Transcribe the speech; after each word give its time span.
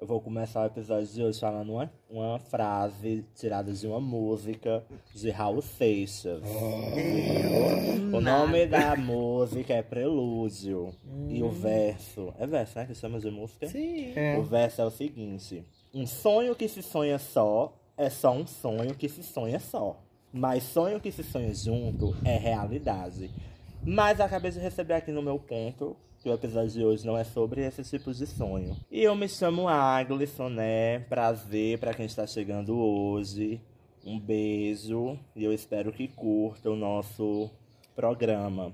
Eu 0.00 0.06
vou 0.06 0.20
começar 0.20 0.62
o 0.62 0.66
episódio 0.66 1.08
de 1.08 1.24
hoje 1.24 1.40
falando 1.40 1.72
uma, 1.72 1.92
uma 2.08 2.38
frase 2.38 3.24
tirada 3.34 3.72
de 3.72 3.84
uma 3.84 3.98
música 3.98 4.84
de 5.12 5.28
Raul 5.28 5.60
Seixas. 5.60 6.40
viu? 6.40 8.16
o 8.16 8.20
nome 8.20 8.64
da 8.66 8.94
música 8.94 9.74
é 9.74 9.82
Prelúdio. 9.82 10.94
E 11.28 11.42
o 11.42 11.50
verso. 11.50 12.32
É 12.38 12.46
verso, 12.46 12.78
né? 12.78 12.86
Que 12.86 12.94
chama 12.94 13.18
de 13.18 13.28
música? 13.28 13.66
Sim. 13.66 14.14
O 14.38 14.42
verso 14.44 14.80
é 14.82 14.84
o 14.84 14.90
seguinte: 14.90 15.64
Um 15.92 16.06
sonho 16.06 16.54
que 16.54 16.68
se 16.68 16.80
sonha 16.80 17.18
só 17.18 17.76
é 17.96 18.08
só 18.08 18.30
um 18.30 18.46
sonho 18.46 18.94
que 18.94 19.08
se 19.08 19.24
sonha 19.24 19.58
só. 19.58 20.00
Mas 20.32 20.62
sonho 20.62 21.00
que 21.00 21.10
se 21.10 21.24
sonha 21.24 21.52
junto 21.52 22.14
é 22.24 22.36
realidade. 22.36 23.32
Mas 23.82 24.20
acabei 24.20 24.52
de 24.52 24.60
receber 24.60 24.94
aqui 24.94 25.10
no 25.10 25.22
meu 25.22 25.40
ponto 25.40 25.96
que 26.20 26.28
o 26.28 26.34
episódio 26.34 26.70
de 26.70 26.84
hoje 26.84 27.06
não 27.06 27.16
é 27.16 27.24
sobre 27.24 27.64
esse 27.64 27.82
tipo 27.84 28.12
de 28.12 28.26
sonho. 28.26 28.76
E 28.90 29.02
eu 29.02 29.14
me 29.14 29.28
chamo 29.28 29.68
Aglisson, 29.68 30.48
né? 30.48 31.00
Prazer 31.00 31.78
pra 31.78 31.94
quem 31.94 32.06
está 32.06 32.26
chegando 32.26 32.76
hoje. 32.76 33.60
Um 34.04 34.18
beijo 34.18 35.18
e 35.36 35.44
eu 35.44 35.52
espero 35.52 35.92
que 35.92 36.08
curta 36.08 36.70
o 36.70 36.76
nosso 36.76 37.50
programa. 37.94 38.72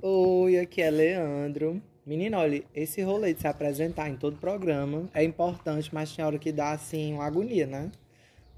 Oi, 0.00 0.58
aqui 0.58 0.80
é 0.80 0.90
Leandro. 0.90 1.82
Menino, 2.04 2.38
olha, 2.38 2.62
esse 2.74 3.02
rolê 3.02 3.34
de 3.34 3.40
se 3.40 3.48
apresentar 3.48 4.08
em 4.08 4.16
todo 4.16 4.36
programa 4.36 5.08
é 5.12 5.24
importante, 5.24 5.92
mas 5.92 6.14
tem 6.14 6.24
hora 6.24 6.38
que 6.38 6.52
dá, 6.52 6.70
assim, 6.70 7.12
uma 7.14 7.24
agonia, 7.24 7.66
né? 7.66 7.90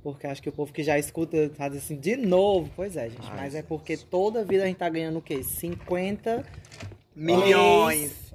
Porque 0.03 0.27
acho 0.27 0.43
que 0.43 0.49
o 0.49 0.53
povo 0.53 0.73
que 0.73 0.83
já 0.83 0.99
escuta 0.99 1.51
faz 1.55 1.75
assim, 1.75 1.97
de 1.97 2.17
novo. 2.17 2.71
Pois 2.77 2.97
é, 2.97 3.09
gente. 3.09 3.27
Ai, 3.31 3.37
mas 3.37 3.55
é 3.55 3.63
porque 3.63 3.97
toda 3.97 4.45
vida 4.45 4.65
a 4.65 4.67
gente 4.67 4.77
tá 4.77 4.89
ganhando 4.89 5.19
o 5.19 5.23
quê? 5.23 5.43
50 5.43 6.45
Milhões. 7.19 8.28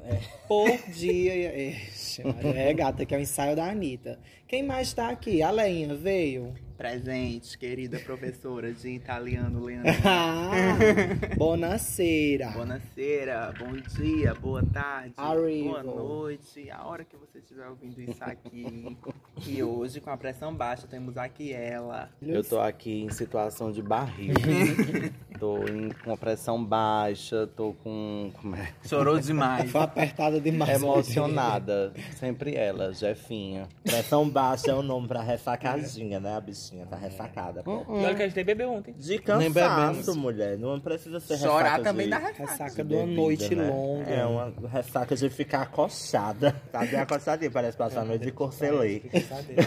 Por 0.47 0.69
dia. 0.91 1.69
Ixi, 1.69 2.23
Maria, 2.23 2.55
É, 2.69 2.73
gata, 2.73 3.05
que 3.05 3.13
é 3.13 3.17
o 3.17 3.21
ensaio 3.21 3.55
da 3.55 3.69
Anitta. 3.69 4.19
Quem 4.47 4.61
mais 4.63 4.93
tá 4.93 5.09
aqui? 5.09 5.41
A 5.41 5.49
Leinha 5.51 5.95
veio. 5.95 6.53
Presente, 6.77 7.57
querida 7.57 7.99
professora 7.99 8.71
de 8.73 8.89
italiano, 8.89 9.63
Leandro. 9.63 9.91
Ah, 10.03 11.35
Bonaceira. 11.37 12.49
Buonasera, 12.49 13.53
bom 13.57 13.71
dia, 13.95 14.33
boa 14.33 14.63
tarde, 14.65 15.13
Arrivo. 15.15 15.69
boa 15.69 15.83
noite, 15.83 16.69
a 16.69 16.83
hora 16.85 17.05
que 17.05 17.15
você 17.15 17.39
estiver 17.39 17.67
ouvindo 17.67 17.99
isso 18.01 18.23
aqui. 18.23 18.97
E 19.47 19.61
hoje, 19.63 19.99
com 19.99 20.09
a 20.09 20.15
pressão 20.15 20.53
baixa, 20.53 20.87
temos 20.87 21.17
aqui 21.17 21.51
ela. 21.51 22.09
Eu 22.21 22.43
tô 22.43 22.59
aqui 22.59 23.01
em 23.03 23.09
situação 23.09 23.71
de 23.71 23.81
barriga. 23.81 24.33
tô 25.43 25.57
em, 25.67 25.89
com 25.89 26.13
a 26.13 26.15
pressão 26.15 26.63
baixa, 26.63 27.45
tô 27.53 27.73
com. 27.83 28.31
Como 28.39 28.55
é? 28.55 28.69
Chorou 28.85 29.19
demais. 29.19 29.69
Foi 29.69 29.81
apertada 29.81 30.39
demais. 30.39 30.81
Emocionada. 30.81 31.91
Sempre 32.17 32.55
ela, 32.55 32.93
Jefinha. 32.93 33.67
Pressão 33.83 34.29
baixa 34.29 34.71
é 34.71 34.73
o 34.73 34.81
nome 34.81 35.05
pra 35.05 35.21
ressacadinha, 35.21 36.21
né? 36.21 36.37
A 36.37 36.39
bichinha 36.39 36.85
tá 36.85 36.95
ressacada. 36.95 37.61
E 37.67 37.69
olha 37.69 38.15
que 38.15 38.21
a 38.21 38.25
gente 38.27 38.37
nem 38.37 38.45
bebeu 38.45 38.71
ontem. 38.71 38.93
De 38.93 39.09
Nem 39.09 39.51
cansaço, 39.51 39.99
bebemos. 39.99 40.15
mulher. 40.15 40.57
Não 40.57 40.79
precisa 40.79 41.19
ser 41.19 41.37
Chorar 41.37 41.63
ressaca 41.63 41.83
também 41.83 42.05
de... 42.05 42.11
dá 42.11 42.17
ressaca. 42.19 42.51
Ressaca 42.63 42.83
de 42.85 42.95
uma 42.95 43.05
noite 43.05 43.53
né? 43.53 43.69
longa. 43.69 44.09
É 44.09 44.25
uma 44.25 44.53
ressaca 44.71 45.13
de 45.13 45.29
ficar 45.29 45.63
acochada. 45.63 46.55
Tá 46.71 46.85
bem 46.85 46.99
acochadinha, 46.99 47.51
parece 47.51 47.77
passar 47.77 48.01
a 48.01 48.05
noite 48.05 48.23
de 48.23 48.31
corcelei. 48.31 49.03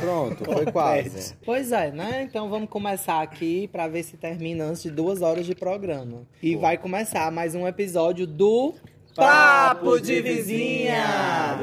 Pronto, 0.01 0.43
foi 0.43 0.73
quase. 0.73 1.35
Pois 1.45 1.71
é, 1.71 1.91
né? 1.91 2.23
Então 2.23 2.49
vamos 2.49 2.71
começar 2.71 3.21
aqui 3.21 3.69
pra 3.69 3.87
ver 3.89 4.03
se 4.05 4.17
termina 4.17 4.65
antes 4.65 4.83
de 4.83 4.91
duas 4.91 5.21
horas 5.21 5.45
de 5.45 5.55
programa. 5.67 6.23
E 6.41 6.55
vai 6.55 6.79
começar 6.79 7.29
mais 7.33 7.57
um 7.57 7.67
episódio 7.67 8.25
do 8.25 8.73
Papo 9.17 9.99
de 9.99 10.23
Vizinha! 10.23 11.61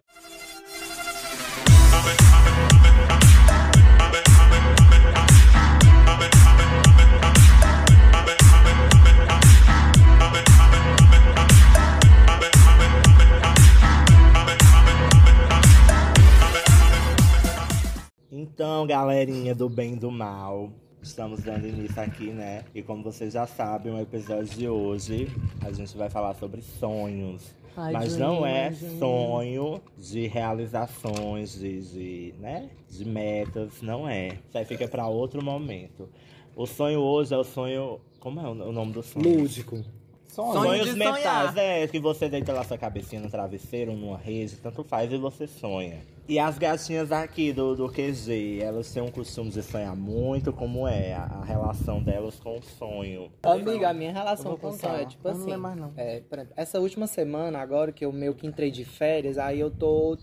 Então, 18.29 18.85
galerinha 18.85 19.55
do 19.55 19.69
bem 19.69 19.93
e 19.93 19.95
do 19.95 20.11
mal, 20.11 20.73
estamos 21.03 21.41
dando 21.41 21.67
início 21.67 22.01
aqui, 22.01 22.31
né? 22.31 22.63
E 22.73 22.81
como 22.81 23.03
vocês 23.03 23.33
já 23.33 23.45
sabem, 23.45 23.93
o 23.93 23.99
episódio 23.99 24.45
de 24.45 24.67
hoje 24.67 25.27
a 25.61 25.71
gente 25.71 25.95
vai 25.97 26.09
falar 26.09 26.33
sobre 26.35 26.61
sonhos. 26.61 27.53
Ai, 27.75 27.91
Mas 27.91 28.13
Juninho, 28.13 28.27
não 28.27 28.45
é 28.45 28.71
Juninho. 28.71 28.99
sonho 28.99 29.81
de 29.97 30.27
realizações, 30.27 31.59
de, 31.59 31.81
de, 31.81 32.33
né? 32.39 32.69
de 32.89 33.05
metas, 33.05 33.81
não 33.81 34.07
é. 34.07 34.27
Isso 34.47 34.57
aí 34.57 34.65
fica 34.65 34.87
para 34.87 35.07
outro 35.07 35.43
momento. 35.43 36.07
O 36.55 36.65
sonho 36.65 36.99
hoje 36.99 37.33
é 37.33 37.37
o 37.37 37.43
sonho. 37.43 37.99
Como 38.19 38.39
é 38.39 38.47
o 38.47 38.71
nome 38.71 38.93
do 38.93 39.03
sonho? 39.03 39.39
Lúdico. 39.39 39.83
Sonho 40.27 40.53
Sonhos 40.53 40.87
de 40.87 40.95
mentais, 40.95 41.55
é 41.57 41.87
que 41.87 41.99
você 41.99 42.27
deita 42.27 42.53
lá 42.53 42.63
sua 42.63 42.77
cabecinha 42.77 43.21
no 43.21 43.29
travesseiro, 43.29 43.93
numa 43.93 44.17
rede, 44.17 44.55
tanto 44.57 44.83
faz 44.83 45.11
e 45.11 45.17
você 45.17 45.45
sonha. 45.45 45.99
E 46.27 46.39
as 46.39 46.57
gatinhas 46.57 47.11
aqui 47.11 47.51
do, 47.51 47.75
do 47.75 47.89
QG, 47.89 48.59
elas 48.61 48.91
têm 48.91 49.03
um 49.03 49.11
costume 49.11 49.49
de 49.49 49.61
sonhar 49.61 49.93
muito, 49.95 50.53
como 50.53 50.87
é 50.87 51.13
a, 51.13 51.23
a 51.23 51.43
relação 51.43 52.01
delas 52.01 52.39
com 52.39 52.57
o 52.57 52.61
sonho. 52.63 53.29
Amiga, 53.43 53.89
a 53.89 53.93
minha 53.93 54.11
relação 54.13 54.57
com 54.57 54.69
o 54.69 54.77
sonho 54.77 54.95
é 54.95 55.05
tipo 55.05 55.27
Eu 55.27 55.33
não 55.33 55.39
assim. 55.41 55.49
lembro 55.51 55.61
mais, 55.61 55.77
não. 55.77 55.93
é, 55.97 56.23
essa 56.55 56.79
última 56.79 57.07
semana, 57.07 57.59
agora 57.59 57.91
que 57.91 58.05
eu 58.05 58.11
meio 58.13 58.33
que 58.33 58.47
entrei 58.47 58.71
de 58.71 58.85
férias, 58.85 59.37
aí 59.37 59.59
eu 59.59 59.69
tô. 59.69 60.17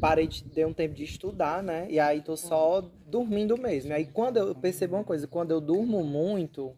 Parei 0.00 0.26
de 0.28 0.44
ter 0.44 0.66
um 0.66 0.72
tempo 0.72 0.94
de 0.94 1.02
estudar, 1.04 1.62
né? 1.62 1.86
E 1.90 1.98
aí 1.98 2.20
tô 2.20 2.36
só 2.36 2.80
dormindo 3.06 3.56
mesmo. 3.56 3.90
E 3.90 3.94
aí 3.94 4.06
quando 4.06 4.36
eu 4.36 4.54
percebo 4.54 4.94
uma 4.96 5.02
coisa, 5.04 5.26
quando 5.26 5.50
eu 5.50 5.60
durmo 5.60 6.04
muito, 6.04 6.72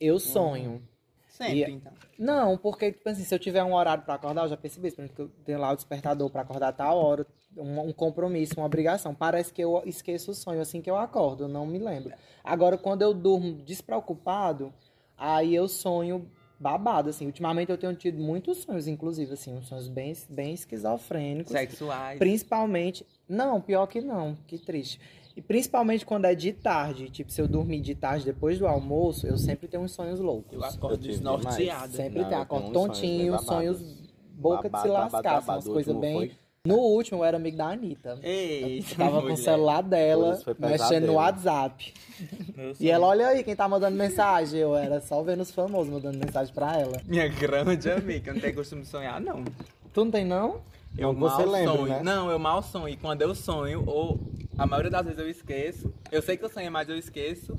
eu 0.00 0.18
sonho. 0.18 0.82
Sempre, 1.28 1.70
E- 1.70 1.74
então. 1.74 1.92
Não, 2.18 2.58
porque, 2.58 2.92
tipo 2.92 3.08
assim, 3.08 3.24
se 3.24 3.34
eu 3.34 3.38
tiver 3.38 3.62
um 3.64 3.72
horário 3.74 4.04
pra 4.04 4.14
acordar, 4.14 4.44
eu 4.44 4.48
já 4.48 4.56
percebi 4.58 4.88
isso. 4.88 4.96
Por 4.96 5.02
exemplo, 5.04 5.16
que 5.16 5.22
eu 5.22 5.44
tenho 5.44 5.58
lá 5.58 5.72
o 5.72 5.76
despertador 5.76 6.28
pra 6.28 6.42
acordar 6.42 6.68
a 6.68 6.72
tal 6.72 6.98
hora, 6.98 7.26
um, 7.56 7.88
um 7.88 7.92
compromisso, 7.92 8.54
uma 8.56 8.66
obrigação. 8.66 9.14
Parece 9.14 9.52
que 9.52 9.62
eu 9.62 9.82
esqueço 9.84 10.30
o 10.30 10.34
sonho 10.34 10.60
assim 10.60 10.80
que 10.80 10.90
eu 10.90 10.96
acordo, 10.96 11.44
eu 11.44 11.48
não 11.48 11.66
me 11.66 11.78
lembro. 11.78 12.12
Agora, 12.42 12.78
quando 12.78 13.02
eu 13.02 13.12
durmo 13.12 13.54
despreocupado, 13.54 14.72
aí 15.16 15.54
eu 15.54 15.68
sonho 15.68 16.26
babado, 16.58 17.08
assim. 17.08 17.26
Ultimamente 17.26 17.70
eu 17.70 17.78
tenho 17.78 17.94
tido 17.94 18.20
muitos 18.20 18.58
sonhos, 18.58 18.86
inclusive, 18.86 19.32
assim, 19.32 19.54
uns 19.54 19.66
sonhos 19.66 19.88
bem, 19.88 20.14
bem 20.28 20.52
esquizofrênicos. 20.52 21.52
Sexuais. 21.52 22.18
Principalmente. 22.18 23.06
Não, 23.28 23.60
pior 23.60 23.86
que 23.86 24.00
não, 24.00 24.36
que 24.46 24.58
triste. 24.58 25.00
E 25.36 25.40
principalmente 25.40 26.04
quando 26.04 26.24
é 26.26 26.34
de 26.34 26.52
tarde. 26.52 27.08
Tipo, 27.08 27.30
se 27.30 27.40
eu 27.40 27.48
dormir 27.48 27.80
de 27.80 27.94
tarde 27.94 28.24
depois 28.24 28.58
do 28.58 28.66
almoço, 28.66 29.26
eu 29.26 29.38
sempre 29.38 29.68
tenho 29.68 29.84
uns 29.84 29.92
sonhos 29.92 30.20
loucos. 30.20 30.52
Eu 30.52 30.64
acordo 30.64 30.98
desnorteada. 30.98 31.88
Sempre 31.96 32.22
Não, 32.22 32.28
tem, 32.28 32.36
eu 32.36 32.42
acordo 32.42 32.64
tenho 32.64 32.74
sonhos 32.74 32.98
tontinho, 32.98 33.32
babados. 33.32 33.46
sonhos 33.46 34.10
boca 34.34 34.68
de 34.68 34.80
se 34.80 34.88
Babado, 34.88 34.88
babado, 34.92 35.12
lascar, 35.14 35.36
assim, 35.38 35.46
babado. 35.46 35.52
umas 35.52 35.66
O 35.66 35.72
coisas 35.72 35.96
bem. 35.96 36.32
No 36.66 36.76
último 36.76 37.20
eu 37.20 37.24
era 37.24 37.38
amigo 37.38 37.56
da 37.56 37.68
Anitta. 37.70 38.18
Ei, 38.22 38.80
Eu 38.80 38.96
tava 38.96 39.22
com 39.22 39.32
o 39.32 39.36
celular 39.36 39.82
dela, 39.82 40.38
mexendo 40.58 41.06
no 41.06 41.14
WhatsApp. 41.14 41.94
Meu 42.54 42.72
E 42.72 42.74
sonho. 42.74 42.90
ela, 42.90 43.06
olha 43.06 43.28
aí 43.28 43.42
quem 43.42 43.56
tá 43.56 43.66
mandando 43.66 43.96
mensagem. 43.96 44.60
Eu 44.60 44.76
era 44.76 45.00
só 45.00 45.22
vendo 45.22 45.40
os 45.40 45.50
famosos 45.50 45.90
mandando 45.90 46.18
mensagem 46.18 46.52
pra 46.52 46.76
ela. 46.78 47.00
Minha 47.06 47.28
grande 47.28 47.90
amiga, 47.90 48.28
eu 48.30 48.34
não 48.34 48.40
tenho 48.42 48.54
costume 48.54 48.82
de 48.82 48.88
sonhar, 48.88 49.18
não. 49.22 49.42
Tu 49.94 50.04
não 50.04 50.10
tem, 50.10 50.22
não? 50.26 50.60
Eu 50.98 51.14
Não, 51.14 51.20
você 51.20 51.46
mal 51.46 51.50
lembra, 51.50 51.76
sonho. 51.76 51.88
né? 51.94 52.02
Não, 52.02 52.30
eu 52.30 52.38
mal 52.38 52.62
sonho. 52.62 52.88
E 52.90 52.96
quando 52.98 53.22
eu 53.22 53.34
sonho, 53.34 53.82
ou 53.86 54.20
a 54.58 54.66
maioria 54.66 54.90
das 54.90 55.04
vezes 55.06 55.18
eu 55.18 55.30
esqueço. 55.30 55.90
Eu 56.12 56.20
sei 56.20 56.36
que 56.36 56.44
eu 56.44 56.50
sonhei, 56.50 56.68
mas 56.68 56.90
eu 56.90 56.98
esqueço. 56.98 57.56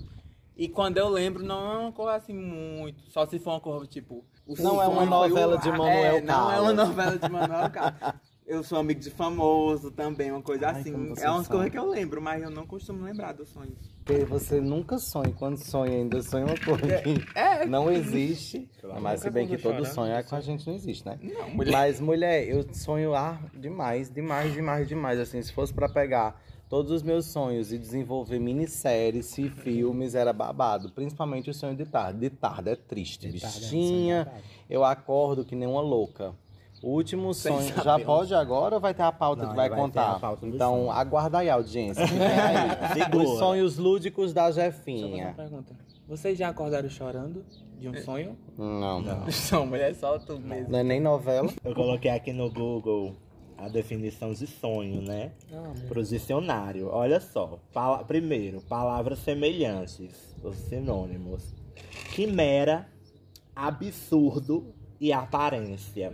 E 0.55 0.69
quando 0.69 0.99
eu 0.99 1.09
lembro, 1.09 1.43
não 1.43 1.71
é 1.73 1.77
uma 1.79 1.91
cor 1.91 2.09
assim 2.09 2.33
muito. 2.35 3.01
Só 3.09 3.25
se 3.25 3.39
for 3.39 3.53
uma 3.53 3.59
cor 3.59 3.87
tipo. 3.87 4.23
o 4.45 4.53
Não 4.61 4.79
é 4.79 4.85
uma 4.87 4.97
sonho 4.97 5.09
novela 5.09 5.57
de 5.57 5.71
Manuel 5.71 6.17
é, 6.17 6.21
Não 6.21 6.51
é 6.51 6.59
uma 6.59 6.75
Carlos. 6.75 6.87
novela 6.87 7.17
de 7.17 7.29
Manuel 7.31 7.69
Carlos. 7.71 8.30
Eu 8.51 8.63
sou 8.63 8.77
amigo 8.79 8.99
de 8.99 9.09
famoso 9.09 9.89
também, 9.89 10.29
uma 10.29 10.41
coisa 10.41 10.67
Ai, 10.67 10.81
assim. 10.81 11.13
É 11.21 11.29
umas 11.29 11.47
coisas 11.47 11.69
que 11.69 11.79
eu 11.79 11.89
lembro, 11.89 12.21
mas 12.21 12.43
eu 12.43 12.49
não 12.49 12.67
costumo 12.67 13.01
lembrar 13.01 13.31
dos 13.31 13.47
sonhos. 13.47 13.77
Porque 14.03 14.25
você 14.25 14.59
nunca 14.59 14.97
sonha. 14.97 15.31
Quando 15.31 15.55
sonha, 15.55 15.93
ainda 15.93 16.21
sonha 16.21 16.47
uma 16.47 16.57
coisa 16.57 17.01
que 17.01 17.15
É, 17.33 17.65
não 17.65 17.89
existe. 17.89 18.69
Mas 18.99 19.21
se 19.21 19.29
bem 19.29 19.47
que 19.47 19.57
todo 19.57 19.77
chorar, 19.77 19.93
sonho 19.93 20.13
é 20.13 20.21
com 20.21 20.35
a 20.35 20.41
gente 20.41 20.67
não 20.67 20.73
existe, 20.73 21.05
né? 21.05 21.17
não, 21.23 21.49
mulher. 21.51 21.71
Mas, 21.71 22.01
mulher, 22.01 22.45
eu 22.45 22.65
sonho 22.73 23.15
ah, 23.15 23.39
demais, 23.53 24.11
demais, 24.11 24.53
demais, 24.53 24.85
demais. 24.85 25.17
Assim, 25.17 25.41
se 25.41 25.53
fosse 25.53 25.73
pra 25.73 25.87
pegar 25.87 26.37
todos 26.67 26.91
os 26.91 27.01
meus 27.01 27.27
sonhos 27.27 27.71
e 27.71 27.77
desenvolver 27.77 28.37
minisséries 28.37 29.37
e 29.37 29.49
filmes, 29.49 30.13
era 30.13 30.33
babado. 30.33 30.91
Principalmente 30.91 31.49
o 31.49 31.53
sonho 31.53 31.77
de 31.77 31.85
tarde. 31.85 32.19
De 32.19 32.29
tarde 32.29 32.71
é 32.71 32.75
triste, 32.75 33.29
De 33.29 33.39
tarde 33.39 33.63
é 33.63 33.67
um 33.67 33.71
bichinha. 33.71 34.33
eu 34.69 34.83
acordo 34.83 35.45
que 35.45 35.55
nem 35.55 35.69
uma 35.69 35.81
louca. 35.81 36.35
O 36.83 36.89
último 36.89 37.33
Sem 37.33 37.51
sonho. 37.55 37.83
Já 37.83 37.99
pode 37.99 38.33
agora 38.33 38.75
ou 38.75 38.81
vai 38.81 38.93
ter 38.93 39.03
a 39.03 39.11
pauta 39.11 39.43
Não, 39.43 39.49
que 39.51 39.55
vai, 39.55 39.69
vai 39.69 39.77
ter 39.77 39.83
contar? 39.83 40.11
a 40.13 40.19
pauta 40.19 40.45
do 40.47 40.55
então, 40.55 40.75
sonho. 40.77 40.91
aguarda 40.91 41.37
aí, 41.39 41.49
audiência. 41.49 42.03
aí. 42.05 43.17
Os 43.23 43.37
sonhos 43.37 43.77
lúdicos 43.77 44.33
da 44.33 44.49
Jefinha. 44.51 45.33
pergunta. 45.35 45.75
Vocês 46.07 46.37
já 46.37 46.49
acordaram 46.49 46.89
chorando 46.89 47.45
de 47.79 47.87
um 47.87 47.95
sonho? 48.01 48.35
Não, 48.57 49.01
não. 49.01 49.25
Não, 49.51 49.65
mulher, 49.65 49.93
só 49.95 50.17
tu 50.19 50.39
mesmo. 50.39 50.71
Não 50.71 50.79
é 50.79 50.83
nem 50.83 50.99
novela. 50.99 51.49
Eu 51.63 51.73
coloquei 51.75 52.09
aqui 52.11 52.33
no 52.33 52.51
Google 52.51 53.15
a 53.57 53.69
definição 53.69 54.33
de 54.33 54.47
sonho, 54.47 55.01
né? 55.03 55.31
Amo. 55.53 55.75
Para 55.87 55.99
o 55.99 56.03
dicionário. 56.03 56.89
Olha 56.91 57.19
só. 57.19 57.59
Pala- 57.71 58.03
Primeiro, 58.03 58.59
palavras 58.61 59.19
semelhantes, 59.19 60.35
os 60.43 60.55
sinônimos. 60.55 61.53
Quimera, 62.13 62.87
absurdo 63.55 64.73
e 64.99 65.13
aparência. 65.13 66.11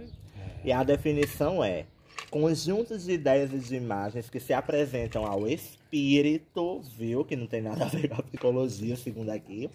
E 0.63 0.71
a 0.71 0.83
definição 0.83 1.63
é 1.63 1.85
conjuntos 2.29 3.05
de 3.05 3.13
ideias 3.13 3.53
e 3.53 3.59
de 3.59 3.75
imagens 3.75 4.29
que 4.29 4.39
se 4.39 4.53
apresentam 4.53 5.25
ao 5.25 5.47
espírito, 5.47 6.81
viu? 6.97 7.23
Que 7.23 7.35
não 7.35 7.47
tem 7.47 7.61
nada 7.61 7.85
a 7.85 7.87
ver 7.87 8.09
com 8.09 8.15
a 8.15 8.23
psicologia, 8.23 8.95
segundo 8.95 9.29
aqui. 9.29 9.69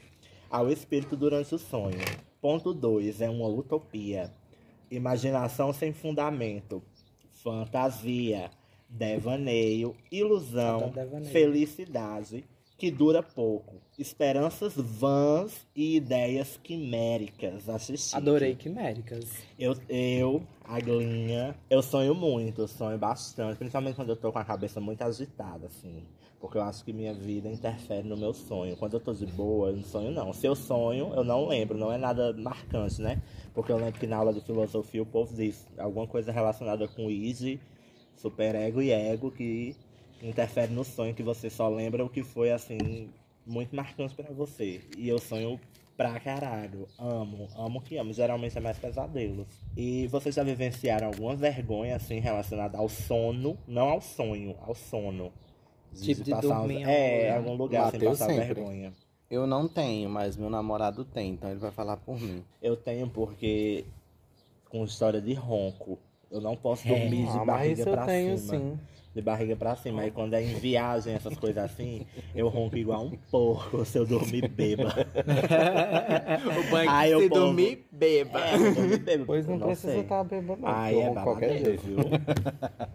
Ao 0.51 0.71
espírito 0.71 1.17
durante 1.17 1.55
o 1.55 1.59
sonho. 1.59 1.99
Ponto 2.41 2.75
2 2.75 3.21
é 3.21 3.31
uma 3.31 3.49
utopia. 3.49 4.31
Imaginação 4.91 5.73
sem 5.73 5.93
fundamento. 5.93 6.83
Fantasia. 7.43 8.51
Devaneio. 8.89 9.97
Ilusão. 10.11 10.91
Devaneio. 10.91 11.33
Felicidade. 11.33 12.45
Que 12.83 12.91
dura 12.91 13.23
pouco. 13.23 13.77
Esperanças 13.97 14.75
vãs 14.75 15.69
e 15.73 15.95
ideias 15.95 16.59
quiméricas. 16.61 17.69
Assisti. 17.69 18.17
Adorei 18.17 18.57
quiméricas. 18.57 19.31
Eu, 19.57 19.77
eu, 19.89 20.43
a 20.65 20.81
Glinha, 20.81 21.55
eu 21.71 21.81
sonho 21.81 22.13
muito, 22.13 22.63
eu 22.63 22.67
sonho 22.67 22.99
bastante, 22.99 23.57
principalmente 23.57 23.95
quando 23.95 24.09
eu 24.09 24.17
tô 24.17 24.33
com 24.33 24.39
a 24.41 24.45
cabeça 24.45 24.81
muito 24.81 25.01
agitada, 25.01 25.69
assim. 25.69 26.03
Porque 26.41 26.59
eu 26.59 26.63
acho 26.63 26.85
que 26.85 26.93
minha 26.93 27.15
vida 27.15 27.49
interfere 27.49 28.03
no 28.03 28.17
meu 28.17 28.35
sonho. 28.35 28.77
Quando 28.77 28.95
eu 28.95 29.01
tô 29.01 29.15
de 29.15 29.27
boa, 29.27 29.69
eu 29.69 29.77
não 29.77 29.85
sonho 29.85 30.11
não. 30.11 30.33
Se 30.33 30.49
eu 30.49 30.57
sonho, 30.57 31.13
eu 31.15 31.23
não 31.23 31.47
lembro, 31.47 31.79
não 31.79 31.93
é 31.93 31.97
nada 31.97 32.33
marcante, 32.33 33.01
né? 33.01 33.23
Porque 33.55 33.71
eu 33.71 33.77
lembro 33.77 34.01
que 34.01 34.09
na 34.09 34.17
aula 34.17 34.33
de 34.33 34.41
filosofia 34.41 35.05
o 35.05 35.07
povo 35.07 35.33
diz 35.33 35.69
alguma 35.79 36.09
coisa 36.09 36.33
relacionada 36.33 36.89
com 36.89 37.09
id, 37.09 37.61
superego 38.17 38.83
e 38.83 38.91
ego 38.91 39.31
que 39.31 39.77
interfere 40.23 40.73
no 40.73 40.85
sonho, 40.85 41.15
que 41.15 41.23
você 41.23 41.51
só 41.51 41.69
lembra 41.69 42.05
o 42.05 42.09
que 42.09 42.23
foi, 42.23 42.51
assim, 42.53 43.11
muito 43.47 43.75
marcante 43.75 44.15
pra 44.15 44.33
você. 44.33 44.81
E 44.97 45.09
eu 45.09 45.19
sonho 45.19 45.59
pra 45.97 46.19
caralho. 46.21 46.87
Amo, 46.99 47.49
amo 47.57 47.81
que 47.81 47.97
amo. 47.97 48.13
Geralmente 48.13 48.57
é 48.57 48.61
mais 48.61 48.79
pesadelos. 48.79 49.47
E 49.77 50.07
vocês 50.09 50.35
já 50.35 50.43
vivenciaram 50.43 51.09
alguma 51.09 51.35
vergonha, 51.37 51.97
assim, 51.97 52.19
relacionada 52.21 52.79
ao 52.79 52.89
sono? 52.89 53.59
Não 53.67 53.89
ao 53.89 54.01
sonho, 54.01 54.57
ao 54.63 54.75
sono. 54.75 55.33
Tipo 55.95 56.23
de 56.25 56.31
passar 56.31 56.59
dormir 56.59 56.77
em 56.77 56.85
uns... 56.85 56.89
algum 56.89 56.91
É, 56.91 57.19
lugar. 57.21 57.37
algum 57.37 57.55
lugar 57.55 57.91
sem 57.91 58.01
Mateus 58.01 58.19
passar 58.19 58.33
sempre. 58.33 58.55
vergonha. 58.55 58.93
Eu 59.31 59.47
não 59.47 59.67
tenho, 59.69 60.09
mas 60.11 60.37
meu 60.37 60.49
namorado 60.51 61.05
tem, 61.05 61.31
então 61.33 61.51
ele 61.51 61.59
vai 61.59 61.71
falar 61.71 61.97
por 61.99 62.19
mim. 62.21 62.45
Eu 62.63 62.77
tenho 62.77 63.09
porque 63.09 63.85
com 64.71 64.85
história 64.85 65.21
de 65.21 65.33
ronco. 65.35 65.99
Eu 66.31 66.41
não 66.41 66.57
posso 66.57 66.87
dormir 66.87 67.25
de 67.25 67.29
Ah, 67.31 67.37
mas 67.37 67.47
barriga 67.47 67.73
isso 67.81 67.89
eu 67.89 67.93
pra 67.93 68.07
tenho 68.07 68.39
cima. 68.39 68.59
sim. 68.59 68.79
De 69.15 69.21
barriga 69.21 69.55
pra 69.57 69.77
cima. 69.77 70.03
Aí 70.03 70.11
quando 70.11 70.33
é 70.35 70.43
em 70.43 70.55
viagem, 70.55 71.13
essas 71.15 71.37
coisas 71.37 71.63
assim, 71.63 72.07
eu 72.35 72.49
ronco 72.49 72.77
igual 72.79 73.05
um 73.05 73.11
porco 73.31 73.85
se 73.85 73.99
eu 73.99 74.07
dormir 74.07 74.49
bêbado. 74.49 74.95
O 76.67 76.71
banho 76.71 76.91
Aí 76.91 77.11
que 77.11 77.17
o 77.17 77.21
se 77.21 77.29
povo- 77.29 77.41
dormir, 77.43 77.87
beba. 77.93 78.41
É, 78.41 78.55
eu 78.55 78.75
dormir 78.75 78.99
bêbado. 78.99 79.27
Pois 79.27 79.47
não, 79.47 79.57
eu 79.57 79.67
precisa 79.67 79.93
sei. 79.93 80.01
estar 80.03 80.25
bêbado, 80.25 80.61
não. 80.63 80.69
Aí 80.69 80.95
eu 80.95 81.01
é 81.13 81.23
qualquer 81.23 81.59
jeito. 81.65 81.83
viu? 81.83 81.97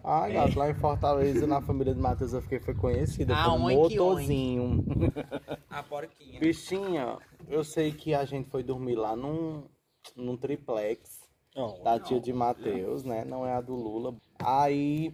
Ai, 0.04 0.32
gato, 0.34 0.58
lá 0.58 0.70
em 0.70 0.74
Fortaleza, 0.74 1.46
na 1.46 1.60
família 1.62 1.94
de 1.94 2.00
Matheus, 2.00 2.32
eu 2.32 2.42
fiquei 2.42 2.58
foi 2.58 2.74
conhecida 2.74 3.34
Ah, 3.36 3.44
como 3.50 3.66
oink, 3.66 3.78
motorzinho. 3.96 4.84
A 5.70 5.82
porquinha. 5.82 6.40
Bichinha, 6.40 7.16
eu 7.48 7.62
sei 7.62 7.92
que 7.92 8.12
a 8.14 8.24
gente 8.24 8.48
foi 8.50 8.62
dormir 8.62 8.96
lá 8.96 9.14
num, 9.14 9.64
num 10.16 10.36
triplex 10.36 11.20
da 11.84 11.98
tia 11.98 12.20
de 12.20 12.32
Matheus, 12.32 13.04
né? 13.04 13.24
Não 13.24 13.46
é 13.46 13.52
a 13.52 13.60
do 13.60 13.74
Lula. 13.74 14.14
Aí 14.38 15.12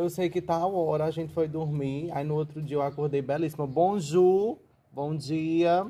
eu 0.00 0.08
sei 0.08 0.30
que 0.30 0.40
tal 0.40 0.74
hora 0.74 1.04
a 1.04 1.10
gente 1.10 1.32
foi 1.32 1.46
dormir. 1.46 2.10
Aí 2.12 2.24
no 2.24 2.34
outro 2.34 2.62
dia 2.62 2.76
eu 2.76 2.82
acordei 2.82 3.20
belíssima. 3.20 3.66
Bonjour, 3.66 4.58
bom 4.90 5.14
dia. 5.14 5.86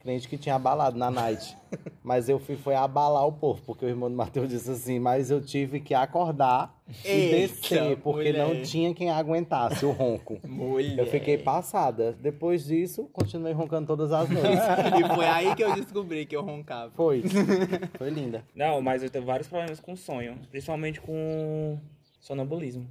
Crente 0.00 0.28
que 0.28 0.38
tinha 0.38 0.54
abalado 0.54 0.96
na 0.96 1.10
night. 1.10 1.56
Mas 2.04 2.28
eu 2.28 2.38
fui 2.38 2.54
foi 2.54 2.76
abalar 2.76 3.26
o 3.26 3.32
povo, 3.32 3.60
porque 3.66 3.84
o 3.84 3.88
irmão 3.88 4.08
do 4.08 4.16
Matheus 4.16 4.48
disse 4.48 4.70
assim, 4.70 4.98
mas 4.98 5.30
eu 5.30 5.42
tive 5.42 5.78
que 5.80 5.92
acordar 5.92 6.74
e 7.04 7.30
descer, 7.30 7.98
porque 7.98 8.32
não 8.32 8.48
mulher. 8.48 8.62
tinha 8.62 8.94
quem 8.94 9.10
aguentasse 9.10 9.84
o 9.84 9.90
ronco. 9.90 10.38
Mulher. 10.46 11.00
Eu 11.00 11.06
fiquei 11.06 11.36
passada. 11.36 12.16
Depois 12.18 12.64
disso, 12.64 13.10
continuei 13.12 13.52
roncando 13.52 13.88
todas 13.88 14.10
as 14.10 14.30
noites. 14.30 14.48
E 14.98 15.14
foi 15.14 15.26
aí 15.26 15.54
que 15.54 15.62
eu 15.62 15.74
descobri 15.74 16.24
que 16.24 16.34
eu 16.34 16.42
roncava. 16.42 16.90
Foi. 16.92 17.22
Foi 17.98 18.08
linda. 18.08 18.42
Não, 18.54 18.80
mas 18.80 19.02
eu 19.02 19.10
tenho 19.10 19.26
vários 19.26 19.48
problemas 19.48 19.80
com 19.80 19.94
sonho. 19.94 20.38
Principalmente 20.50 21.00
com 21.00 21.78
sonambulismo. 22.20 22.86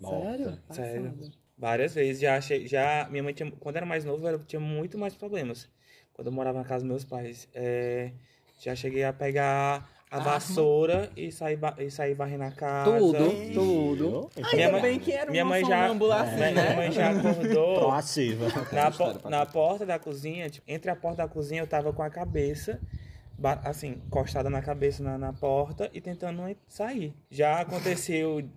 Sério? 0.00 0.58
Sério. 0.70 1.04
Passada. 1.12 1.30
Várias 1.58 1.94
vezes. 1.94 2.20
Já 2.20 2.36
achei. 2.36 2.66
Já, 2.66 3.06
minha 3.10 3.22
mãe 3.22 3.32
tinha. 3.32 3.50
Quando 3.60 3.76
era 3.76 3.86
mais 3.86 4.04
novo, 4.04 4.26
eu 4.28 4.38
tinha 4.44 4.60
muito 4.60 4.98
mais 4.98 5.14
problemas. 5.14 5.68
Quando 6.12 6.26
eu 6.28 6.32
morava 6.32 6.58
na 6.58 6.64
casa 6.64 6.80
dos 6.84 6.88
meus 6.88 7.04
pais. 7.04 7.48
É, 7.54 8.12
já 8.60 8.74
cheguei 8.74 9.04
a 9.04 9.12
pegar 9.12 9.90
a 10.10 10.18
vassoura 10.20 11.10
e 11.16 11.30
sair, 11.32 11.58
e 11.78 11.90
sair 11.90 12.14
varrendo 12.14 12.44
a 12.44 12.50
casa. 12.50 12.90
Tudo, 12.98 13.52
tudo. 13.52 14.30
Minha 14.36 14.66
Ainda 14.66 14.72
mãe, 14.72 14.82
bem 14.82 14.98
que 15.00 15.12
era 15.12 15.30
minha 15.30 15.44
mãe 15.44 15.64
já, 15.64 15.86
assim, 15.86 15.94
minha, 16.36 16.50
né? 16.52 16.62
minha 16.62 16.76
mãe 16.76 16.92
já 16.92 17.10
acordou 17.10 17.74
Proativa. 17.80 18.46
na, 18.72 18.90
po- 18.90 19.28
na 19.28 19.46
porta 19.46 19.84
da 19.84 19.98
cozinha, 19.98 20.48
tipo, 20.48 20.70
entre 20.70 20.90
a 20.90 20.96
porta 20.96 21.18
da 21.22 21.28
cozinha 21.28 21.60
eu 21.62 21.66
tava 21.66 21.92
com 21.92 22.02
a 22.02 22.08
cabeça, 22.08 22.80
assim, 23.64 24.00
encostada 24.06 24.48
na 24.48 24.62
cabeça 24.62 25.02
na, 25.02 25.18
na 25.18 25.32
porta 25.32 25.90
e 25.92 26.00
tentando 26.00 26.42
sair. 26.68 27.12
Já 27.30 27.60
aconteceu 27.60 28.48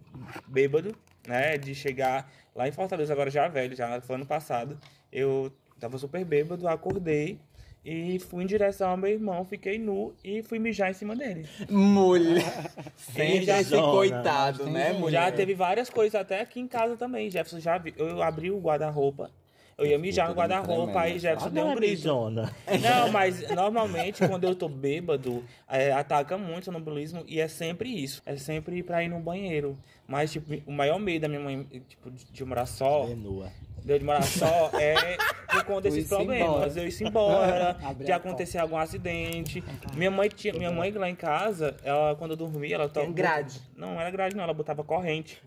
bêbado, 0.47 0.95
né, 1.29 1.59
de 1.59 1.75
chegar 1.75 2.29
lá 2.55 2.67
em 2.67 2.71
Fortaleza, 2.71 3.13
agora 3.13 3.29
já 3.29 3.47
velho, 3.47 3.75
já 3.75 4.01
foi 4.01 4.15
ano 4.15 4.25
passado, 4.25 4.77
eu 5.11 5.51
tava 5.79 5.97
super 5.99 6.25
bêbado, 6.25 6.67
acordei 6.67 7.39
e 7.85 8.19
fui 8.19 8.43
em 8.43 8.47
direção 8.47 8.89
ao 8.89 8.97
meu 8.97 9.11
irmão, 9.11 9.45
fiquei 9.45 9.77
nu 9.77 10.13
e 10.23 10.41
fui 10.41 10.57
mijar 10.59 10.89
em 10.89 10.93
cima 10.93 11.15
dele. 11.15 11.47
Mulher. 11.69 12.71
Quem 13.15 13.45
Sempre 13.45 13.51
esse 13.51 13.77
coitado, 13.77 14.65
né, 14.69 14.91
mulher? 14.91 15.21
Já 15.21 15.31
teve 15.31 15.53
várias 15.53 15.89
coisas 15.89 16.19
até 16.19 16.41
aqui 16.41 16.59
em 16.59 16.67
casa 16.67 16.97
também. 16.97 17.29
Jefferson 17.29 17.59
já 17.59 17.77
vi, 17.77 17.93
eu 17.95 18.21
abri 18.21 18.49
o 18.51 18.59
guarda-roupa. 18.59 19.31
Eu 19.79 19.85
ia 19.85 19.97
mijar 19.97 20.27
no 20.27 20.35
muito 20.35 20.39
guarda-roupa, 20.39 20.99
aí. 20.99 21.17
Jefferson 21.17 21.47
Ah, 21.47 21.49
deu 21.49 21.65
um 21.65 21.71
é 21.71 21.75
grito. 21.75 22.07
Não, 22.81 23.09
mas 23.13 23.49
normalmente 23.49 24.27
quando 24.27 24.43
eu 24.43 24.53
tô 24.53 24.67
bêbado, 24.67 25.43
é, 25.69 25.91
ataca 25.93 26.37
muito 26.37 26.63
o 26.63 26.65
sonambulismo 26.65 27.23
e 27.25 27.39
é 27.39 27.47
sempre 27.47 27.89
isso. 27.89 28.21
É 28.25 28.35
sempre 28.35 28.83
pra 28.83 29.01
ir 29.03 29.07
no 29.07 29.19
banheiro. 29.19 29.77
Mas, 30.05 30.31
tipo, 30.33 30.53
o 30.65 30.71
maior 30.71 30.99
medo 30.99 31.21
da 31.21 31.27
minha 31.29 31.39
mãe, 31.39 31.63
tipo, 31.87 32.11
de, 32.11 32.25
de 32.25 32.43
morar 32.43 32.65
só, 32.65 33.07
É 33.07 33.15
nua. 33.15 33.51
de 33.85 33.93
eu 33.93 34.03
morar 34.03 34.23
só, 34.23 34.71
é 34.77 35.15
por 35.49 35.63
conta 35.63 35.81
desses 35.81 36.07
problemas. 36.07 36.75
Eu 36.75 36.85
ir 36.87 37.03
embora, 37.03 37.77
de 38.03 38.11
a 38.11 38.17
acontecer 38.17 38.57
algum 38.57 38.75
acidente. 38.77 39.63
Minha 39.95 40.11
mãe 40.11 40.27
tinha, 40.27 40.51
minha 40.53 40.71
mãe 40.71 40.91
lá 40.91 41.09
em 41.09 41.15
casa, 41.15 41.77
ela, 41.83 42.15
quando 42.15 42.31
eu 42.31 42.37
dormia, 42.37 42.75
ela 42.75 42.89
tava. 42.89 43.07
grade. 43.07 43.61
Não, 43.77 43.93
não 43.93 44.01
era 44.01 44.11
grade, 44.11 44.35
não, 44.35 44.43
ela 44.43 44.53
botava 44.53 44.83
corrente. 44.83 45.41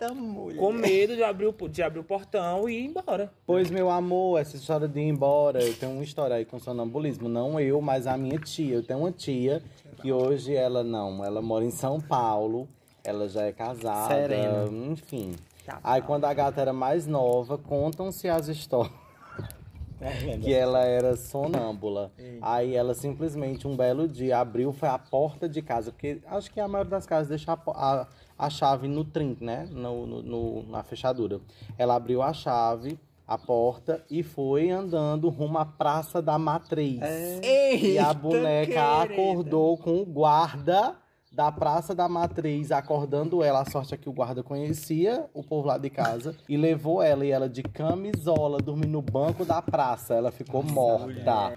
Eita, 0.00 0.14
mulher. 0.14 0.58
Com 0.58 0.72
medo 0.72 1.16
de 1.16 1.24
abrir, 1.24 1.46
o, 1.46 1.68
de 1.68 1.82
abrir 1.82 1.98
o 1.98 2.04
portão 2.04 2.68
e 2.68 2.78
ir 2.78 2.86
embora. 2.86 3.32
Pois, 3.44 3.68
meu 3.68 3.90
amor, 3.90 4.40
essa 4.40 4.56
história 4.56 4.86
de 4.86 5.00
ir 5.00 5.08
embora, 5.08 5.62
eu 5.62 5.74
tenho 5.74 5.92
uma 5.92 6.04
história 6.04 6.36
aí 6.36 6.44
com 6.44 6.60
sonambulismo. 6.60 7.28
Não 7.28 7.58
eu, 7.58 7.80
mas 7.80 8.06
a 8.06 8.16
minha 8.16 8.38
tia. 8.38 8.76
Eu 8.76 8.82
tenho 8.84 9.00
uma 9.00 9.10
tia 9.10 9.60
que 10.00 10.12
hoje 10.12 10.54
ela 10.54 10.84
não, 10.84 11.24
ela 11.24 11.42
mora 11.42 11.64
em 11.64 11.70
São 11.70 12.00
Paulo, 12.00 12.68
ela 13.02 13.28
já 13.28 13.42
é 13.42 13.52
casada, 13.52 14.14
Serena. 14.14 14.68
enfim. 14.70 15.34
Aí 15.82 16.00
quando 16.00 16.24
a 16.24 16.32
gata 16.32 16.60
era 16.60 16.72
mais 16.72 17.06
nova, 17.06 17.58
contam-se 17.58 18.28
as 18.28 18.46
histórias 18.46 19.07
que 20.42 20.52
ela 20.52 20.84
era 20.84 21.16
sonâmbula. 21.16 22.12
Aí 22.40 22.74
ela 22.74 22.94
simplesmente, 22.94 23.66
um 23.66 23.76
belo 23.76 24.06
dia, 24.08 24.38
abriu, 24.38 24.72
foi 24.72 24.88
a 24.88 24.98
porta 24.98 25.48
de 25.48 25.60
casa, 25.62 25.90
porque 25.92 26.20
acho 26.26 26.50
que 26.50 26.60
a 26.60 26.68
maioria 26.68 26.90
das 26.90 27.06
casas 27.06 27.28
deixa 27.28 27.52
a, 27.52 27.58
a, 27.66 28.06
a 28.38 28.50
chave 28.50 28.86
no 28.88 29.04
trinque, 29.04 29.44
né? 29.44 29.68
No, 29.70 30.06
no- 30.06 30.22
no- 30.22 30.62
na 30.70 30.82
fechadura. 30.82 31.40
Ela 31.76 31.94
abriu 31.96 32.22
a 32.22 32.32
chave, 32.32 32.98
a 33.26 33.36
porta, 33.36 34.02
e 34.10 34.22
foi 34.22 34.70
andando 34.70 35.28
rumo 35.28 35.58
à 35.58 35.64
Praça 35.66 36.22
da 36.22 36.38
Matriz. 36.38 37.00
E 37.42 37.98
a 37.98 38.08
Eita, 38.08 38.14
boneca 38.14 38.66
querida. 38.72 39.02
acordou 39.14 39.76
com 39.76 40.00
o 40.00 40.04
guarda 40.06 40.94
da 41.30 41.52
Praça 41.52 41.94
da 41.94 42.08
Matriz, 42.08 42.72
acordando 42.72 43.42
ela. 43.42 43.60
A 43.60 43.70
sorte 43.70 43.94
é 43.94 43.96
que 43.96 44.08
o 44.08 44.12
guarda 44.12 44.42
conhecia 44.42 45.26
o 45.34 45.42
povo 45.42 45.68
lá 45.68 45.78
de 45.78 45.90
casa 45.90 46.34
e 46.48 46.56
levou 46.56 47.02
ela 47.02 47.24
e 47.24 47.30
ela 47.30 47.48
de 47.48 47.62
camisola, 47.62 48.58
dormindo 48.58 48.88
no 48.92 49.02
banco 49.02 49.44
da 49.44 49.60
praça. 49.62 50.14
Ela 50.14 50.30
ficou 50.30 50.62
morta. 50.62 51.54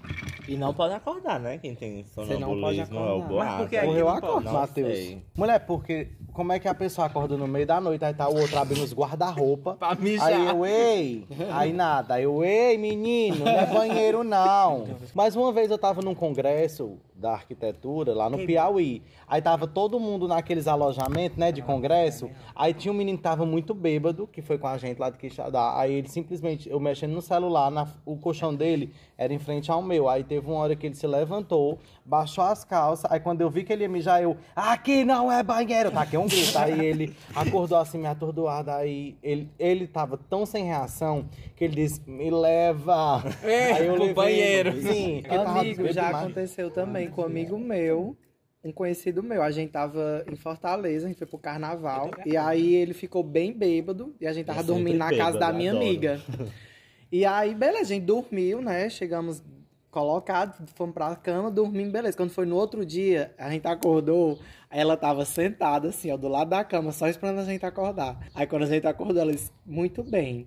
E 0.48 0.56
não 0.56 0.74
pode 0.74 0.92
acordar, 0.94 1.38
né? 1.40 1.58
Quem 1.58 1.74
tem 1.74 2.04
sonambulismo 2.04 2.96
é 2.96 3.00
o 3.00 3.04
acordar. 3.04 3.28
borracho. 3.28 3.50
Mas 3.52 3.60
por 3.62 3.68
que 3.70 3.76
aí 3.76 3.86
Morreu 3.86 4.06
não 4.06 4.12
a 4.16 4.20
pode? 4.20 4.32
corte, 4.32 4.44
Não 4.46 4.52
Matheus. 4.52 5.16
Mulher, 5.36 5.58
porque 5.66 6.08
como 6.32 6.52
é 6.52 6.58
que 6.58 6.66
a 6.68 6.74
pessoa 6.74 7.06
acorda 7.06 7.36
no 7.36 7.46
meio 7.46 7.66
da 7.66 7.80
noite, 7.80 8.04
aí 8.04 8.12
tá 8.14 8.28
o 8.28 8.38
outro 8.40 8.58
abrindo 8.58 8.82
os 8.82 8.92
guarda-roupa. 8.92 9.74
Pra 9.74 9.94
mijar. 9.94 10.26
Aí 10.28 10.46
eu, 10.48 10.66
ei, 10.66 11.26
aí 11.52 11.72
nada. 11.72 12.14
Aí 12.14 12.24
eu, 12.24 12.42
ei, 12.44 12.76
menino, 12.76 13.44
não 13.44 13.48
é 13.52 13.66
banheiro 13.66 14.24
não. 14.24 14.84
Mas 15.14 15.36
uma 15.36 15.52
vez 15.52 15.70
eu 15.70 15.78
tava 15.78 16.02
num 16.02 16.14
congresso 16.14 16.98
da 17.22 17.32
arquitetura 17.32 18.12
lá 18.14 18.28
no 18.28 18.36
Piauí. 18.46 19.02
Aí 19.26 19.40
tava 19.40 19.66
todo 19.66 19.98
mundo 19.98 20.28
naqueles 20.28 20.66
alojamentos, 20.68 21.38
né, 21.38 21.50
de 21.50 21.62
congresso. 21.62 22.28
Aí 22.54 22.74
tinha 22.74 22.92
um 22.92 22.96
menino 22.96 23.16
que 23.16 23.22
tava 23.24 23.46
muito 23.46 23.72
bêbado, 23.72 24.26
que 24.26 24.42
foi 24.42 24.58
com 24.58 24.66
a 24.66 24.76
gente 24.76 24.98
lá 24.98 25.08
de 25.08 25.16
Quixadá. 25.16 25.78
Aí 25.78 25.94
ele 25.94 26.08
simplesmente, 26.08 26.68
eu 26.68 26.78
mexendo 26.78 27.12
no 27.12 27.22
celular, 27.22 27.70
na- 27.70 27.88
o 28.04 28.16
colchão 28.16 28.54
dele 28.54 28.92
era 29.22 29.32
em 29.32 29.38
frente 29.38 29.70
ao 29.70 29.82
meu. 29.82 30.08
Aí 30.08 30.24
teve 30.24 30.46
uma 30.46 30.56
hora 30.58 30.74
que 30.74 30.86
ele 30.86 30.94
se 30.94 31.06
levantou, 31.06 31.78
baixou 32.04 32.44
as 32.44 32.64
calças. 32.64 33.10
Aí 33.10 33.20
quando 33.20 33.40
eu 33.40 33.50
vi 33.50 33.64
que 33.64 33.72
ele 33.72 33.82
ia 33.84 33.88
mijar, 33.88 34.22
eu, 34.22 34.36
aqui 34.54 35.04
não 35.04 35.30
é 35.30 35.42
banheiro. 35.42 35.90
Taquei 35.90 36.18
um 36.18 36.26
grito. 36.26 36.58
Aí 36.58 36.84
ele 36.84 37.14
acordou 37.34 37.78
assim, 37.78 37.98
me 37.98 38.06
atordoado. 38.06 38.70
Aí 38.70 39.16
ele, 39.22 39.48
ele 39.58 39.86
tava 39.86 40.16
tão 40.16 40.44
sem 40.44 40.64
reação 40.64 41.28
que 41.56 41.64
ele 41.64 41.74
disse, 41.76 42.00
me 42.08 42.30
leva. 42.30 43.22
É, 43.42 43.72
Aí 43.72 43.86
eu 43.86 43.94
pro 43.94 44.02
levei 44.02 44.14
banheiro. 44.14 44.82
Sim, 44.82 45.22
Amigo, 45.28 45.86
já 45.92 46.06
demais. 46.06 46.24
aconteceu 46.24 46.70
também 46.70 47.08
com 47.10 47.22
um 47.22 47.24
amigo 47.24 47.58
meu, 47.58 48.16
um 48.64 48.72
conhecido 48.72 49.22
meu. 49.22 49.42
A 49.42 49.50
gente 49.50 49.70
tava 49.70 50.24
em 50.30 50.36
Fortaleza, 50.36 51.06
a 51.06 51.08
gente 51.08 51.18
foi 51.18 51.26
pro 51.26 51.38
carnaval. 51.38 52.10
E 52.26 52.36
aí 52.36 52.74
ele 52.74 52.94
ficou 52.94 53.22
bem 53.22 53.52
bêbado 53.52 54.14
e 54.20 54.26
a 54.26 54.32
gente 54.32 54.46
tava 54.46 54.62
dormindo 54.62 54.98
na 54.98 55.10
casa 55.10 55.32
bêbado, 55.32 55.38
da 55.38 55.52
minha 55.52 55.70
adoro. 55.70 55.86
amiga. 55.86 56.20
E 57.12 57.26
aí, 57.26 57.54
beleza, 57.54 57.82
a 57.82 57.84
gente 57.84 58.06
dormiu, 58.06 58.62
né? 58.62 58.88
Chegamos 58.88 59.44
colocados, 59.90 60.56
fomos 60.74 60.94
pra 60.94 61.14
cama, 61.14 61.50
dormimos, 61.50 61.92
beleza. 61.92 62.16
Quando 62.16 62.30
foi 62.30 62.46
no 62.46 62.56
outro 62.56 62.86
dia, 62.86 63.34
a 63.36 63.50
gente 63.50 63.68
acordou, 63.68 64.38
ela 64.70 64.96
tava 64.96 65.26
sentada 65.26 65.88
assim, 65.88 66.10
ó, 66.10 66.16
do 66.16 66.26
lado 66.26 66.48
da 66.48 66.64
cama, 66.64 66.90
só 66.90 67.06
esperando 67.06 67.40
a 67.40 67.44
gente 67.44 67.66
acordar. 67.66 68.18
Aí 68.34 68.46
quando 68.46 68.62
a 68.62 68.66
gente 68.66 68.86
acordou, 68.86 69.20
ela 69.20 69.30
disse, 69.30 69.52
muito 69.66 70.02
bem. 70.02 70.46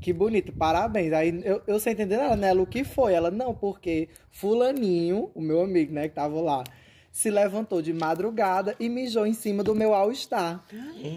Que 0.00 0.12
bonito, 0.12 0.52
parabéns. 0.52 1.12
Aí 1.12 1.40
eu, 1.44 1.60
eu 1.66 1.80
sem 1.80 1.92
entender 1.92 2.14
ela, 2.14 2.36
né? 2.36 2.50
Ela, 2.50 2.62
o 2.62 2.66
que 2.68 2.84
foi? 2.84 3.12
Ela, 3.12 3.32
não, 3.32 3.52
porque 3.52 4.08
fulaninho, 4.30 5.32
o 5.34 5.40
meu 5.40 5.60
amigo, 5.62 5.92
né, 5.92 6.08
que 6.08 6.14
tava 6.14 6.40
lá, 6.40 6.62
se 7.16 7.30
levantou 7.30 7.80
de 7.80 7.94
madrugada 7.94 8.76
e 8.78 8.90
mijou 8.90 9.26
em 9.26 9.32
cima 9.32 9.64
do 9.64 9.74
meu 9.74 9.94
all-star. 9.94 10.62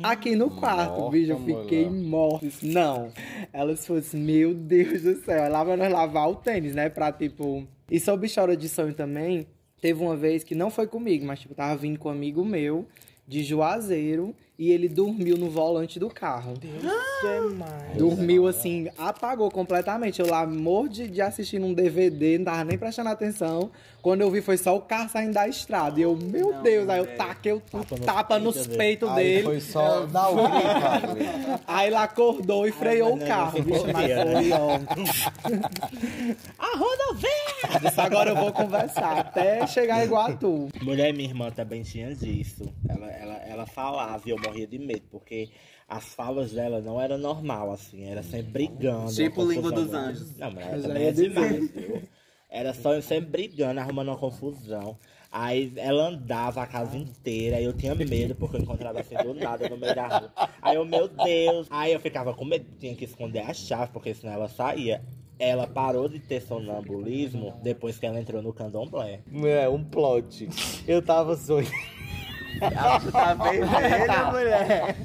Aqui 0.02 0.34
no 0.34 0.50
quarto, 0.50 0.98
Nossa, 0.98 1.12
bicho, 1.12 1.32
eu 1.34 1.40
fiquei 1.44 1.90
morto. 1.90 2.48
Não. 2.64 3.12
Ela 3.52 3.76
se 3.76 3.86
fosse, 3.86 4.16
meu 4.16 4.54
Deus 4.54 5.02
do 5.02 5.22
céu. 5.26 5.52
Lá 5.52 5.62
vai 5.62 5.76
nós 5.76 5.92
lavar 5.92 6.30
o 6.30 6.36
tênis, 6.36 6.74
né? 6.74 6.88
Pra, 6.88 7.12
tipo... 7.12 7.68
E 7.92 8.00
sobre 8.00 8.28
história 8.28 8.56
de 8.56 8.70
sonho 8.70 8.94
também, 8.94 9.46
teve 9.82 10.02
uma 10.02 10.16
vez 10.16 10.42
que 10.42 10.56
não 10.56 10.70
foi 10.70 10.88
comigo, 10.88 11.26
mas, 11.26 11.42
tipo, 11.42 11.54
tava 11.54 11.76
vindo 11.76 12.00
com 12.00 12.08
um 12.08 12.14
amigo 12.14 12.46
meu, 12.46 12.88
de 13.28 13.44
Juazeiro, 13.44 14.34
e 14.60 14.72
ele 14.74 14.90
dormiu 14.90 15.38
no 15.38 15.50
volante 15.50 15.98
do 15.98 16.10
carro. 16.10 16.54
Demais. 16.60 17.98
Dormiu 17.98 18.46
assim, 18.46 18.90
apagou 18.98 19.50
completamente. 19.50 20.20
Eu 20.20 20.28
lá 20.28 20.46
morro 20.46 20.90
de, 20.90 21.22
assistir 21.22 21.60
num 21.60 21.74
DVD, 21.74 22.38
não 22.38 22.44
tava 22.46 22.66
nem 22.66 22.78
prestando 22.78 23.08
atenção. 23.08 23.72
Quando 24.02 24.22
eu 24.22 24.30
vi, 24.30 24.42
foi 24.42 24.58
só 24.58 24.76
o 24.76 24.82
carro 24.82 25.10
saindo 25.10 25.34
da 25.34 25.48
estrada. 25.48 25.98
E 26.00 26.04
eu, 26.04 26.16
meu 26.16 26.52
Não, 26.54 26.62
Deus, 26.64 26.90
aí 26.90 27.00
eu 27.00 27.06
velho. 27.06 27.18
taquei 27.18 27.52
o 27.54 27.60
Tapa 27.60 27.96
nos 27.96 28.06
tapa 28.06 28.40
nos 28.40 28.56
peitos 28.56 28.78
peitos 28.78 29.10
Aí 29.10 29.24
dele. 29.24 29.44
foi 29.44 29.60
só 29.62 30.06
dar 30.06 30.30
o 30.30 30.36
grito, 30.36 30.48
ali. 30.66 31.62
Aí 31.68 31.88
ele 31.88 31.96
acordou 31.96 32.68
e 32.68 32.72
freou 32.72 33.12
mas 33.12 33.18
o 33.18 33.20
não, 33.20 33.28
carro. 33.28 33.58
não 33.60 33.66
Bicho, 33.66 33.86
mas 33.94 34.06
ficou 34.12 34.34
foi, 34.34 34.52
ó. 34.54 34.80
A 36.58 36.78
rodovia! 36.78 37.30
Disse, 37.82 38.02
agora 38.02 38.30
eu 38.32 38.36
vou 38.36 38.52
conversar 38.54 39.18
até 39.20 39.66
chegar 39.68 40.04
igual 40.06 40.28
a 40.28 40.34
tu. 40.34 40.70
Mulher, 40.82 41.14
minha 41.14 41.28
irmã 41.30 41.50
também 41.52 41.84
tinha 41.84 42.14
disso. 42.16 42.64
Ela, 42.88 43.08
ela, 43.12 43.34
ela 43.48 43.66
falava 43.66 44.22
e 44.26 44.30
eu 44.30 44.38
morria 44.50 44.68
de 44.68 44.78
medo, 44.78 45.04
porque 45.10 45.50
as 45.88 46.14
falas 46.14 46.52
dela 46.52 46.82
não 46.82 47.00
eram 47.00 47.18
normal, 47.18 47.72
assim, 47.72 48.06
era 48.06 48.22
sempre 48.22 48.52
brigando. 48.68 49.14
Tipo 49.14 49.44
língua 49.44 49.72
dos 49.72 49.94
anjos. 49.94 50.36
Não, 50.38 50.52
mas 50.52 50.66
ela 50.66 50.78
já 50.78 50.88
também 50.88 51.04
ia 51.04 51.10
é 51.10 51.12
demais, 51.12 51.72
viu? 51.72 52.02
Era 52.50 52.74
só 52.74 52.96
eu 52.96 53.02
sempre 53.02 53.30
brigando, 53.30 53.80
arrumando 53.80 54.08
uma 54.08 54.18
confusão. 54.18 54.98
Aí 55.32 55.72
ela 55.76 56.08
andava 56.08 56.64
a 56.64 56.66
casa 56.66 56.98
inteira, 56.98 57.58
aí 57.58 57.64
eu 57.64 57.74
tinha 57.74 57.94
medo, 57.94 58.34
porque 58.34 58.58
eu 58.58 58.62
encontrava 58.62 59.00
assim 59.00 59.16
do 59.16 59.36
nada 59.36 59.70
no 59.70 59.78
meio 59.78 59.94
da 59.94 60.08
rua. 60.08 60.34
Aí 60.60 60.76
eu, 60.76 60.84
meu 60.84 61.08
Deus. 61.08 61.68
Aí 61.70 61.94
eu 61.94 62.00
ficava 62.00 62.34
com 62.34 62.44
medo, 62.44 62.66
tinha 62.80 62.96
que 62.96 63.06
esconder 63.06 63.42
a 63.42 63.54
chave, 63.54 63.92
porque 63.92 64.14
senão 64.16 64.34
ela 64.34 64.48
saía. 64.48 65.04
Ela 65.38 65.68
parou 65.68 66.10
de 66.10 66.20
ter 66.20 66.42
sonambulismo 66.42 67.54
depois 67.62 67.98
que 67.98 68.06
ela 68.06 68.20
entrou 68.20 68.42
no 68.42 68.52
candomblé. 68.52 69.22
É, 69.46 69.70
um 69.70 69.84
plot. 69.84 70.50
Eu 70.88 71.02
tava 71.02 71.38
sonhando. 71.38 71.99
Tá 72.60 73.34
vermelho, 73.34 73.68
mulher. 74.32 74.96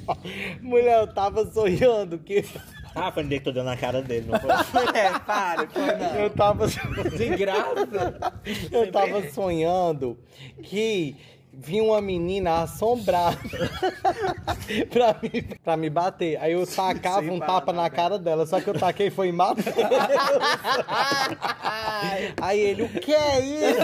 Mulher, 0.61 1.01
eu 1.01 1.07
tava 1.07 1.47
sonhando 1.51 2.19
que. 2.19 2.45
Ah, 2.95 3.11
foi 3.11 3.25
que 3.27 3.41
tu 3.41 3.53
deu 3.53 3.65
na 3.65 3.77
cara 3.77 4.01
dele, 4.03 4.29
não 4.31 4.39
foi? 4.39 4.51
É, 4.95 5.19
para, 5.19 5.67
foi 5.69 5.97
não. 5.97 6.15
Eu 6.15 6.31
tava. 6.31 6.67
De 6.69 7.37
graça. 7.37 8.33
Eu 8.71 8.93
tava 8.93 9.29
sonhando 9.31 10.17
que 10.63 11.17
vinha 11.57 11.83
uma 11.83 12.01
menina 12.01 12.63
assombrada 12.63 13.39
pra, 14.91 15.17
me, 15.23 15.43
pra 15.63 15.77
me 15.77 15.89
bater. 15.91 16.37
Aí 16.41 16.53
eu 16.53 16.67
tacava 16.67 17.21
Sem 17.21 17.31
um 17.31 17.39
tapa 17.39 17.73
na 17.73 17.83
velho. 17.85 17.95
cara 17.95 18.19
dela, 18.19 18.47
só 18.47 18.61
que 18.61 18.69
eu 18.69 18.75
taquei 18.79 19.11
foi 19.11 19.29
em 19.29 19.33
Matheus. 19.33 19.75
Aí 22.41 22.61
ele, 22.61 22.83
o 22.83 22.89
que 22.89 23.15
é 23.15 23.41
isso? 23.41 23.81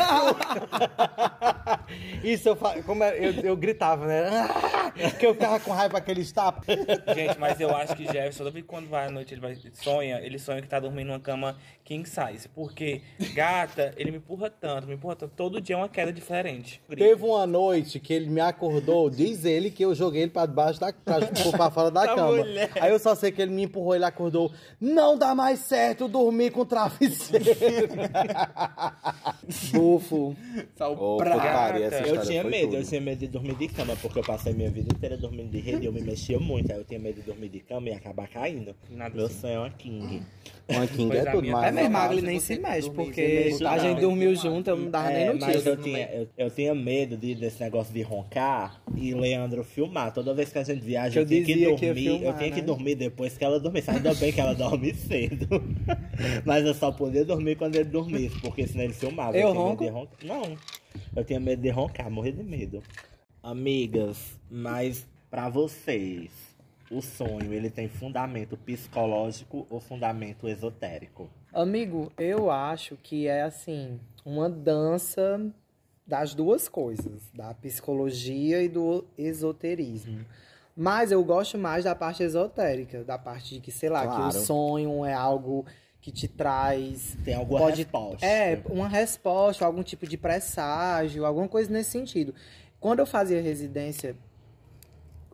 Isso 2.22 2.48
eu, 2.48 2.56
fa- 2.56 2.80
como 2.82 3.02
é- 3.04 3.16
eu, 3.18 3.32
eu 3.42 3.56
gritava, 3.56 4.06
né? 4.06 4.30
Que 5.18 5.24
eu 5.26 5.34
ficava 5.34 5.58
com 5.60 5.70
raiva 5.70 5.96
aqueles 5.98 6.30
tapas. 6.32 6.66
Gente, 7.14 7.38
mas 7.38 7.60
eu 7.60 7.74
acho 7.74 7.94
que 7.94 8.04
Jefferson, 8.04 8.38
toda 8.38 8.50
vez 8.50 8.64
que 8.64 8.68
quando 8.68 8.88
vai 8.88 9.06
à 9.06 9.10
noite, 9.10 9.32
ele 9.32 9.40
vai, 9.40 9.56
sonha, 9.72 10.18
ele 10.20 10.38
sonha 10.38 10.60
que 10.60 10.68
tá 10.68 10.78
dormindo 10.80 11.06
numa 11.08 11.20
cama 11.20 11.56
king 11.84 12.06
size. 12.08 12.48
Porque, 12.48 13.00
gata, 13.32 13.94
ele 13.96 14.10
me 14.10 14.16
empurra 14.18 14.50
tanto, 14.50 14.86
me 14.88 14.94
empurra 14.94 15.14
tanto. 15.16 15.32
Todo 15.36 15.60
dia 15.60 15.74
é 15.76 15.78
uma 15.78 15.88
queda 15.88 16.12
diferente. 16.12 16.82
Teve 16.88 17.24
uma 17.24 17.46
noite 17.46 17.59
que 18.02 18.12
ele 18.12 18.28
me 18.30 18.40
acordou, 18.40 19.08
diz 19.10 19.44
ele 19.44 19.70
que 19.70 19.84
eu 19.84 19.94
joguei 19.94 20.22
ele 20.22 20.30
pra 20.30 20.46
debaixo 20.46 20.80
da 20.80 20.92
pra, 20.92 21.18
pra 21.56 21.70
fora 21.70 21.90
da 21.90 22.04
Essa 22.04 22.14
cama. 22.16 22.36
mulher. 22.36 22.70
Aí 22.80 22.90
eu 22.90 22.98
só 22.98 23.14
sei 23.14 23.30
que 23.32 23.40
ele 23.42 23.52
me 23.52 23.64
empurrou, 23.64 23.94
ele 23.94 24.04
acordou. 24.04 24.52
Não 24.80 25.16
dá 25.16 25.34
mais 25.34 25.60
certo 25.60 26.08
dormir 26.08 26.50
com 26.52 26.64
travesseiro. 26.64 27.88
Bufo. 29.72 30.36
Só 30.76 30.92
o 30.92 31.14
Ô, 31.14 31.16
pra... 31.18 31.32
putaria, 31.34 31.86
Eu 32.06 32.20
tinha 32.22 32.44
medo, 32.44 32.64
tudo. 32.70 32.76
eu 32.76 32.84
tinha 32.84 33.00
medo 33.00 33.18
de 33.18 33.26
dormir 33.28 33.54
de 33.56 33.68
cama, 33.68 33.96
porque 34.00 34.18
eu 34.18 34.24
passei 34.24 34.52
minha 34.52 34.70
vida 34.70 34.88
inteira 34.94 35.16
dormindo 35.16 35.50
de 35.50 35.58
rede 35.60 35.82
e 35.84 35.86
eu 35.86 35.92
me 35.92 36.00
mexia 36.02 36.38
muito. 36.38 36.70
Aí 36.72 36.78
eu 36.78 36.84
tinha 36.84 36.98
medo 37.00 37.16
de 37.16 37.22
dormir 37.22 37.48
de 37.48 37.60
cama 37.60 37.88
e 37.88 37.92
acabar 37.92 38.28
caindo. 38.28 38.74
Nada 38.90 39.14
Meu 39.14 39.26
assim. 39.26 39.40
sonho 39.40 39.54
é 39.54 39.58
uma 39.58 39.70
king. 39.70 40.22
Uma 40.68 40.86
king 40.86 41.08
Pois 41.08 41.24
é 41.26 41.28
a 41.28 41.32
tudo, 41.32 41.48
mas... 41.48 41.64
É 41.64 41.72
mesmo, 41.72 42.14
se 42.14 42.20
nem 42.22 42.40
se 42.40 42.58
mexe, 42.58 42.88
dormir, 42.88 43.04
porque 43.04 43.56
a 43.66 43.78
gente 43.78 43.94
não. 43.94 44.00
dormiu 44.08 44.34
junto, 44.36 44.70
eu 44.70 44.76
não 44.76 44.90
dava 44.90 45.08
nem 45.10 45.16
É, 45.22 45.32
mas 45.32 45.40
notícia. 45.40 45.68
eu 45.70 45.76
tinha, 45.76 46.10
eu, 46.12 46.28
eu 46.38 46.50
tinha 46.50 46.74
medo 46.74 47.16
de, 47.16 47.34
desse 47.50 47.62
negócio 47.62 47.92
de 47.92 48.00
roncar 48.02 48.80
e 48.97 49.12
Leandro 49.12 49.64
filmar. 49.64 50.12
Toda 50.14 50.33
vez 50.33 50.52
que 50.52 50.59
a 50.59 50.62
gente 50.62 50.80
viaja, 50.80 51.12
Que 51.12 51.19
eu 51.19 51.23
eu 51.23 51.26
tinha 51.28 51.45
que 51.45 51.52
dizia 51.54 51.75
que 51.76 51.87
dormir. 51.87 52.07
eu 52.07 52.16
filmar, 52.19 52.38
tinha 52.38 52.50
que 52.50 52.61
né? 52.61 52.66
dormir 52.66 52.95
depois 52.95 53.37
que 53.37 53.45
ela 53.45 53.59
dormisse. 53.61 53.90
Ainda 53.90 54.14
bem 54.14 54.33
que 54.33 54.40
ela 54.40 54.54
dorme 54.54 54.95
cedo. 54.95 55.47
mas 56.45 56.64
eu 56.64 56.75
só 56.75 56.90
podia 56.92 57.25
dormir 57.25 57.57
quando 57.57 57.75
ele 57.75 57.88
dormisse, 57.90 58.38
porque 58.40 58.66
senão 58.66 58.85
ele 58.85 58.95
filmava. 58.95 59.37
Eu 59.37 59.50
tinha 59.52 59.54
medo 59.54 59.69
ronco? 59.69 59.85
de 59.85 59.90
roncar. 59.90 60.19
Não. 60.25 60.57
Eu 61.16 61.25
tinha 61.25 61.40
medo 61.40 61.61
de 61.62 61.71
roncar, 61.71 62.11
morri 62.11 62.33
de 62.33 62.42
medo. 62.42 62.83
Amigas, 63.42 64.38
mas 64.50 65.07
pra 65.30 65.49
vocês, 65.49 66.30
o 66.90 67.00
sonho, 67.00 67.52
ele 67.52 67.71
tem 67.71 67.88
fundamento 67.88 68.57
psicológico 68.57 69.66
ou 69.71 69.80
fundamento 69.80 70.47
esotérico? 70.49 71.28
Amigo, 71.52 72.12
eu 72.19 72.50
acho 72.50 72.97
que 73.02 73.26
é 73.26 73.42
assim, 73.42 73.99
uma 74.25 74.49
dança 74.49 75.40
das 76.10 76.34
duas 76.34 76.68
coisas, 76.68 77.22
da 77.32 77.54
psicologia 77.54 78.60
e 78.60 78.68
do 78.68 79.04
esoterismo. 79.16 80.26
Mas 80.76 81.12
eu 81.12 81.22
gosto 81.22 81.56
mais 81.56 81.84
da 81.84 81.94
parte 81.94 82.24
esotérica, 82.24 83.04
da 83.04 83.16
parte 83.16 83.54
de 83.54 83.60
que, 83.60 83.70
sei 83.70 83.88
lá, 83.88 84.00
que 84.00 84.06
Claro. 84.16 84.28
o 84.28 84.32
sonho 84.32 85.04
é 85.04 85.12
algo 85.14 85.64
que 86.00 86.10
te 86.10 86.26
traz 86.26 87.16
Tem 87.24 87.34
alguma 87.34 87.60
Pode- 87.60 87.82
resposta? 87.82 88.26
É, 88.26 88.60
uma 88.68 88.88
resposta, 88.88 89.64
algum 89.64 89.84
tipo 89.84 90.04
de 90.04 90.16
presságio, 90.16 91.24
alguma 91.24 91.46
coisa 91.46 91.70
nesse 91.70 91.90
sentido. 91.90 92.34
Quando 92.80 92.98
eu 92.98 93.06
fazia 93.06 93.40
residência 93.40 94.16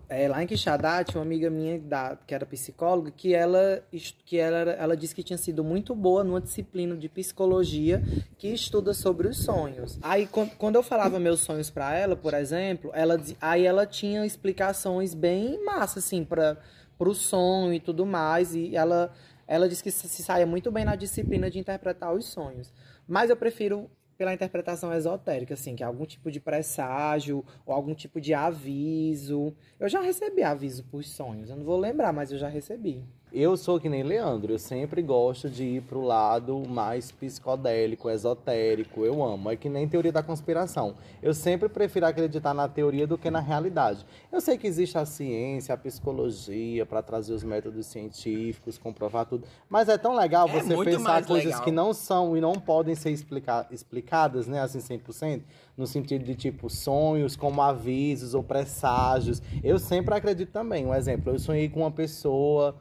é, 0.09 0.29
lá 0.29 0.43
em 0.43 0.47
Quixadá, 0.47 1.03
tinha 1.03 1.19
uma 1.21 1.27
amiga 1.27 1.51
minha 1.51 1.79
da, 1.81 2.17
que 2.27 2.35
era 2.35 2.47
psicóloga, 2.47 3.11
que 3.11 3.35
ela, 3.35 3.83
que 4.25 4.39
ela, 4.39 4.71
ela 4.73 4.97
disse 4.97 5.15
que 5.15 5.23
tinha 5.23 5.37
sido 5.37 5.65
muito 5.65 5.95
boa 5.95 6.23
numa 6.23 6.41
disciplina 6.41 6.97
de 6.97 7.09
psicologia 7.09 8.03
que 8.39 8.49
estuda 8.49 8.95
sobre 8.95 9.27
os 9.29 9.39
sonhos. 9.39 9.99
Aí, 10.03 10.27
quan- 10.27 10.49
quando 10.59 10.77
eu 10.77 10.83
falava 10.83 11.19
meus 11.19 11.41
sonhos 11.41 11.71
pra 11.71 11.95
ela, 11.95 12.15
por 12.15 12.35
exemplo, 12.35 12.91
ela, 12.95 13.21
aí 13.41 13.65
ela 13.67 13.85
tinha 13.87 14.25
explicações 14.25 15.13
bem 15.13 15.65
massas, 15.65 16.05
assim, 16.05 16.25
para 16.25 16.57
o 16.99 17.15
sonho 17.15 17.75
e 17.75 17.81
tudo 17.81 18.07
mais, 18.07 18.55
e 18.55 18.77
ela, 18.77 19.13
ela 19.47 19.69
disse 19.69 19.83
que 19.83 19.91
se 19.91 20.23
saia 20.23 20.47
muito 20.47 20.71
bem 20.71 20.85
na 20.85 20.95
disciplina 20.95 21.51
de 21.51 21.59
interpretar 21.59 22.15
os 22.15 22.27
sonhos. 22.27 22.73
Mas 23.09 23.29
eu 23.31 23.37
prefiro 23.37 23.91
pela 24.17 24.33
interpretação 24.33 24.93
esotérica, 24.93 25.55
assim, 25.55 25.77
que 25.77 25.83
é 25.83 25.87
algum 25.87 26.07
tipo 26.07 26.31
de 26.31 26.41
presságio 26.41 27.45
ou 27.65 27.75
algum 27.75 27.95
tipo 27.95 28.21
de 28.21 28.35
aviso. 28.35 29.55
Eu 29.79 29.89
já 29.89 30.01
recebi 30.01 30.43
aviso 30.43 30.85
por 30.85 31.05
sonhos, 31.05 31.51
eu 31.51 31.57
não 31.57 31.65
vou 31.65 31.79
lembrar, 31.79 32.13
mas 32.13 32.33
eu 32.33 32.39
já 32.39 32.49
recebi. 32.49 33.05
Eu 33.33 33.57
sou 33.57 33.79
que 33.79 33.89
nem 33.89 34.03
Leandro, 34.05 34.53
eu 34.53 34.59
sempre 34.59 35.03
gosto 35.03 35.51
de 35.51 35.65
ir 35.65 35.83
pro 35.83 36.01
lado 36.01 36.63
mais 36.67 37.11
psicodélico, 37.11 38.09
esotérico, 38.09 39.05
eu 39.05 39.23
amo. 39.23 39.51
É 39.51 39.57
que 39.57 39.69
nem 39.69 39.87
teoria 39.87 40.13
da 40.13 40.23
conspiração. 40.23 40.95
Eu 41.21 41.35
sempre 41.35 41.69
prefiro 41.69 42.07
acreditar 42.07 42.55
na 42.55 42.69
teoria 42.69 43.07
do 43.07 43.19
que 43.19 43.29
na 43.31 43.41
realidade. 43.41 44.07
Eu 44.33 44.41
sei 44.41 44.57
que 44.57 44.67
existe 44.67 44.97
a 44.97 45.05
ciência, 45.05 45.75
a 45.75 45.77
psicologia, 45.77 46.87
para 46.87 47.03
trazer 47.03 47.35
os 47.35 47.43
métodos 47.43 47.87
científicos, 47.87 48.79
comprovar 48.79 49.27
tudo. 49.27 49.47
Mas 49.69 49.89
é 49.89 49.99
tão 49.99 50.15
legal 50.15 50.49
É 50.49 50.53
você 50.53 50.85
pensar 50.85 51.27
coisas 51.27 51.47
legal. 51.47 51.63
que 51.63 51.71
não 51.73 51.93
são 51.93 52.37
e 52.37 52.41
não 52.41 52.55
podem 52.55 52.95
ser 52.95 53.11
explica 53.11 53.67
explicadas, 53.71 54.47
né, 54.47 54.61
assim, 54.61 54.79
100%, 54.79 55.43
no 55.77 55.87
sentido 55.87 56.25
de, 56.25 56.37
tipo, 56.37 56.71
sonhos 56.71 57.37
como 57.37 57.61
avisos 57.61 58.35
ou 58.35 58.43
presságios. 58.43 59.43
Eu 59.63 59.79
sempre 59.81 60.15
acredito 60.15 60.53
também. 60.53 60.87
Um 60.87 60.95
exemplo, 60.95 61.33
eu 61.33 61.39
sonhei 61.39 61.69
com 61.69 61.81
uma 61.81 61.91
pessoa 61.91 62.75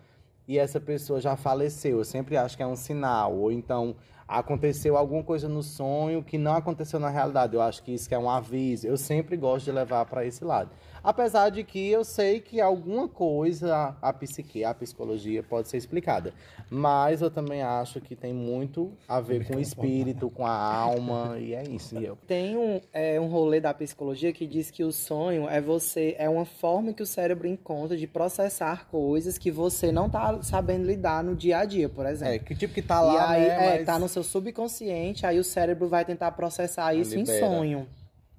e 0.47 0.57
essa 0.57 0.79
pessoa 0.79 1.19
já 1.19 1.35
faleceu. 1.35 1.97
Eu 1.99 2.05
sempre 2.05 2.37
acho 2.37 2.55
que 2.55 2.63
é 2.63 2.67
um 2.67 2.75
sinal. 2.75 3.35
Ou 3.35 3.51
então 3.51 3.95
aconteceu 4.27 4.97
alguma 4.97 5.23
coisa 5.23 5.47
no 5.47 5.61
sonho 5.61 6.23
que 6.23 6.37
não 6.37 6.55
aconteceu 6.55 6.99
na 6.99 7.09
realidade. 7.09 7.55
Eu 7.55 7.61
acho 7.61 7.83
que 7.83 7.93
isso 7.93 8.07
que 8.07 8.15
é 8.15 8.19
um 8.19 8.29
aviso. 8.29 8.87
Eu 8.87 8.97
sempre 8.97 9.35
gosto 9.37 9.65
de 9.65 9.71
levar 9.71 10.05
para 10.05 10.25
esse 10.25 10.43
lado. 10.43 10.69
Apesar 11.05 11.51
de 11.51 11.63
que 11.63 11.87
eu 11.87 12.03
sei 12.03 12.39
que 12.39 12.59
alguma 12.59 13.07
coisa 13.07 13.95
a 14.01 14.11
psique, 14.11 14.63
a 14.63 14.73
psicologia 14.73 15.43
pode 15.43 15.67
ser 15.69 15.77
explicada. 15.77 16.33
Mas 16.67 17.21
eu 17.21 17.29
também 17.29 17.61
acho 17.61 18.01
que 18.01 18.15
tem 18.15 18.33
muito 18.33 18.91
a 19.07 19.21
ver 19.21 19.45
com 19.45 19.57
o 19.57 19.59
espírito, 19.59 20.31
com 20.31 20.47
a 20.47 20.51
alma, 20.51 21.37
e 21.39 21.53
é 21.53 21.61
isso. 21.63 21.95
E 21.95 22.05
eu 22.05 22.17
Tem 22.25 22.57
um, 22.57 22.81
é, 22.91 23.21
um 23.21 23.27
rolê 23.27 23.61
da 23.61 23.71
psicologia 23.71 24.33
que 24.33 24.47
diz 24.47 24.71
que 24.71 24.83
o 24.83 24.91
sonho 24.91 25.47
é 25.47 25.61
você 25.61 26.15
é 26.17 26.27
uma 26.27 26.45
forma 26.45 26.91
que 26.91 27.03
o 27.03 27.05
cérebro 27.05 27.47
encontra 27.47 27.95
de 27.95 28.07
processar 28.07 28.87
coisas 28.87 29.37
que 29.37 29.51
você 29.51 29.91
não 29.91 30.09
tá 30.09 30.41
sabendo 30.41 30.87
lidar 30.87 31.23
no 31.23 31.35
dia 31.35 31.59
a 31.59 31.65
dia, 31.65 31.87
por 31.87 32.07
exemplo. 32.07 32.33
É, 32.33 32.39
que 32.39 32.55
tipo 32.55 32.73
que 32.73 32.81
tá 32.81 33.01
e 33.03 33.05
lá, 33.05 33.29
aí, 33.29 33.41
né? 33.41 33.47
é, 33.47 33.77
mas- 33.77 33.85
tá 33.85 33.99
no 33.99 34.09
seu 34.09 34.23
subconsciente, 34.23 35.23
aí 35.23 35.37
o 35.37 35.43
cérebro 35.43 35.87
vai 35.87 36.03
tentar 36.03 36.31
processar 36.31 36.95
isso 36.95 37.15
em 37.15 37.25
sonho. 37.25 37.87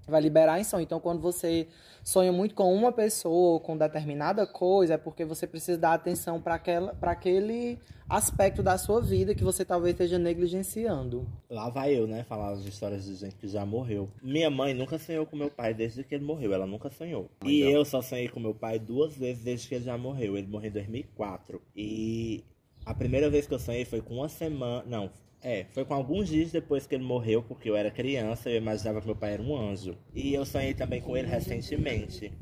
Vai 0.06 0.20
liberar 0.20 0.60
em 0.60 0.64
sonho. 0.64 0.82
Então, 0.82 1.00
quando 1.00 1.20
você 1.20 1.66
sonha 2.04 2.32
muito 2.32 2.54
com 2.54 2.72
uma 2.72 2.92
pessoa 2.92 3.54
ou 3.54 3.60
com 3.60 3.76
determinada 3.76 4.46
coisa, 4.46 4.94
é 4.94 4.96
porque 4.96 5.24
você 5.24 5.46
precisa 5.46 5.76
dar 5.76 5.94
atenção 5.94 6.40
para 6.40 6.54
aquele 7.02 7.78
aspecto 8.08 8.62
da 8.62 8.78
sua 8.78 9.00
vida 9.00 9.34
que 9.34 9.42
você 9.42 9.64
talvez 9.64 9.94
esteja 9.94 10.16
negligenciando. 10.18 11.26
Lá 11.50 11.68
vai 11.68 11.92
eu, 11.92 12.06
né? 12.06 12.22
Falar 12.22 12.50
as 12.50 12.64
histórias 12.64 13.04
de 13.04 13.16
gente 13.16 13.34
que 13.34 13.48
já 13.48 13.66
morreu. 13.66 14.08
Minha 14.22 14.48
mãe 14.48 14.72
nunca 14.74 14.96
sonhou 14.98 15.26
com 15.26 15.36
meu 15.36 15.50
pai 15.50 15.74
desde 15.74 16.04
que 16.04 16.14
ele 16.14 16.24
morreu. 16.24 16.52
Ela 16.52 16.66
nunca 16.66 16.88
sonhou. 16.88 17.28
E 17.44 17.60
eu 17.60 17.84
só 17.84 18.00
sonhei 18.00 18.28
com 18.28 18.38
meu 18.38 18.54
pai 18.54 18.78
duas 18.78 19.16
vezes 19.16 19.42
desde 19.42 19.68
que 19.68 19.74
ele 19.74 19.84
já 19.84 19.98
morreu. 19.98 20.36
Ele 20.36 20.46
morreu 20.46 20.68
em 20.68 20.72
2004. 20.72 21.60
E 21.74 22.44
a 22.84 22.94
primeira 22.94 23.28
vez 23.28 23.48
que 23.48 23.54
eu 23.54 23.58
sonhei 23.58 23.84
foi 23.84 24.00
com 24.00 24.14
uma 24.14 24.28
semana. 24.28 24.84
Não. 24.86 25.10
É, 25.48 25.64
foi 25.70 25.84
com 25.84 25.94
alguns 25.94 26.28
dias 26.28 26.50
depois 26.50 26.88
que 26.88 26.96
ele 26.96 27.04
morreu, 27.04 27.40
porque 27.40 27.70
eu 27.70 27.76
era 27.76 27.88
criança 27.88 28.50
e 28.50 28.54
eu 28.54 28.56
imaginava 28.56 29.00
que 29.00 29.06
meu 29.06 29.14
pai 29.14 29.34
era 29.34 29.42
um 29.42 29.56
anjo. 29.56 29.96
E 30.12 30.34
eu 30.34 30.44
sonhei 30.44 30.74
também 30.74 31.00
com 31.00 31.16
ele 31.16 31.28
recentemente. 31.28 32.32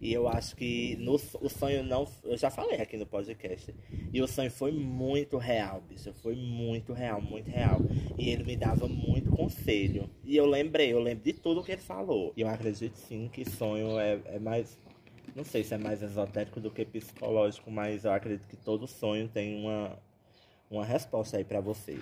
E 0.00 0.12
eu 0.12 0.26
acho 0.26 0.56
que 0.56 0.96
no, 0.96 1.14
o 1.14 1.48
sonho 1.48 1.84
não. 1.84 2.08
Eu 2.24 2.36
já 2.36 2.50
falei 2.50 2.80
aqui 2.80 2.96
no 2.96 3.06
podcast. 3.06 3.72
E 4.12 4.20
o 4.20 4.26
sonho 4.26 4.50
foi 4.50 4.72
muito 4.72 5.38
real, 5.38 5.80
bicho. 5.88 6.12
Foi 6.12 6.34
muito 6.34 6.92
real, 6.92 7.20
muito 7.20 7.48
real. 7.48 7.78
E 8.18 8.30
ele 8.30 8.42
me 8.42 8.56
dava 8.56 8.88
muito 8.88 9.30
conselho. 9.30 10.10
E 10.24 10.36
eu 10.36 10.44
lembrei, 10.44 10.92
eu 10.92 10.98
lembro 10.98 11.22
de 11.22 11.34
tudo 11.34 11.62
que 11.62 11.70
ele 11.70 11.80
falou. 11.80 12.32
E 12.36 12.40
eu 12.40 12.48
acredito 12.48 12.96
sim 12.96 13.30
que 13.32 13.48
sonho 13.48 13.96
é, 13.96 14.18
é 14.24 14.40
mais. 14.40 14.76
Não 15.36 15.44
sei 15.44 15.62
se 15.62 15.72
é 15.72 15.78
mais 15.78 16.02
esotérico 16.02 16.58
do 16.58 16.68
que 16.68 16.84
psicológico, 16.84 17.70
mas 17.70 18.04
eu 18.04 18.10
acredito 18.10 18.48
que 18.48 18.56
todo 18.56 18.88
sonho 18.88 19.28
tem 19.28 19.54
uma, 19.54 19.96
uma 20.68 20.84
resposta 20.84 21.36
aí 21.36 21.44
pra 21.44 21.60
você. 21.60 21.96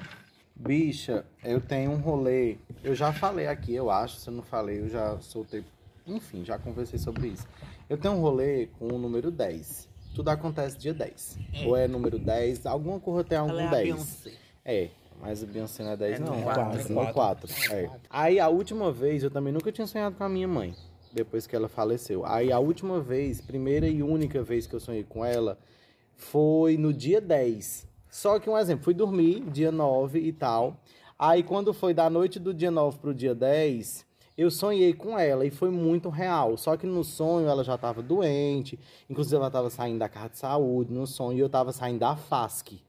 Bicha, 0.58 1.24
eu 1.44 1.60
tenho 1.60 1.92
um 1.92 1.98
rolê. 2.00 2.56
Eu 2.82 2.94
já 2.94 3.12
falei 3.12 3.46
aqui, 3.46 3.74
eu 3.74 3.90
acho. 3.90 4.16
Se 4.18 4.28
eu 4.28 4.34
não 4.34 4.42
falei, 4.42 4.80
eu 4.80 4.88
já 4.88 5.18
soltei. 5.20 5.64
Enfim, 6.06 6.44
já 6.44 6.58
conversei 6.58 6.98
sobre 6.98 7.28
isso. 7.28 7.46
Eu 7.88 7.96
tenho 7.96 8.14
um 8.14 8.20
rolê 8.20 8.66
com 8.78 8.88
o 8.88 8.98
número 8.98 9.30
10. 9.30 9.88
Tudo 10.14 10.30
acontece 10.30 10.76
dia 10.76 10.92
10. 10.92 11.38
Ou 11.66 11.76
é 11.76 11.86
número 11.86 12.18
10, 12.18 12.66
alguma 12.66 12.98
coisa 12.98 13.22
tem 13.22 13.38
algum 13.38 13.52
Ela 13.52 13.62
é 13.62 13.66
a 13.66 13.70
10. 13.70 13.84
Beyoncé. 13.84 14.32
É, 14.64 14.88
mas 15.20 15.42
o 15.42 15.46
Beyoncé 15.46 15.84
não 15.84 15.92
é 15.92 15.96
10 15.96 16.16
É 16.16 16.18
não. 16.24 16.32
no 16.34 16.40
É 16.40 16.42
quatro. 16.54 16.94
no 16.94 17.12
4. 17.12 17.74
É. 17.74 17.90
Aí 18.10 18.40
a 18.40 18.48
última 18.48 18.90
vez, 18.90 19.22
eu 19.22 19.30
também 19.30 19.52
nunca 19.52 19.70
tinha 19.70 19.86
sonhado 19.86 20.16
com 20.16 20.24
a 20.24 20.28
minha 20.28 20.48
mãe. 20.48 20.74
Depois 21.12 21.46
que 21.46 21.54
ela 21.54 21.68
faleceu. 21.68 22.26
Aí 22.26 22.50
a 22.50 22.58
última 22.58 23.00
vez, 23.00 23.40
primeira 23.40 23.86
e 23.88 24.02
única 24.02 24.42
vez 24.42 24.66
que 24.66 24.74
eu 24.74 24.80
sonhei 24.80 25.04
com 25.04 25.24
ela, 25.24 25.58
foi 26.16 26.76
no 26.76 26.92
dia 26.92 27.20
10. 27.20 27.87
Só 28.10 28.38
que 28.38 28.48
um 28.48 28.56
exemplo, 28.56 28.84
fui 28.84 28.94
dormir 28.94 29.40
dia 29.50 29.70
9 29.70 30.18
e 30.18 30.32
tal. 30.32 30.76
Aí 31.18 31.42
quando 31.42 31.74
foi 31.74 31.92
da 31.92 32.08
noite 32.08 32.38
do 32.38 32.54
dia 32.54 32.70
9 32.70 32.98
pro 32.98 33.14
dia 33.14 33.34
10, 33.34 34.06
eu 34.36 34.52
sonhei 34.52 34.94
com 34.94 35.18
ela 35.18 35.44
e 35.44 35.50
foi 35.50 35.68
muito 35.68 36.08
real. 36.08 36.56
Só 36.56 36.76
que 36.76 36.86
no 36.86 37.02
sonho 37.02 37.48
ela 37.48 37.64
já 37.64 37.74
estava 37.74 38.00
doente, 38.00 38.78
inclusive 39.10 39.36
ela 39.36 39.48
estava 39.48 39.68
saindo 39.68 39.98
da 39.98 40.08
casa 40.08 40.28
de 40.28 40.38
saúde 40.38 40.92
no 40.92 41.06
sonho 41.06 41.36
e 41.36 41.40
eu 41.40 41.46
estava 41.46 41.72
saindo 41.72 41.98
da 41.98 42.14
FASC, 42.14 42.80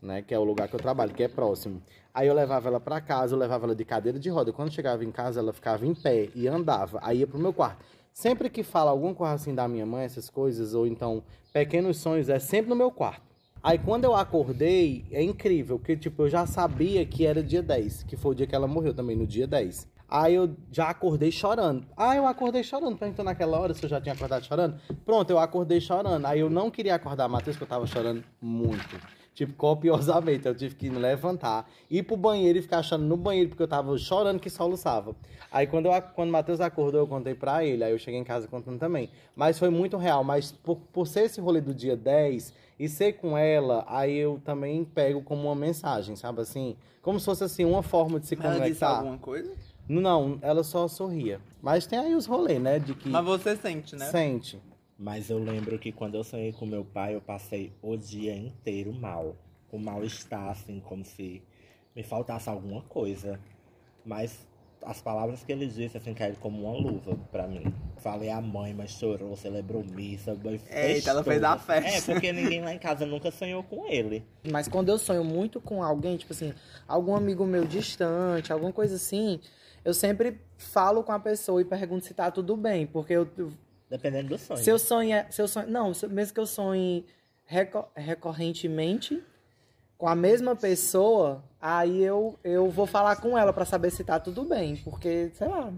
né, 0.00 0.22
que 0.22 0.32
é 0.32 0.38
o 0.38 0.44
lugar 0.44 0.68
que 0.68 0.76
eu 0.76 0.80
trabalho, 0.80 1.12
que 1.12 1.24
é 1.24 1.28
próximo. 1.28 1.82
Aí 2.14 2.28
eu 2.28 2.34
levava 2.34 2.68
ela 2.68 2.80
para 2.80 3.00
casa, 3.00 3.34
eu 3.34 3.38
levava 3.38 3.66
ela 3.66 3.74
de 3.74 3.84
cadeira 3.84 4.18
de 4.18 4.30
roda. 4.30 4.52
Quando 4.52 4.72
chegava 4.72 5.04
em 5.04 5.10
casa, 5.10 5.40
ela 5.40 5.52
ficava 5.52 5.84
em 5.84 5.94
pé 5.94 6.30
e 6.34 6.48
andava. 6.48 7.00
Aí 7.02 7.18
ia 7.18 7.26
pro 7.26 7.38
meu 7.38 7.52
quarto. 7.52 7.84
Sempre 8.12 8.48
que 8.48 8.62
fala 8.62 8.90
alguma 8.90 9.14
coisa 9.14 9.34
assim 9.34 9.54
da 9.54 9.68
minha 9.68 9.86
mãe, 9.86 10.04
essas 10.04 10.30
coisas, 10.30 10.74
ou 10.74 10.86
então 10.86 11.22
pequenos 11.52 11.98
sonhos, 11.98 12.28
é 12.28 12.38
sempre 12.38 12.70
no 12.70 12.76
meu 12.76 12.90
quarto. 12.90 13.27
Aí 13.62 13.78
quando 13.78 14.04
eu 14.04 14.14
acordei, 14.14 15.04
é 15.10 15.22
incrível, 15.22 15.78
porque 15.78 15.96
tipo, 15.96 16.22
eu 16.22 16.28
já 16.28 16.46
sabia 16.46 17.04
que 17.04 17.26
era 17.26 17.42
dia 17.42 17.62
10, 17.62 18.04
que 18.04 18.16
foi 18.16 18.32
o 18.32 18.34
dia 18.34 18.46
que 18.46 18.54
ela 18.54 18.66
morreu 18.66 18.94
também, 18.94 19.16
no 19.16 19.26
dia 19.26 19.46
10. 19.46 19.88
Aí 20.08 20.34
eu 20.34 20.56
já 20.72 20.88
acordei 20.88 21.30
chorando. 21.30 21.84
Ah, 21.94 22.16
eu 22.16 22.26
acordei 22.26 22.64
chorando. 22.64 22.96
Perguntou 22.96 23.22
naquela 23.22 23.58
hora 23.60 23.74
se 23.74 23.84
eu 23.84 23.90
já 23.90 24.00
tinha 24.00 24.14
acordado 24.14 24.42
chorando. 24.42 24.80
Pronto, 25.04 25.28
eu 25.28 25.38
acordei 25.38 25.82
chorando. 25.82 26.24
Aí 26.24 26.40
eu 26.40 26.48
não 26.48 26.70
queria 26.70 26.94
acordar 26.94 27.28
Matheus, 27.28 27.56
porque 27.56 27.64
eu 27.64 27.76
tava 27.76 27.86
chorando 27.86 28.24
muito. 28.40 28.98
Tipo, 29.38 29.52
copiosamente. 29.52 30.48
Eu 30.48 30.54
tive 30.56 30.74
que 30.74 30.90
me 30.90 30.98
levantar, 30.98 31.70
ir 31.88 32.02
pro 32.02 32.16
banheiro 32.16 32.58
e 32.58 32.62
ficar 32.62 32.82
chorando 32.82 33.06
no 33.06 33.16
banheiro, 33.16 33.50
porque 33.50 33.62
eu 33.62 33.68
tava 33.68 33.96
chorando 33.96 34.40
que 34.40 34.50
soluçava. 34.50 35.14
Aí 35.48 35.64
quando, 35.64 35.86
eu, 35.86 36.02
quando 36.12 36.30
o 36.30 36.32
Matheus 36.32 36.60
acordou, 36.60 37.02
eu 37.02 37.06
contei 37.06 37.36
pra 37.36 37.64
ele. 37.64 37.84
Aí 37.84 37.92
eu 37.92 37.98
cheguei 38.00 38.18
em 38.18 38.24
casa 38.24 38.48
contando 38.48 38.80
também. 38.80 39.08
Mas 39.36 39.56
foi 39.56 39.70
muito 39.70 39.96
real. 39.96 40.24
Mas 40.24 40.50
por, 40.50 40.74
por 40.92 41.06
ser 41.06 41.26
esse 41.26 41.40
rolê 41.40 41.60
do 41.60 41.72
dia 41.72 41.96
10 41.96 42.52
e 42.80 42.88
ser 42.88 43.12
com 43.12 43.38
ela, 43.38 43.84
aí 43.86 44.16
eu 44.18 44.42
também 44.44 44.84
pego 44.84 45.22
como 45.22 45.44
uma 45.44 45.54
mensagem, 45.54 46.16
sabe 46.16 46.40
assim? 46.40 46.76
Como 47.00 47.20
se 47.20 47.24
fosse 47.24 47.44
assim, 47.44 47.64
uma 47.64 47.84
forma 47.84 48.18
de 48.18 48.26
se 48.26 48.34
Mas 48.34 48.44
ela 48.44 48.54
disse 48.54 48.80
conectar. 48.80 48.88
alguma 48.88 49.18
coisa? 49.18 49.52
Não, 49.88 50.40
ela 50.42 50.64
só 50.64 50.88
sorria. 50.88 51.40
Mas 51.62 51.86
tem 51.86 51.96
aí 51.96 52.16
os 52.16 52.26
rolês, 52.26 52.60
né? 52.60 52.80
De 52.80 52.92
que 52.92 53.08
Mas 53.08 53.24
você 53.24 53.54
sente, 53.54 53.94
né? 53.94 54.06
sente. 54.06 54.60
Mas 54.98 55.30
eu 55.30 55.38
lembro 55.38 55.78
que 55.78 55.92
quando 55.92 56.16
eu 56.16 56.24
sonhei 56.24 56.52
com 56.52 56.66
meu 56.66 56.84
pai, 56.84 57.14
eu 57.14 57.20
passei 57.20 57.72
o 57.80 57.96
dia 57.96 58.34
inteiro 58.34 58.92
mal. 58.92 59.36
Com 59.70 59.78
mal-estar, 59.78 60.48
assim, 60.48 60.80
como 60.80 61.04
se 61.04 61.40
me 61.94 62.02
faltasse 62.02 62.48
alguma 62.48 62.82
coisa. 62.82 63.38
Mas 64.04 64.46
as 64.82 65.00
palavras 65.00 65.44
que 65.44 65.52
ele 65.52 65.66
disse, 65.66 65.96
assim, 65.96 66.14
caíram 66.14 66.38
como 66.40 66.64
uma 66.64 66.76
luva 66.76 67.16
pra 67.30 67.46
mim. 67.46 67.72
Falei 67.98 68.30
a 68.30 68.40
mãe, 68.40 68.74
mas 68.74 68.90
chorou, 68.90 69.36
celebrou 69.36 69.84
missa. 69.84 70.36
fez 70.36 70.62
Eita, 70.70 71.10
ela 71.10 71.22
fez 71.22 71.42
a 71.42 71.58
festa. 71.58 72.10
É, 72.10 72.14
porque 72.14 72.32
ninguém 72.32 72.62
lá 72.62 72.72
em 72.72 72.78
casa 72.78 73.04
nunca 73.04 73.30
sonhou 73.30 73.62
com 73.62 73.86
ele. 73.86 74.24
Mas 74.50 74.66
quando 74.66 74.88
eu 74.88 74.98
sonho 74.98 75.24
muito 75.24 75.60
com 75.60 75.82
alguém, 75.82 76.16
tipo 76.16 76.32
assim, 76.32 76.52
algum 76.86 77.14
amigo 77.14 77.44
meu 77.46 77.64
distante, 77.64 78.52
alguma 78.52 78.72
coisa 78.72 78.96
assim, 78.96 79.40
eu 79.84 79.94
sempre 79.94 80.40
falo 80.56 81.02
com 81.02 81.12
a 81.12 81.18
pessoa 81.18 81.60
e 81.60 81.64
pergunto 81.64 82.04
se 82.04 82.14
tá 82.14 82.30
tudo 82.30 82.56
bem. 82.56 82.86
Porque 82.86 83.12
eu, 83.12 83.28
Dependendo 83.90 84.28
do 84.28 84.38
sonho. 84.38 84.62
se 84.62 84.70
eu 84.70 84.78
sonho, 84.78 85.16
se 85.30 85.40
eu 85.40 85.48
sonho, 85.48 85.68
não, 85.70 85.92
mesmo 86.10 86.34
que 86.34 86.40
eu 86.40 86.46
sonhe 86.46 87.06
reco- 87.46 87.88
recorrentemente 87.96 89.22
com 89.96 90.06
a 90.06 90.14
mesma 90.14 90.54
pessoa, 90.54 91.42
aí 91.60 92.02
eu, 92.02 92.38
eu 92.44 92.70
vou 92.70 92.86
falar 92.86 93.16
com 93.16 93.36
ela 93.36 93.52
pra 93.52 93.64
saber 93.64 93.90
se 93.90 94.04
tá 94.04 94.20
tudo 94.20 94.44
bem, 94.44 94.76
porque 94.76 95.30
sei 95.34 95.48
lá, 95.48 95.72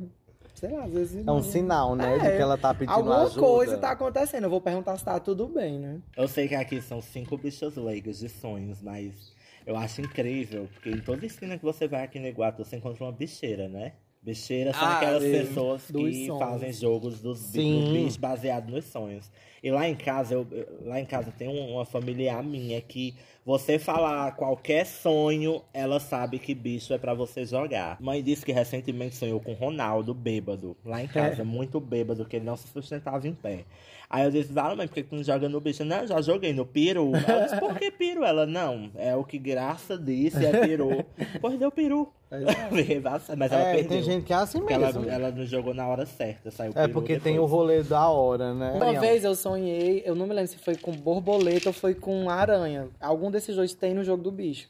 sei 0.55 0.71
lá, 0.71 0.85
às 0.85 0.93
vezes 0.93 1.27
É 1.27 1.31
um 1.31 1.43
sinal, 1.43 1.95
né? 1.97 2.19
de 2.19 2.27
É, 2.27 2.37
que 2.37 2.43
ela 2.43 2.59
tá 2.59 2.75
pedindo 2.75 2.93
alguma 2.93 3.23
ajuda. 3.23 3.41
coisa 3.41 3.79
tá 3.79 3.93
acontecendo. 3.93 4.45
Eu 4.45 4.51
vou 4.51 4.61
perguntar 4.61 4.99
se 4.99 5.05
tá 5.05 5.19
tudo 5.19 5.47
bem, 5.49 5.79
né? 5.79 6.01
Eu 6.17 6.29
sei 6.29 6.49
que 6.49 6.55
aqui 6.55 6.83
são 6.83 7.01
cinco 7.01 7.39
bichas 7.39 7.77
leigas 7.77 8.19
de 8.19 8.29
sonhos, 8.29 8.83
mas 8.83 9.33
eu 9.65 9.77
acho 9.77 10.01
incrível, 10.03 10.69
porque 10.75 10.91
em 10.91 11.01
toda 11.01 11.25
esquina 11.25 11.57
que 11.57 11.65
você 11.65 11.87
vai 11.89 12.03
aqui 12.05 12.19
no 12.19 12.27
Iguatu, 12.27 12.63
você 12.65 12.77
encontra 12.77 13.05
uma 13.05 13.13
bicheira, 13.13 13.69
né? 13.69 13.93
Bicheira 14.23 14.73
são 14.75 14.87
Ah, 14.87 14.97
aquelas 14.99 15.23
sim. 15.23 15.31
pessoas 15.33 15.91
Dos 15.91 16.11
que 16.11 16.27
sonhos. 16.27 16.39
fazem 16.39 16.73
jogos 16.75 17.21
dos, 17.23 17.51
bichos 17.53 18.17
baseados 18.19 18.71
nos 18.71 18.85
sonhos. 18.85 19.31
E 19.63 19.71
lá 19.71 19.89
em 19.89 19.95
casa, 19.95 20.35
eu, 20.35 20.47
lá 20.83 21.01
em 21.01 21.07
casa 21.07 21.33
tem 21.33 21.49
um- 21.49 21.73
uma 21.75 21.85
familiar 21.87 22.43
minha 22.43 22.81
que 22.81 23.15
Você 23.43 23.79
falar 23.79 24.33
qualquer 24.37 24.85
sonho, 24.85 25.63
ela 25.73 25.99
sabe 25.99 26.39
que 26.39 26.55
bicho 26.55 26.93
é 26.93 26.99
pra 26.99 27.15
você 27.15 27.45
jogar. 27.47 27.97
Mãe 27.99 28.23
disse 28.23 28.45
que 28.45 28.53
recentemente 28.53 29.17
sonhou 29.17 29.41
com 29.41 29.55
Ronaldo, 29.55 30.13
bêbado, 30.13 30.77
lá 30.85 31.03
em 31.03 31.09
casa, 31.09 31.43
muito 31.43 31.81
bêbado, 31.81 32.27
que 32.27 32.37
ele 32.37 32.45
não 32.45 32.57
se 32.57 32.69
sustentava 32.69 33.27
em 33.27 33.35
pé. 33.35 33.65
Aí 34.13 34.25
eu 34.25 34.31
disse, 34.33 34.53
fala, 34.53 34.75
mãe, 34.75 34.89
por 34.89 34.95
que 34.95 35.05
tu 35.05 35.15
não 35.15 35.23
joga 35.23 35.49
no 35.49 35.61
bicho? 35.61 35.85
Não, 35.85 35.99
eu 35.99 36.07
já 36.09 36.21
joguei 36.21 36.53
no 36.53 36.67
peru. 36.67 37.13
Ela 37.15 37.45
disse, 37.45 37.61
por 37.61 37.79
que 37.79 37.93
peru? 37.93 38.25
Ela, 38.25 38.45
não, 38.45 38.91
é 38.97 39.15
o 39.15 39.23
que 39.23 39.39
Graça 39.39 39.97
disse, 39.97 40.45
é 40.45 40.51
peru. 40.67 41.05
pois 41.41 41.57
deu 41.57 41.71
peru. 41.71 42.13
Mas 43.39 43.53
ela 43.53 43.63
É, 43.63 43.73
perdeu. 43.75 43.89
tem 43.89 44.03
gente 44.03 44.25
que 44.25 44.33
é 44.33 44.37
assim 44.37 44.59
Porque 44.59 44.73
ela, 44.73 44.87
mesmo. 44.87 45.09
ela 45.09 45.31
não 45.31 45.45
jogou 45.45 45.73
na 45.73 45.87
hora 45.87 46.05
certa, 46.07 46.51
saiu 46.51 46.73
É 46.75 46.89
porque 46.89 47.21
tem 47.21 47.35
depois. 47.35 47.53
o 47.53 47.55
rolê 47.55 47.83
da 47.85 48.09
hora, 48.09 48.53
né? 48.53 48.73
Uma 48.75 48.99
vez 48.99 49.23
eu 49.25 49.35
sonhei, 49.37 50.03
eu 50.05 50.15
não 50.17 50.27
me 50.27 50.35
lembro 50.35 50.51
se 50.51 50.59
foi 50.59 50.77
com 50.77 50.91
borboleta 50.93 51.69
ou 51.69 51.73
foi 51.73 51.95
com 51.95 52.29
aranha. 52.29 52.89
Algum 53.01 53.31
desses 53.31 53.55
dois 53.55 53.75
tem 53.75 53.95
no 53.95 54.03
jogo 54.03 54.23
do 54.25 54.33
bicho. 54.33 54.69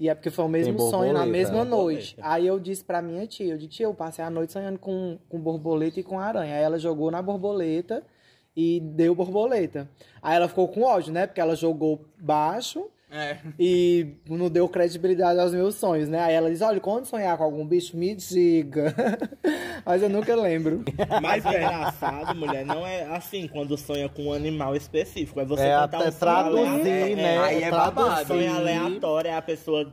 E 0.00 0.08
é 0.08 0.14
porque 0.14 0.30
foi 0.30 0.44
o 0.44 0.48
mesmo 0.48 0.76
Tem 0.76 0.90
sonho 0.90 1.12
na 1.12 1.26
mesma 1.26 1.64
né? 1.64 1.70
noite. 1.70 2.14
Borboleta. 2.16 2.34
Aí 2.34 2.46
eu 2.46 2.58
disse 2.58 2.84
pra 2.84 3.02
minha 3.02 3.26
tia, 3.26 3.52
eu 3.52 3.58
disse, 3.58 3.68
tia, 3.70 3.86
eu 3.86 3.94
passei 3.94 4.24
a 4.24 4.30
noite 4.30 4.52
sonhando 4.52 4.78
com, 4.78 5.18
com 5.28 5.38
borboleta 5.38 6.00
e 6.00 6.02
com 6.02 6.18
aranha. 6.18 6.54
Aí 6.54 6.62
ela 6.62 6.78
jogou 6.78 7.10
na 7.10 7.20
borboleta 7.20 8.02
e 8.60 8.80
deu 8.80 9.14
borboleta. 9.14 9.88
Aí 10.20 10.34
ela 10.34 10.48
ficou 10.48 10.66
com 10.66 10.82
ódio, 10.82 11.12
né? 11.12 11.28
Porque 11.28 11.40
ela 11.40 11.54
jogou 11.54 12.04
baixo 12.20 12.88
É. 13.08 13.36
e 13.56 14.14
não 14.28 14.50
deu 14.50 14.68
credibilidade 14.68 15.38
aos 15.38 15.52
meus 15.52 15.76
sonhos, 15.76 16.08
né? 16.08 16.20
Aí 16.20 16.34
ela 16.34 16.50
diz, 16.50 16.60
olha, 16.60 16.80
quando 16.80 17.06
sonhar 17.06 17.38
com 17.38 17.44
algum 17.44 17.64
bicho, 17.64 17.96
me 17.96 18.16
diga. 18.16 18.92
Mas 19.86 20.02
eu 20.02 20.08
nunca 20.08 20.34
lembro. 20.34 20.82
Mas 21.22 21.44
o 21.44 21.48
engraçado, 21.48 22.34
mulher, 22.34 22.66
não 22.66 22.84
é 22.84 23.04
assim 23.04 23.46
quando 23.46 23.78
sonha 23.78 24.08
com 24.08 24.24
um 24.26 24.32
animal 24.32 24.74
específico. 24.74 25.38
É 25.40 25.44
você 25.44 25.62
É 25.62 25.74
até 25.74 25.98
um 25.98 26.10
traduzir, 26.10 27.14
né? 27.16 27.38
Aí 27.38 27.62
é 27.62 27.70
babado. 27.70 27.94
babado. 27.94 28.26
sonho 28.26 28.52
aleatório 28.54 29.30
é 29.30 29.34
a 29.34 29.42
pessoa. 29.42 29.92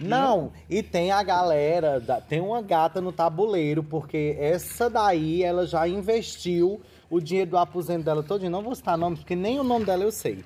Não, 0.00 0.50
e 0.68 0.82
tem 0.82 1.12
a 1.12 1.22
galera, 1.22 2.00
da- 2.00 2.20
tem 2.20 2.40
uma 2.40 2.60
gata 2.60 3.00
no 3.00 3.12
tabuleiro, 3.12 3.80
porque 3.84 4.36
essa 4.40 4.90
daí 4.90 5.44
ela 5.44 5.64
já 5.68 5.86
investiu 5.86 6.80
o 7.14 7.20
dinheiro 7.20 7.52
do 7.52 7.58
aposento 7.58 8.04
dela 8.04 8.22
todo. 8.22 8.48
Não 8.50 8.62
vou 8.62 8.74
citar 8.74 8.98
nome, 8.98 9.16
porque 9.16 9.36
nem 9.36 9.60
o 9.60 9.64
nome 9.64 9.84
dela 9.84 10.02
eu 10.02 10.10
sei. 10.10 10.44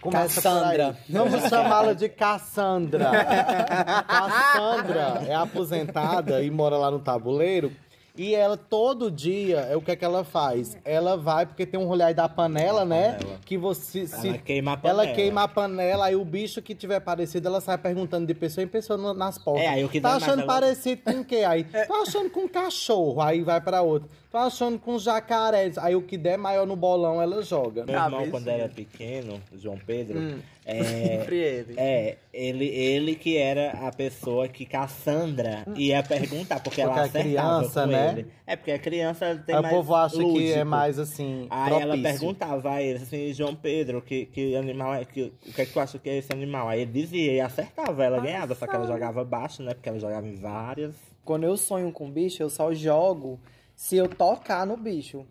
Começa 0.00 0.40
por 0.40 0.48
aí. 0.48 0.78
Cassandra. 0.78 0.98
Vamos 1.08 1.42
chamá-la 1.48 1.92
de 1.92 2.08
Cassandra. 2.08 3.10
Cassandra 4.06 5.24
é 5.26 5.34
aposentada 5.34 6.42
e 6.42 6.50
mora 6.50 6.76
lá 6.76 6.90
no 6.90 6.98
tabuleiro. 6.98 7.72
E 8.18 8.34
ela, 8.34 8.56
todo 8.56 9.10
dia, 9.10 9.60
é 9.60 9.76
o 9.76 9.80
que 9.80 9.92
é 9.92 9.96
que 9.96 10.04
ela 10.04 10.24
faz? 10.24 10.76
Ela 10.84 11.16
vai, 11.16 11.46
porque 11.46 11.64
tem 11.64 11.78
um 11.78 11.86
rolê 11.86 12.02
aí 12.02 12.14
da 12.14 12.28
panela, 12.28 12.84
né? 12.84 13.12
panela. 13.12 13.38
Que 13.44 13.56
você. 13.56 14.06
Se, 14.06 14.28
Ela 14.28 14.38
queima 14.38 14.72
a 14.72 14.76
panela. 14.76 15.04
Ela 15.04 15.14
queima 15.14 15.42
a 15.44 15.48
panela, 15.48 16.06
aí 16.06 16.16
o 16.16 16.24
bicho 16.24 16.60
que 16.60 16.74
tiver 16.74 16.98
parecido, 17.00 17.46
ela 17.46 17.60
sai 17.60 17.78
perguntando 17.78 18.26
de 18.26 18.34
pessoa 18.34 18.64
em 18.64 18.68
pessoa 18.68 19.14
nas 19.14 19.38
portas. 19.38 19.62
É, 19.64 19.68
aí 19.68 19.84
o 19.84 19.88
que 19.88 20.00
Tá 20.00 20.16
achando 20.16 20.40
ela- 20.42 20.46
parecido 20.52 21.02
com 21.02 21.20
o 21.20 21.24
quê? 21.24 21.44
Aí, 21.46 21.64
tô 21.86 21.94
achando 21.94 22.28
com 22.30 22.48
cachorro, 22.48 23.20
aí 23.22 23.40
vai 23.42 23.60
pra 23.60 23.82
outro. 23.82 24.08
Tô 24.30 24.36
achando 24.36 24.78
com 24.78 24.98
jacaré. 24.98 25.72
Aí 25.78 25.96
o 25.96 26.02
que 26.02 26.18
der 26.18 26.36
maior 26.36 26.66
no 26.66 26.76
bolão, 26.76 27.22
ela 27.22 27.40
joga. 27.42 27.86
Meu 27.86 27.94
irmão, 27.94 28.10
Cabecinha. 28.10 28.30
quando 28.30 28.48
era 28.48 28.68
pequeno, 28.68 29.40
João 29.56 29.78
Pedro, 29.86 30.18
Hum. 30.18 30.38
É, 30.70 30.84
Sempre 30.84 31.36
ele. 31.38 31.74
é, 31.78 32.18
ele, 32.30 32.66
ele 32.66 33.14
que 33.14 33.38
era 33.38 33.70
a 33.88 33.90
pessoa 33.90 34.46
que 34.48 34.66
Cassandra 34.66 35.64
ia 35.74 36.02
perguntar, 36.02 36.60
porque, 36.62 36.82
ela 36.82 36.92
Porque 36.92 37.16
é 37.18 37.20
acertava 37.22 37.58
criança, 37.60 37.80
com 37.80 37.86
né? 37.88 38.10
ele. 38.10 38.26
É, 38.46 38.54
porque 38.54 38.72
a 38.72 38.78
criança 38.78 39.42
tem 39.46 39.56
o 39.56 39.62
mais 39.62 39.74
povo 39.74 39.94
acha 39.94 40.16
que 40.16 40.22
é 40.22 40.24
lúdico. 40.26 40.66
mais 40.66 40.98
assim. 40.98 41.46
Aí 41.48 41.72
ela 41.72 41.94
propício. 41.94 42.02
perguntava 42.02 42.70
a 42.70 42.82
ele 42.82 42.98
assim, 42.98 43.32
João 43.32 43.54
Pedro, 43.54 44.02
que, 44.02 44.26
que 44.26 44.54
animal 44.56 44.92
é, 44.92 45.06
que, 45.06 45.32
o 45.48 45.52
que 45.54 45.62
é 45.62 45.64
que 45.64 45.72
tu 45.72 45.80
acha 45.80 45.98
que 45.98 46.10
é 46.10 46.18
esse 46.18 46.30
animal? 46.34 46.68
Aí 46.68 46.82
ele 46.82 46.92
dizia 46.92 47.32
e 47.32 47.40
acertava, 47.40 48.04
ela 48.04 48.20
ganhava, 48.20 48.54
só 48.54 48.66
que 48.66 48.76
ela 48.76 48.86
jogava 48.86 49.24
baixo, 49.24 49.62
né? 49.62 49.72
Porque 49.72 49.88
ela 49.88 49.98
jogava 49.98 50.28
em 50.28 50.34
várias. 50.34 50.94
Quando 51.24 51.44
eu 51.44 51.56
sonho 51.56 51.90
com 51.92 52.10
bicho, 52.10 52.42
eu 52.42 52.50
só 52.50 52.74
jogo 52.74 53.40
se 53.74 53.96
eu 53.96 54.06
tocar 54.06 54.66
no 54.66 54.76
bicho. 54.76 55.24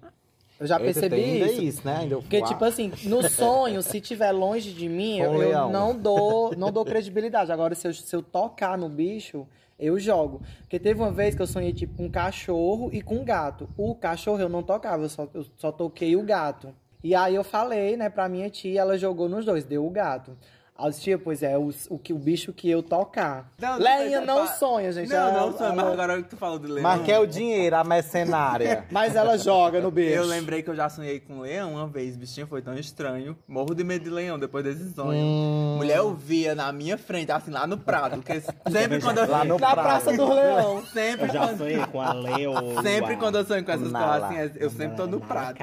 Eu 0.60 0.65
já 0.65 0.76
Eita, 0.76 0.86
percebi 0.86 1.15
tem 1.15 1.34
ainda 1.34 1.52
isso. 1.52 1.86
né? 1.86 1.98
Ainda 2.02 2.15
Porque, 2.17 2.41
tipo 2.41 2.65
assim, 2.65 2.91
no 3.04 3.22
sonho, 3.30 3.82
se 3.82 4.02
tiver 4.02 4.32
longe 4.32 4.74
de 4.74 4.89
mim, 4.89 5.20
eu, 5.20 5.41
eu 5.41 5.70
não 5.70 5.98
dou 5.98 6.56
não 6.58 6.72
dou 6.72 6.84
credibilidade. 6.86 7.52
Agora, 7.52 7.76
se 7.76 7.88
eu, 7.88 7.93
se 7.93 8.15
eu 8.15 8.24
tocar 8.24 8.78
no 8.78 8.89
bicho, 8.89 9.48
eu 9.80 10.00
jogo. 10.00 10.41
Porque 10.62 10.80
teve 10.80 11.00
uma 11.00 11.12
vez 11.12 11.36
que 11.36 11.41
eu 11.41 11.48
sonhei, 11.48 11.74
tipo, 11.74 11.96
com 11.98 12.06
um 12.06 12.10
cachorro 12.10 12.89
e 12.91 13.02
com 13.02 13.17
um 13.17 13.24
gato. 13.24 13.70
O 13.78 13.93
cachorro 13.96 14.39
eu 14.39 14.50
não 14.50 14.63
tocava, 14.63 15.04
eu 15.04 15.10
só, 15.10 15.30
eu 15.34 15.46
só 15.58 15.72
toquei 15.72 16.15
o 16.15 16.24
gato. 16.24 16.74
E 17.04 17.13
aí 17.13 17.36
eu 17.36 17.43
falei, 17.43 17.96
né, 17.96 18.10
pra 18.10 18.28
minha 18.28 18.50
tia, 18.50 18.82
ela 18.82 18.98
jogou 18.98 19.30
nos 19.30 19.46
dois, 19.46 19.63
deu 19.63 19.86
o 19.86 19.89
gato. 19.89 20.36
Aí 20.78 20.86
eu 20.86 20.90
disse, 20.92 21.02
tia, 21.02 21.18
pois 21.18 21.42
é, 21.42 21.58
o, 21.58 21.72
o, 21.90 21.98
que, 21.98 22.13
o 22.13 22.18
bicho 22.18 22.54
que 22.54 22.70
eu 22.70 22.84
tocar. 22.84 23.52
Não, 23.60 23.78
Leinha 23.80 24.22
não 24.22 24.44
é 24.44 24.48
sonha, 24.48 24.92
gente. 24.92 25.10
Não, 25.10 25.18
Ela- 25.18 25.32
não 25.32 25.58
sonho, 25.58 25.76
mas 25.76 25.86
agora 25.88 26.22
que 26.22 26.30
tu 26.30 26.38
falou 26.38 26.60
do 26.60 26.68
leão. 26.68 26.84
Mas 26.84 27.02
quer 27.04 27.20
o 27.20 27.26
dinheiro, 27.26 27.76
a 27.76 27.84
mercenária. 27.84 28.86
Mas 28.92 29.16
ela 29.16 29.38
joga 29.38 29.82
no 29.82 29.90
bicho. 29.90 30.10
Eu 30.13 30.26
lembrei 30.26 30.62
que 30.62 30.70
eu 30.70 30.76
já 30.76 30.88
sonhei 30.90 31.20
com 31.20 31.38
um 31.38 31.42
leão 31.42 31.74
uma 31.74 31.88
vez, 31.88 32.16
bichinho 32.16 32.46
foi 32.48 32.62
tão 32.62 32.76
estranho. 32.76 33.38
Morro 33.48 33.74
de 33.74 33.84
medo 33.84 34.04
de 34.04 34.10
leão 34.10 34.38
depois 34.38 34.63
desse 34.63 34.94
sonho. 34.94 35.20
Hum. 35.20 35.76
Mulher, 35.78 35.98
eu 35.98 36.13
via 36.13 36.54
na 36.54 36.72
minha 36.72 36.98
frente, 36.98 37.32
assim, 37.32 37.52
lá 37.52 37.66
no 37.66 37.78
Prado. 37.78 38.18
Porque 38.18 38.40
sempre 38.72 39.02
quando 39.02 39.18
eu. 39.20 39.30
Lá 39.30 39.44
no 39.44 39.58
Na 39.58 39.72
Prado. 39.72 39.86
Praça 39.88 40.13
do 40.13 40.34
Leão. 40.34 40.84
Sempre 40.94 41.28
Eu 41.28 41.34
já 41.34 41.40
quando. 41.48 41.58
sonhei 41.58 41.86
com 41.88 42.02
a 42.02 42.13
leoa. 42.13 42.82
Sempre 42.84 43.18
quando 43.18 43.38
eu 43.38 43.46
sonho 43.46 43.63
com 43.66 43.72
essas 43.72 43.92
coisas 43.92 44.24
assim, 44.24 44.36
eu 44.60 44.70
sempre 44.70 44.96
tô 44.98 45.08
no 45.08 45.20
Prado. 45.20 45.58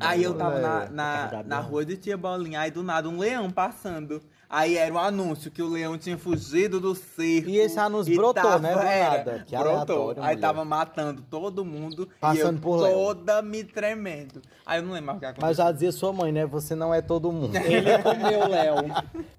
Aí 0.00 0.22
eu 0.22 0.34
tava 0.34 0.58
na, 0.60 0.84
É, 0.84 0.88
na, 0.90 1.42
na 1.44 1.60
rua 1.60 1.84
de 1.84 1.96
Tia 1.96 2.16
Bolinha, 2.16 2.60
aí 2.60 2.70
do 2.70 2.82
nada 2.82 3.08
um 3.08 3.18
leão 3.18 3.50
passando. 3.50 4.07
Aí 4.50 4.78
era 4.78 4.92
um 4.94 4.98
anúncio 4.98 5.50
que 5.50 5.60
o 5.60 5.68
leão 5.68 5.98
tinha 5.98 6.16
fugido 6.16 6.80
do 6.80 6.94
circo. 6.94 7.50
E 7.50 7.58
esse 7.58 7.78
anúncio 7.78 8.12
e 8.12 8.16
brotou, 8.16 8.58
né, 8.58 8.72
do 8.72 8.80
era, 8.80 9.10
nada. 9.18 9.44
Que 9.46 9.56
brotou. 9.56 10.10
Aí 10.12 10.16
mulher. 10.16 10.40
tava 10.40 10.64
matando 10.64 11.22
todo 11.28 11.64
mundo. 11.64 12.08
Passando 12.18 12.54
e 12.54 12.56
eu 12.56 12.62
por 12.62 12.80
leão. 12.80 12.94
toda 12.94 13.42
me 13.42 13.62
tremendo. 13.62 14.40
Aí 14.64 14.78
eu 14.78 14.82
não 14.82 14.92
lembro 14.92 15.06
mais 15.06 15.16
o 15.18 15.20
que 15.20 15.26
aconteceu. 15.26 15.48
Mas 15.48 15.56
já 15.58 15.70
dizia 15.70 15.92
sua 15.92 16.14
mãe, 16.14 16.32
né? 16.32 16.46
Você 16.46 16.74
não 16.74 16.94
é 16.94 17.02
todo 17.02 17.30
mundo. 17.30 17.54
Ele 17.60 17.98
comeu 17.98 18.48
Léo. 18.48 18.76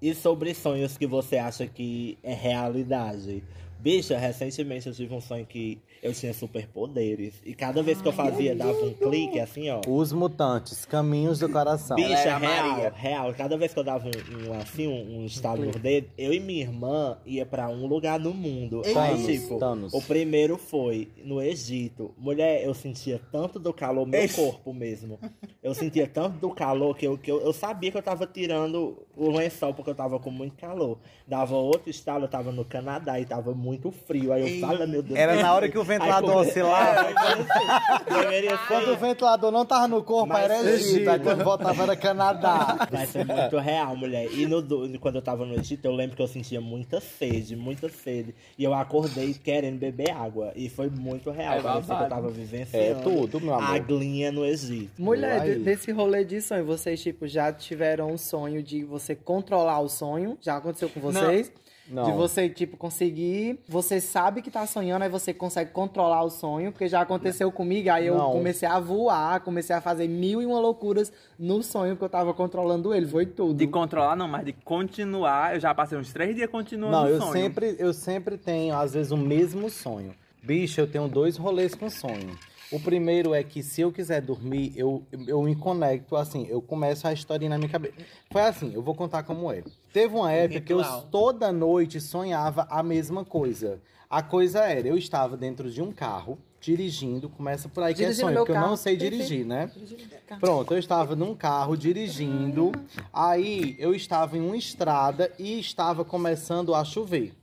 E 0.00 0.14
sobre 0.14 0.54
sonhos 0.54 0.96
que 0.96 1.08
você 1.08 1.38
acha 1.38 1.66
que 1.66 2.16
é 2.22 2.32
realidade? 2.32 3.42
Bicha, 3.80 4.18
recentemente 4.18 4.86
eu 4.86 4.92
tive 4.94 5.14
um 5.14 5.20
sonho 5.20 5.46
que 5.46 5.80
eu 6.02 6.12
tinha 6.12 6.34
superpoderes. 6.34 7.34
E 7.44 7.54
cada 7.54 7.82
vez 7.82 8.00
que 8.00 8.08
eu 8.08 8.12
fazia, 8.12 8.54
dava 8.54 8.78
um 8.84 8.92
clique 8.92 9.40
assim, 9.40 9.70
ó. 9.70 9.80
Os 9.86 10.12
mutantes, 10.12 10.84
caminhos 10.84 11.38
do 11.38 11.48
coração. 11.48 11.96
Bicha, 11.96 12.08
é 12.10 12.36
real, 12.36 12.68
Maria. 12.68 12.92
real. 12.94 13.34
Cada 13.34 13.56
vez 13.56 13.72
que 13.72 13.78
eu 13.78 13.84
dava 13.84 14.06
um, 14.06 14.48
um, 14.48 14.54
assim, 14.60 14.86
um, 14.86 15.20
um 15.20 15.26
estalo 15.26 15.64
no 15.64 15.72
dedo, 15.72 16.08
eu 16.18 16.32
e 16.32 16.40
minha 16.40 16.62
irmã 16.62 17.16
ia 17.24 17.46
pra 17.46 17.68
um 17.68 17.86
lugar 17.86 18.18
no 18.20 18.34
mundo. 18.34 18.82
Aí, 18.84 18.92
Thanos, 18.92 19.26
tipo, 19.26 19.58
Thanos. 19.58 19.94
o 19.94 20.02
primeiro 20.02 20.58
foi 20.58 21.08
no 21.24 21.40
Egito. 21.40 22.14
Mulher, 22.18 22.62
eu 22.64 22.74
sentia 22.74 23.20
tanto 23.32 23.58
do 23.58 23.72
calor, 23.72 24.06
meu 24.06 24.28
corpo 24.28 24.74
mesmo. 24.74 25.18
Eu 25.62 25.74
sentia 25.74 26.06
tanto 26.06 26.38
do 26.38 26.50
calor 26.50 26.96
que, 26.96 27.06
eu, 27.06 27.16
que 27.16 27.30
eu, 27.30 27.40
eu 27.40 27.52
sabia 27.52 27.90
que 27.90 27.96
eu 27.96 28.02
tava 28.02 28.26
tirando 28.26 28.98
o 29.16 29.30
lençol 29.30 29.72
porque 29.74 29.90
eu 29.90 29.94
tava 29.94 30.18
com 30.18 30.30
muito 30.30 30.56
calor. 30.56 30.98
Dava 31.26 31.54
outro 31.56 31.90
estalo, 31.90 32.24
eu 32.24 32.28
tava 32.28 32.50
no 32.52 32.64
Canadá 32.64 33.20
e 33.20 33.24
tava 33.24 33.54
muito 33.54 33.69
frio. 33.90 34.32
Aí 34.32 34.60
eu 34.60 34.60
falei, 34.66 34.86
meu 34.86 35.02
Deus 35.02 35.18
Era 35.18 35.34
na 35.42 35.52
hora 35.54 35.68
que 35.68 35.78
o 35.78 35.84
ventilador 35.84 36.42
Aí, 36.42 36.48
oscilava. 36.48 37.00
Assim, 37.00 38.42
ser 38.42 38.58
Quando 38.68 38.92
o 38.92 38.96
ventilador 38.96 39.50
não 39.50 39.64
tava 39.64 39.88
no 39.88 40.02
corpo, 40.02 40.28
Mas 40.32 40.44
era 40.44 40.70
Egito. 40.70 41.10
Aí 41.10 41.20
quando 41.20 41.44
voltava 41.44 41.82
era 41.82 41.96
Canadá. 41.96 42.88
Vai 42.90 43.06
ser 43.06 43.24
muito 43.24 43.58
real, 43.58 43.96
mulher. 43.96 44.28
E 44.32 44.46
no, 44.46 44.60
do- 44.62 44.98
quando 44.98 45.16
eu 45.16 45.22
tava 45.22 45.44
no 45.44 45.54
Egito, 45.54 45.84
eu 45.84 45.92
lembro 45.92 46.16
que 46.16 46.22
eu 46.22 46.28
sentia 46.28 46.60
muita 46.60 47.00
sede, 47.00 47.56
muita 47.56 47.88
sede. 47.88 48.34
E 48.58 48.64
eu 48.64 48.74
acordei 48.74 49.34
querendo 49.34 49.78
beber 49.78 50.10
água. 50.10 50.52
E 50.56 50.68
foi 50.68 50.88
muito 50.88 51.30
real. 51.30 51.54
É 51.54 51.62
Parecia 51.62 51.96
que 51.96 52.02
eu 52.04 52.08
tava 52.08 52.28
vivenciando 52.30 53.00
É 53.00 53.02
tudo, 53.02 53.40
meu 53.40 53.54
amor. 53.54 53.70
a 53.70 53.74
aglinha 53.74 54.30
no 54.32 54.44
Egito. 54.44 54.90
Mulher, 54.98 55.40
Aí. 55.42 55.54
desse 55.56 55.92
rolê 55.92 56.24
de 56.24 56.40
sonho, 56.40 56.64
vocês, 56.64 57.00
tipo, 57.02 57.26
já 57.26 57.52
tiveram 57.52 58.10
um 58.12 58.18
sonho 58.18 58.62
de 58.62 58.84
você 58.84 59.14
controlar 59.14 59.80
o 59.80 59.88
sonho? 59.88 60.36
Já 60.40 60.56
aconteceu 60.56 60.88
com 60.88 61.00
vocês? 61.00 61.48
Não. 61.48 61.60
De 61.90 62.12
você, 62.12 62.48
tipo, 62.48 62.76
conseguir. 62.76 63.58
Você 63.68 64.00
sabe 64.00 64.42
que 64.42 64.50
tá 64.50 64.64
sonhando, 64.66 65.02
aí 65.02 65.08
você 65.08 65.34
consegue 65.34 65.72
controlar 65.72 66.22
o 66.22 66.30
sonho, 66.30 66.70
porque 66.70 66.86
já 66.86 67.00
aconteceu 67.00 67.50
comigo, 67.50 67.90
aí 67.90 68.06
eu 68.06 68.16
Não. 68.16 68.30
comecei 68.30 68.68
a 68.68 68.78
voar, 68.78 69.40
comecei 69.40 69.74
a 69.74 69.80
fazer 69.80 70.06
mil 70.06 70.40
e 70.40 70.46
uma 70.46 70.60
loucuras 70.60 71.12
no 71.38 71.62
sonho, 71.62 71.94
porque 71.96 72.04
eu 72.04 72.08
tava 72.08 72.32
controlando 72.32 72.94
ele, 72.94 73.06
foi 73.06 73.26
tudo. 73.26 73.54
De 73.54 73.66
controlar, 73.66 74.14
não, 74.14 74.28
mas 74.28 74.44
de 74.44 74.52
continuar. 74.52 75.54
Eu 75.54 75.60
já 75.60 75.74
passei 75.74 75.98
uns 75.98 76.12
três 76.12 76.36
dias 76.36 76.48
continuando 76.48 76.96
Não, 76.96 77.04
o 77.04 77.08
eu 77.08 77.20
sonho. 77.20 77.32
sempre, 77.32 77.76
eu 77.78 77.92
sempre 77.92 78.38
tenho, 78.38 78.76
às 78.76 78.94
vezes, 78.94 79.10
o 79.10 79.16
mesmo 79.16 79.68
sonho. 79.68 80.14
Bicho, 80.42 80.80
eu 80.80 80.86
tenho 80.86 81.08
dois 81.08 81.36
rolês 81.36 81.74
com 81.74 81.90
sonho. 81.90 82.38
O 82.72 82.78
primeiro 82.78 83.34
é 83.34 83.42
que 83.42 83.62
se 83.62 83.80
eu 83.80 83.90
quiser 83.90 84.20
dormir, 84.22 84.72
eu, 84.76 85.02
eu 85.26 85.42
me 85.42 85.56
conecto, 85.56 86.14
assim, 86.14 86.46
eu 86.48 86.62
começo 86.62 87.06
a 87.06 87.12
historinha 87.12 87.50
na 87.50 87.58
minha 87.58 87.68
cabeça. 87.68 87.94
Foi 88.30 88.42
assim, 88.42 88.72
eu 88.72 88.82
vou 88.82 88.94
contar 88.94 89.24
como 89.24 89.50
é. 89.50 89.64
Teve 89.92 90.14
uma 90.14 90.30
época 90.30 90.60
que 90.60 90.72
eu 90.72 90.82
toda 91.10 91.50
noite 91.50 92.00
sonhava 92.00 92.66
a 92.70 92.82
mesma 92.82 93.24
coisa. 93.24 93.80
A 94.08 94.22
coisa 94.22 94.60
era, 94.60 94.86
eu 94.86 94.96
estava 94.96 95.36
dentro 95.36 95.68
de 95.70 95.82
um 95.82 95.90
carro, 95.92 96.38
dirigindo, 96.60 97.28
começa 97.28 97.68
por 97.68 97.82
aí 97.82 97.94
que 97.94 98.02
é 98.02 98.06
Dirigindo 98.06 98.26
sonho, 98.26 98.34
meu 98.34 98.42
porque 98.44 98.52
eu 98.52 98.60
não 98.60 98.64
carro. 98.68 98.76
sei 98.76 98.96
dirigir, 98.96 99.44
né? 99.46 99.70
Pronto, 100.38 100.72
eu 100.72 100.78
estava 100.78 101.16
num 101.16 101.34
carro 101.34 101.76
dirigindo, 101.76 102.70
aí 103.12 103.74
eu 103.78 103.94
estava 103.94 104.36
em 104.36 104.40
uma 104.40 104.56
estrada 104.56 105.32
e 105.38 105.58
estava 105.58 106.04
começando 106.04 106.74
a 106.74 106.84
chover. 106.84 107.34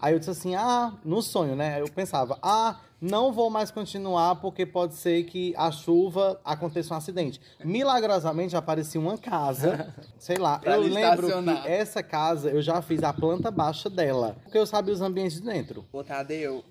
Aí 0.00 0.14
eu 0.14 0.18
disse 0.18 0.30
assim, 0.30 0.54
ah, 0.54 0.94
no 1.04 1.20
sonho, 1.22 1.54
né? 1.54 1.80
Eu 1.80 1.88
pensava, 1.88 2.38
ah, 2.42 2.80
não 3.02 3.32
vou 3.32 3.50
mais 3.50 3.70
continuar 3.72 4.36
porque 4.36 4.64
pode 4.64 4.94
ser 4.94 5.24
que 5.24 5.52
a 5.56 5.70
chuva 5.72 6.40
aconteça 6.44 6.94
um 6.94 6.96
acidente. 6.96 7.40
Milagrosamente 7.64 8.56
aparecia 8.56 9.00
uma 9.00 9.18
casa, 9.18 9.92
sei 10.18 10.36
lá. 10.36 10.58
Pra 10.60 10.76
eu 10.76 10.82
lembro 10.82 11.26
que 11.42 11.68
essa 11.68 12.00
casa 12.02 12.48
eu 12.50 12.62
já 12.62 12.80
fiz 12.80 13.02
a 13.02 13.12
planta 13.12 13.50
baixa 13.50 13.90
dela, 13.90 14.36
porque 14.44 14.56
eu 14.56 14.64
sabia 14.66 14.94
os 14.94 15.00
ambientes 15.00 15.40
de 15.40 15.46
dentro. 15.46 15.84
Ô, 15.92 16.04
Tadeu. 16.04 16.64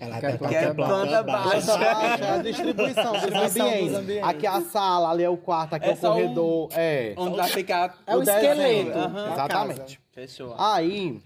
Ela 0.00 0.20
Quer 0.20 0.38
tá 0.38 0.48
que 0.48 0.54
é 0.54 0.72
planta 0.72 0.74
Planta 0.92 1.22
baixa. 1.24 1.76
baixa, 1.78 2.24
é 2.24 2.30
a 2.30 2.38
distribuição 2.42 3.12
dos 3.12 3.24
ambientes. 3.24 3.94
ambientes. 3.96 4.22
Aqui 4.28 4.46
é 4.46 4.50
a 4.50 4.60
sala, 4.60 5.10
ali 5.10 5.24
é 5.24 5.28
o 5.28 5.36
quarto, 5.36 5.74
aqui 5.74 5.86
é, 5.86 5.90
É 5.90 5.94
o 5.94 5.96
só 5.96 6.10
um- 6.10 6.14
corredor. 6.14 6.68
É. 6.74 7.14
Onde 7.16 7.36
vai 7.38 7.48
ficar. 7.48 7.98
É 8.06 8.14
o 8.16 8.22
esqueleto. 8.22 8.90
Da 8.92 9.32
Exatamente. 9.32 10.00
Fechou. 10.12 10.54
Aí, 10.56 11.20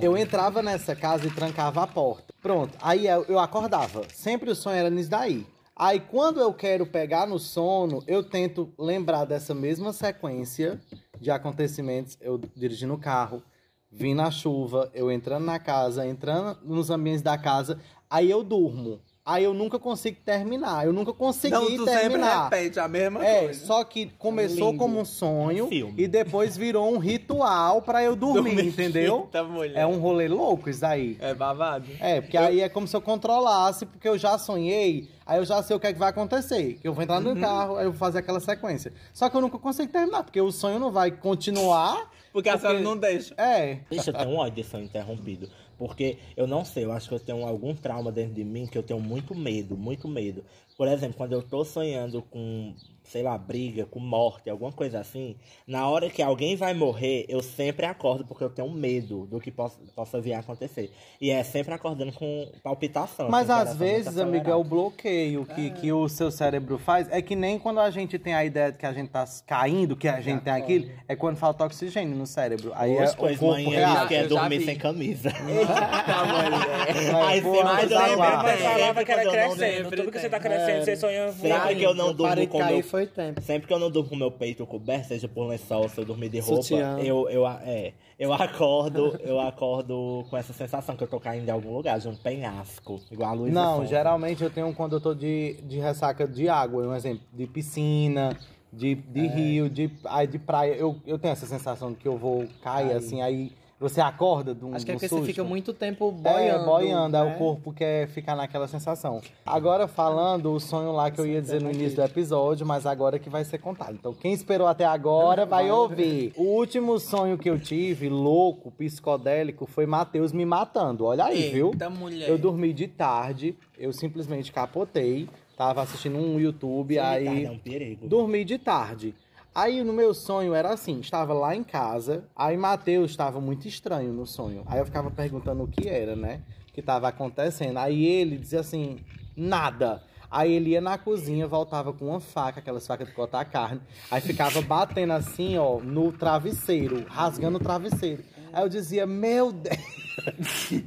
eu 0.00 0.16
entrava 0.16 0.62
nessa 0.62 0.96
casa 0.96 1.26
e 1.26 1.30
trancava 1.30 1.82
a 1.82 1.86
porta. 1.86 2.25
Pronto. 2.46 2.78
Aí 2.80 3.08
eu, 3.08 3.24
eu 3.24 3.40
acordava. 3.40 4.04
Sempre 4.14 4.52
o 4.52 4.54
sonho 4.54 4.76
era 4.76 4.88
nisso 4.88 5.10
daí. 5.10 5.44
Aí 5.74 5.98
quando 5.98 6.38
eu 6.38 6.54
quero 6.54 6.86
pegar 6.86 7.26
no 7.26 7.40
sono, 7.40 8.04
eu 8.06 8.22
tento 8.22 8.72
lembrar 8.78 9.24
dessa 9.24 9.52
mesma 9.52 9.92
sequência 9.92 10.80
de 11.20 11.28
acontecimentos. 11.28 12.16
Eu 12.20 12.38
dirigindo 12.54 12.94
o 12.94 12.98
carro, 12.98 13.42
vindo 13.90 14.18
na 14.18 14.30
chuva, 14.30 14.88
eu 14.94 15.10
entrando 15.10 15.44
na 15.44 15.58
casa, 15.58 16.06
entrando 16.06 16.56
nos 16.62 16.88
ambientes 16.88 17.20
da 17.20 17.36
casa, 17.36 17.80
aí 18.08 18.30
eu 18.30 18.44
durmo. 18.44 19.00
Aí 19.28 19.42
eu 19.42 19.52
nunca 19.52 19.76
consigo 19.76 20.18
terminar. 20.24 20.86
Eu 20.86 20.92
nunca 20.92 21.12
consegui 21.12 21.52
Não, 21.52 21.64
tu 21.66 21.84
sempre 21.84 22.00
terminar. 22.00 22.44
repete 22.44 22.78
a 22.78 22.86
mesma 22.86 23.26
É, 23.26 23.40
coisa. 23.40 23.66
só 23.66 23.82
que 23.82 24.06
começou 24.18 24.68
Lindo. 24.70 24.78
como 24.78 25.00
um 25.00 25.04
sonho 25.04 25.64
Um 25.64 25.68
filme. 25.68 25.94
e 26.00 26.06
depois 26.06 26.56
virou 26.56 26.88
um 26.94 26.98
ritual 26.98 27.82
pra 27.82 28.04
eu 28.04 28.14
dormir, 28.14 28.64
entendeu? 28.64 29.22
Eita, 29.26 29.42
mulher. 29.42 29.80
É 29.80 29.84
um 29.84 29.98
rolê 29.98 30.28
louco 30.28 30.70
isso 30.70 30.86
aí. 30.86 31.16
É 31.20 31.34
babado. 31.34 31.86
É, 31.98 32.20
porque 32.20 32.36
aí 32.36 32.60
é 32.60 32.68
como 32.68 32.86
se 32.86 32.96
eu 32.96 33.00
controlasse, 33.00 33.84
porque 33.84 34.08
eu 34.08 34.16
já 34.16 34.38
sonhei, 34.38 35.08
aí 35.26 35.38
eu 35.38 35.44
já 35.44 35.60
sei 35.60 35.74
o 35.74 35.80
que 35.80 35.88
é 35.88 35.92
que 35.92 35.98
vai 35.98 36.10
acontecer. 36.10 36.78
Que 36.80 36.86
eu 36.86 36.94
vou 36.94 37.02
entrar 37.02 37.18
no 37.20 37.30
Uhum. 37.30 37.40
carro, 37.40 37.76
aí 37.78 37.84
eu 37.86 37.90
vou 37.90 37.98
fazer 37.98 38.20
aquela 38.20 38.38
sequência. 38.38 38.92
Só 39.12 39.28
que 39.28 39.36
eu 39.36 39.40
nunca 39.40 39.58
consigo 39.58 39.90
terminar, 39.90 40.22
porque 40.22 40.40
o 40.40 40.52
sonho 40.52 40.78
não 40.78 40.92
vai 40.92 41.10
continuar. 41.10 42.10
Porque 42.32 42.48
a 42.48 42.52
Porque- 42.52 42.66
senhora 42.68 42.80
não 42.84 42.96
deixa. 42.96 43.34
É. 43.38 43.78
Deixa 43.90 44.10
eu 44.10 44.14
ter 44.14 44.26
um 44.26 44.36
ódio 44.36 44.62
de 44.62 44.70
sonho 44.70 44.84
interrompido. 44.84 45.48
Porque 45.76 46.18
eu 46.36 46.46
não 46.46 46.64
sei, 46.64 46.84
eu 46.84 46.92
acho 46.92 47.08
que 47.08 47.14
eu 47.14 47.20
tenho 47.20 47.44
algum 47.46 47.74
trauma 47.74 48.10
dentro 48.12 48.34
de 48.34 48.44
mim 48.44 48.66
que 48.66 48.78
eu 48.78 48.82
tenho 48.82 49.00
muito 49.00 49.34
medo, 49.34 49.76
muito 49.76 50.08
medo. 50.08 50.44
Por 50.76 50.88
exemplo, 50.88 51.16
quando 51.16 51.32
eu 51.32 51.42
tô 51.42 51.64
sonhando 51.64 52.22
com, 52.22 52.74
sei 53.08 53.22
lá, 53.22 53.36
briga, 53.38 53.86
com 53.86 54.00
morte, 54.00 54.50
alguma 54.50 54.72
coisa 54.72 54.98
assim, 55.00 55.36
na 55.66 55.88
hora 55.88 56.10
que 56.10 56.22
alguém 56.22 56.56
vai 56.56 56.74
morrer, 56.74 57.24
eu 57.28 57.42
sempre 57.42 57.86
acordo 57.86 58.24
porque 58.26 58.42
eu 58.44 58.50
tenho 58.50 58.70
medo 58.70 59.26
do 59.26 59.40
que 59.40 59.50
possa, 59.50 59.78
possa 59.94 60.20
vir 60.20 60.34
a 60.34 60.40
acontecer. 60.40 60.90
E 61.20 61.30
é 61.30 61.42
sempre 61.44 61.72
acordando 61.74 62.12
com 62.12 62.50
palpitação. 62.62 63.28
Mas 63.30 63.48
o 63.48 63.52
às 63.52 63.76
vezes, 63.76 64.18
amigo, 64.18 64.50
é 64.50 64.54
o 64.54 64.64
bloqueio 64.64 65.44
que, 65.46 65.70
que 65.70 65.92
o 65.92 66.08
seu 66.08 66.30
cérebro 66.30 66.78
faz. 66.78 67.08
É 67.10 67.22
que 67.22 67.34
nem 67.36 67.58
quando 67.58 67.80
a 67.80 67.90
gente 67.90 68.18
tem 68.18 68.34
a 68.34 68.44
ideia 68.44 68.72
de 68.72 68.78
que 68.78 68.86
a 68.86 68.92
gente 68.92 69.08
tá 69.10 69.24
caindo, 69.46 69.96
que 69.96 70.08
a 70.08 70.20
gente 70.20 70.42
tem 70.42 70.52
aquilo, 70.52 70.90
é 71.08 71.14
quando 71.16 71.36
falta 71.36 71.64
oxigênio 71.64 72.16
no 72.16 72.26
cérebro. 72.26 72.72
Aí 72.74 72.96
é 72.96 73.02
Hoje, 73.02 73.12
o 73.12 73.16
pois 73.16 73.38
corpo 73.38 73.52
manhã, 73.54 73.70
reage. 73.86 74.02
eu 74.02 74.08
quer 74.08 74.24
Eu 74.24 74.28
já 74.30 74.40
dormir 74.40 74.60
sem 74.64 74.76
camisa. 74.76 75.28
Eita. 75.48 77.26
Aí 77.26 77.38
eu 77.40 77.58
agora- 77.58 77.76
lembro, 77.76 78.18
Mas 78.42 78.60
falava 78.60 79.04
que 79.04 79.12
era 79.12 79.24
eu 79.24 79.30
crescendo. 79.30 79.90
Tudo 79.90 80.12
que 80.12 80.18
você 80.18 80.28
tá 80.28 80.40
crescendo, 80.40 80.70
É. 80.78 80.84
você 80.84 80.96
sonha 80.96 81.32
Sempre 81.32 81.76
que 81.76 81.82
eu 81.82 81.94
não 81.94 82.12
durmo 82.14 82.46
com 82.48 82.58
de 83.04 83.06
foi 83.06 83.06
tempo. 83.06 83.40
Sempre 83.40 83.68
que 83.68 83.74
eu 83.74 83.78
não 83.78 83.90
durmo 83.90 84.08
com 84.08 84.16
meu 84.16 84.30
peito 84.30 84.66
coberto, 84.66 85.08
seja 85.08 85.28
por 85.28 85.46
lençol, 85.46 85.88
se 85.88 85.98
eu 85.98 86.04
dormir 86.04 86.28
de 86.28 86.40
roupa, 86.40 86.62
Sutiã. 86.62 86.98
eu, 87.00 87.28
eu, 87.28 87.46
é, 87.46 87.92
eu 88.18 88.32
acordo, 88.32 89.18
eu 89.20 89.38
acordo 89.40 90.24
com 90.30 90.36
essa 90.36 90.52
sensação 90.52 90.96
que 90.96 91.04
eu 91.04 91.08
tô 91.08 91.20
caindo 91.20 91.46
em 91.46 91.50
algum 91.50 91.74
lugar, 91.74 91.98
de 91.98 92.08
um 92.08 92.14
penhasco, 92.14 93.00
igual 93.10 93.30
a 93.30 93.32
luz 93.34 93.52
Não, 93.52 93.86
geralmente 93.86 94.42
eu 94.42 94.50
tenho 94.50 94.72
quando 94.74 94.96
eu 94.96 95.00
tô 95.00 95.14
de, 95.14 95.54
de 95.64 95.78
ressaca 95.78 96.26
de 96.26 96.48
água, 96.48 96.86
um 96.86 96.94
exemplo, 96.94 97.20
de 97.32 97.46
piscina, 97.46 98.36
de, 98.72 98.94
de 98.94 99.26
rio, 99.26 99.68
de, 99.68 99.90
aí 100.06 100.26
de 100.26 100.38
praia. 100.38 100.74
Eu, 100.74 100.96
eu 101.06 101.18
tenho 101.18 101.32
essa 101.32 101.46
sensação 101.46 101.90
de 101.90 101.96
que 101.96 102.08
eu 102.08 102.16
vou 102.16 102.46
cair, 102.62 102.92
assim, 102.92 103.22
aí 103.22 103.52
você 103.78 104.00
acorda 104.00 104.54
de 104.54 104.64
um 104.64 104.74
Acho 104.74 104.84
que 104.86 104.90
é 104.92 104.94
porque 104.94 105.06
você 105.08 105.14
susto. 105.16 105.26
fica 105.26 105.44
muito 105.44 105.74
tempo 105.74 106.10
boiando. 106.10 106.62
É, 106.62 106.64
boiando, 106.64 107.16
aí 107.16 107.24
né? 107.28 107.34
o 107.34 107.38
corpo 107.38 107.72
quer 107.72 108.08
ficar 108.08 108.34
naquela 108.34 108.66
sensação. 108.66 109.20
Agora 109.44 109.86
falando 109.86 110.50
o 110.52 110.58
sonho 110.58 110.92
lá 110.92 111.10
que 111.10 111.20
eu 111.20 111.26
ia 111.26 111.42
dizer 111.42 111.60
no 111.60 111.70
início 111.70 111.96
do 111.96 112.02
episódio, 112.02 112.64
mas 112.66 112.86
agora 112.86 113.18
que 113.18 113.28
vai 113.28 113.44
ser 113.44 113.58
contado. 113.58 113.92
Então 113.94 114.14
quem 114.14 114.32
esperou 114.32 114.66
até 114.66 114.84
agora 114.86 115.44
vai 115.44 115.70
ouvir. 115.70 116.32
O 116.36 116.44
último 116.44 116.98
sonho 116.98 117.36
que 117.36 117.50
eu 117.50 117.58
tive, 117.58 118.08
louco, 118.08 118.70
psicodélico, 118.70 119.66
foi 119.66 119.84
Matheus 119.84 120.32
me 120.32 120.46
matando. 120.46 121.04
Olha 121.04 121.24
aí, 121.26 121.50
viu? 121.50 121.72
Mulher. 121.98 122.28
Eu 122.28 122.38
dormi 122.38 122.72
de 122.72 122.88
tarde, 122.88 123.56
eu 123.78 123.92
simplesmente 123.92 124.52
capotei, 124.52 125.28
tava 125.56 125.82
assistindo 125.82 126.16
um 126.18 126.40
YouTube, 126.40 126.98
aí 126.98 127.44
É 127.44 127.50
um 127.50 127.58
perigo. 127.58 128.06
dormi 128.08 128.44
de 128.44 128.58
tarde. 128.58 129.14
Aí 129.56 129.82
no 129.82 129.90
meu 129.90 130.12
sonho 130.12 130.52
era 130.52 130.74
assim, 130.74 131.00
estava 131.00 131.32
lá 131.32 131.56
em 131.56 131.64
casa, 131.64 132.24
aí 132.36 132.58
Matheus 132.58 133.12
estava 133.12 133.40
muito 133.40 133.66
estranho 133.66 134.12
no 134.12 134.26
sonho. 134.26 134.62
Aí 134.66 134.78
eu 134.78 134.84
ficava 134.84 135.10
perguntando 135.10 135.62
o 135.62 135.66
que 135.66 135.88
era, 135.88 136.14
né? 136.14 136.42
O 136.68 136.74
que 136.74 136.80
estava 136.80 137.08
acontecendo. 137.08 137.78
Aí 137.78 138.04
ele 138.04 138.36
dizia 138.36 138.60
assim, 138.60 138.98
nada. 139.34 140.02
Aí 140.30 140.52
ele 140.52 140.72
ia 140.72 140.80
na 140.82 140.98
cozinha, 140.98 141.48
voltava 141.48 141.90
com 141.94 142.08
uma 142.08 142.20
faca, 142.20 142.60
aquelas 142.60 142.86
facas 142.86 143.08
de 143.08 143.14
cortar 143.14 143.46
carne. 143.46 143.80
Aí 144.10 144.20
ficava 144.20 144.60
batendo 144.60 145.14
assim, 145.14 145.56
ó, 145.56 145.80
no 145.80 146.12
travesseiro, 146.12 147.06
rasgando 147.08 147.56
o 147.56 147.60
travesseiro. 147.60 148.22
Aí 148.52 148.62
eu 148.62 148.68
dizia, 148.68 149.06
meu 149.06 149.52
Deus, 149.52 149.78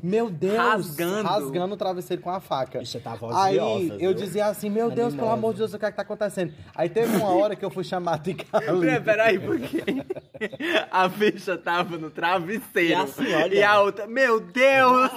meu 0.03 0.29
Deus, 0.29 0.57
Rasgando. 0.57 1.27
rasgando 1.27 1.73
o 1.73 1.77
travesseiro 1.77 2.21
com 2.21 2.29
a 2.29 2.39
faca. 2.39 2.79
Bicha 2.79 2.99
tava 2.99 3.29
Aí 3.41 3.57
eu 3.57 3.97
viu? 3.97 4.13
dizia 4.13 4.47
assim, 4.47 4.69
meu 4.69 4.89
Deus, 4.89 5.13
pelo 5.15 5.29
amor 5.29 5.53
de 5.53 5.59
Deus, 5.59 5.73
o 5.73 5.79
que 5.79 5.85
é 5.85 5.91
que 5.91 5.95
tá 5.95 6.01
acontecendo? 6.01 6.53
Aí 6.75 6.89
teve 6.89 7.15
uma 7.17 7.29
hora 7.29 7.55
que 7.55 7.63
eu 7.63 7.69
fui 7.69 7.83
chamar 7.83 8.19
de 8.19 8.33
Carlinhos. 8.33 9.03
Peraí, 9.03 9.37
peraí, 9.37 9.39
porque 9.39 9.83
a 10.91 11.09
ficha 11.09 11.57
tava 11.57 11.97
no 11.97 12.09
travesseiro. 12.09 12.89
E 12.89 12.93
assim, 12.93 13.33
olha. 13.33 13.55
E 13.55 13.63
a 13.63 13.81
outra, 13.81 14.07
meu 14.07 14.39
Deus! 14.39 15.11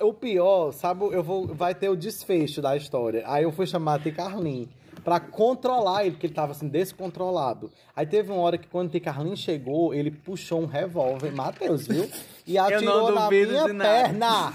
O 0.00 0.12
pior, 0.14 0.72
sabe, 0.72 1.04
eu 1.12 1.22
vou, 1.22 1.46
vai 1.46 1.74
ter 1.74 1.88
o 1.88 1.96
desfecho 1.96 2.60
da 2.62 2.76
história. 2.76 3.22
Aí 3.26 3.44
eu 3.44 3.52
fui 3.52 3.66
chamar 3.66 3.98
de 3.98 4.12
Carlinhos 4.12 4.68
pra 5.04 5.18
controlar 5.18 6.02
ele, 6.02 6.12
porque 6.12 6.26
ele 6.26 6.34
tava 6.34 6.52
assim, 6.52 6.68
descontrolado. 6.68 7.70
Aí 7.94 8.06
teve 8.06 8.30
uma 8.30 8.40
hora 8.40 8.56
que 8.56 8.68
quando 8.68 8.94
o 8.94 9.00
Carlinhos 9.00 9.40
chegou, 9.40 9.92
ele 9.92 10.10
puxou 10.10 10.60
um 10.62 10.66
revólver, 10.66 11.34
Matheus, 11.34 11.86
viu? 11.86 12.08
E 12.46 12.58
atirou 12.58 13.12
na 13.12 13.30
minha 13.30 13.68
perna. 13.78 14.52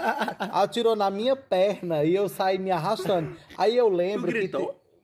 atirou 0.52 0.96
na 0.96 1.10
minha 1.10 1.36
perna 1.36 2.04
e 2.04 2.14
eu 2.14 2.28
saí 2.28 2.58
me 2.58 2.70
arrastando. 2.70 3.36
Aí 3.56 3.76
eu 3.76 3.88
lembro 3.88 4.32
que. 4.32 4.50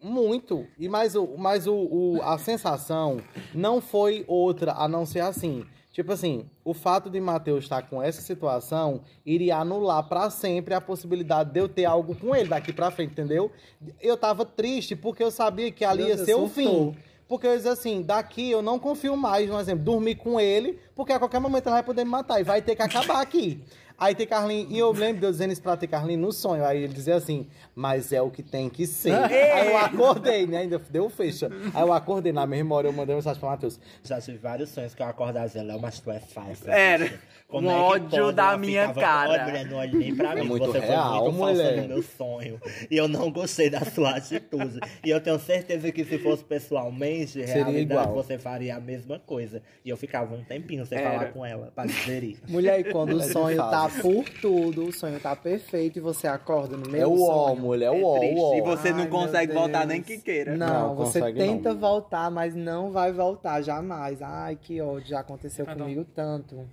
Muito. 0.01 0.67
E 0.79 0.89
mas, 0.89 1.15
o, 1.15 1.37
mas 1.39 1.67
o, 1.69 1.75
o- 1.75 2.21
a 2.23 2.37
sensação 2.37 3.19
não 3.55 3.81
foi 3.81 4.25
outra 4.27 4.73
a 4.73 4.89
não 4.89 5.07
ser 5.07 5.21
assim. 5.21 5.65
Tipo 5.93 6.11
assim, 6.13 6.49
o 6.65 6.73
fato 6.75 7.09
de 7.11 7.21
Matheus 7.21 7.65
estar 7.65 7.83
com 7.83 8.03
essa 8.03 8.21
situação 8.23 9.03
iria 9.27 9.59
anular 9.59 10.03
pra 10.09 10.29
sempre 10.31 10.73
a 10.75 10.81
possibilidade 10.81 11.53
de 11.53 11.61
eu 11.61 11.69
ter 11.69 11.85
algo 11.85 12.17
com 12.17 12.35
ele 12.35 12.49
daqui 12.49 12.73
pra 12.73 12.91
frente, 12.91 13.13
entendeu? 13.13 13.53
Eu 14.01 14.17
tava 14.17 14.45
triste 14.47 14.97
porque 14.97 15.23
eu 15.23 15.31
sabia 15.31 15.71
que 15.71 15.85
ali 15.85 15.99
Meu 16.05 16.09
ia 16.09 16.17
Deus, 16.17 16.27
ser 16.27 16.35
o 16.35 16.49
fim. 16.49 16.97
Porque 17.33 17.47
eu 17.47 17.57
dizia 17.57 17.73
assim, 17.73 18.03
daqui 18.03 18.51
eu 18.51 18.61
não 18.61 18.79
confio 18.79 19.17
mais, 19.17 19.49
um 19.49 19.59
exemplo, 19.59 19.83
dormir 19.83 20.17
com 20.17 20.39
ele, 20.39 20.79
porque 20.95 21.15
a 21.15 21.19
qualquer 21.19 21.41
momento 21.41 21.65
ele 21.65 21.77
vai 21.77 21.83
poder 21.83 22.05
me 22.05 22.11
matar 22.11 22.39
e 22.39 22.45
vai 22.45 22.61
ter 22.61 22.77
que 22.77 22.83
acabar 22.83 23.23
aqui. 23.23 23.65
Aí 24.03 24.17
tem 24.17 24.27
Carlinhos, 24.27 24.73
e 24.73 24.79
eu 24.79 24.91
lembro 24.91 25.21
de 25.21 25.27
eu 25.27 25.31
dizendo 25.31 25.53
isso 25.53 25.63
pra 25.63 25.77
ter 25.77 25.87
Carlinhos 25.87 26.21
no 26.21 26.33
sonho. 26.33 26.65
Aí 26.65 26.83
ele 26.83 26.93
dizia 26.93 27.15
assim, 27.15 27.47
mas 27.73 28.13
é 28.13 28.21
o 28.21 28.31
que 28.31 28.43
tem 28.43 28.69
que 28.69 28.85
ser. 28.85 29.13
Aí 29.15 29.69
eu 29.69 29.77
acordei, 29.79 30.45
né? 30.45 30.59
Ainda 30.59 30.81
deu 30.91 31.09
fecha. 31.09 31.49
Aí 31.73 31.83
eu 31.83 31.93
acordei 31.93 32.33
na 32.33 32.45
mesma 32.45 32.75
hora, 32.75 32.89
eu 32.89 32.93
mandei 32.93 33.15
mensagem 33.15 33.39
pra 33.39 33.51
Matheus. 33.51 33.79
Já 34.03 34.21
tive 34.21 34.39
vários 34.39 34.71
sonhos 34.71 34.93
que 34.93 35.03
eu 35.03 35.07
acordava 35.07 35.47
dizendo, 35.47 35.69
Léo, 35.69 35.81
mas 35.81 36.01
tu 36.01 36.11
é 36.11 36.19
falsa. 36.19 36.69
Era. 36.73 37.13
Um 37.53 37.59
é 37.59 37.61
que 37.61 37.69
ódio 37.69 38.23
pode?" 38.25 38.37
da 38.37 38.49
Ela 38.49 38.57
minha 38.59 38.89
ficava, 38.89 39.01
cara. 39.01 39.31
Olha, 39.31 39.45
mulher, 39.45 39.67
não 39.67 39.77
olhe 39.77 39.97
nem 39.99 40.17
pra 40.17 40.35
mim. 40.35 40.45
muito 40.47 40.67
você 40.67 40.79
real, 40.81 41.19
foi 41.25 41.33
muito 41.33 41.39
falsa 41.59 41.77
no 41.83 41.89
meu 41.89 42.03
sonho. 42.03 42.61
E 42.91 42.97
eu 42.97 43.07
não 43.07 43.31
gostei 43.31 43.69
da 43.71 43.85
sua 43.85 44.17
atitude. 44.17 44.81
e 45.05 45.11
eu 45.11 45.21
tenho 45.21 45.39
certeza 45.39 45.93
que 45.93 46.03
se 46.05 46.19
fosse 46.19 46.43
pessoalmente, 46.43 47.33
Seria 47.45 47.55
realidade, 47.65 48.01
igual. 48.09 48.15
você 48.15 48.39
faria 48.39 48.77
a 48.77 48.81
mesma 48.81 49.19
coisa. 49.19 49.63
E 49.85 49.91
eu 49.91 49.97
ficava 49.99 50.35
um 50.35 50.43
tempinho 50.43 50.85
sem 50.87 50.97
Era. 50.99 51.11
falar 51.11 51.25
com 51.33 51.45
ela, 51.45 51.71
pra 51.75 51.85
digerir. 51.85 52.39
Mulher, 52.49 52.81
e 52.81 52.85
quando 52.91 53.17
o 53.17 53.21
É 53.23 53.29
sonho 53.29 53.57
tá. 53.59 53.71
Por 54.01 54.25
tudo, 54.41 54.85
o 54.87 54.93
sonho 54.93 55.19
tá 55.21 55.35
perfeito 55.37 55.99
e 55.99 56.01
você 56.01 56.27
acorda 56.27 56.77
no 56.77 56.89
meio 56.91 57.03
É 57.03 57.05
do 57.05 57.13
o 57.13 57.29
ó, 57.29 57.49
sonho. 57.49 57.61
mulher, 57.61 57.87
é 57.87 57.91
o 57.91 58.05
ó, 58.05 58.19
Triste. 58.19 58.35
o 58.39 58.43
ó. 58.43 58.55
E 58.57 58.61
você 58.63 58.89
Ai, 58.89 58.95
não 58.95 59.07
consegue 59.09 59.53
voltar 59.53 59.87
nem 59.87 60.03
que 60.03 60.19
queira. 60.19 60.57
Não, 60.57 60.89
Não, 60.89 60.95
você 60.97 61.33
tenta 61.33 61.73
não. 61.73 61.81
voltar, 61.81 62.31
mas 62.31 62.55
não 62.55 62.91
vai 62.91 63.13
voltar 63.13 63.61
jamais. 63.63 64.23
Ai, 64.23 64.57
que 64.61 64.81
ódio, 64.81 65.09
já 65.09 65.21
aconteceu 65.21 65.65
Ah, 65.69 65.75
não. 65.75 65.83
comigo 65.85 66.05
tanto. 66.15 66.67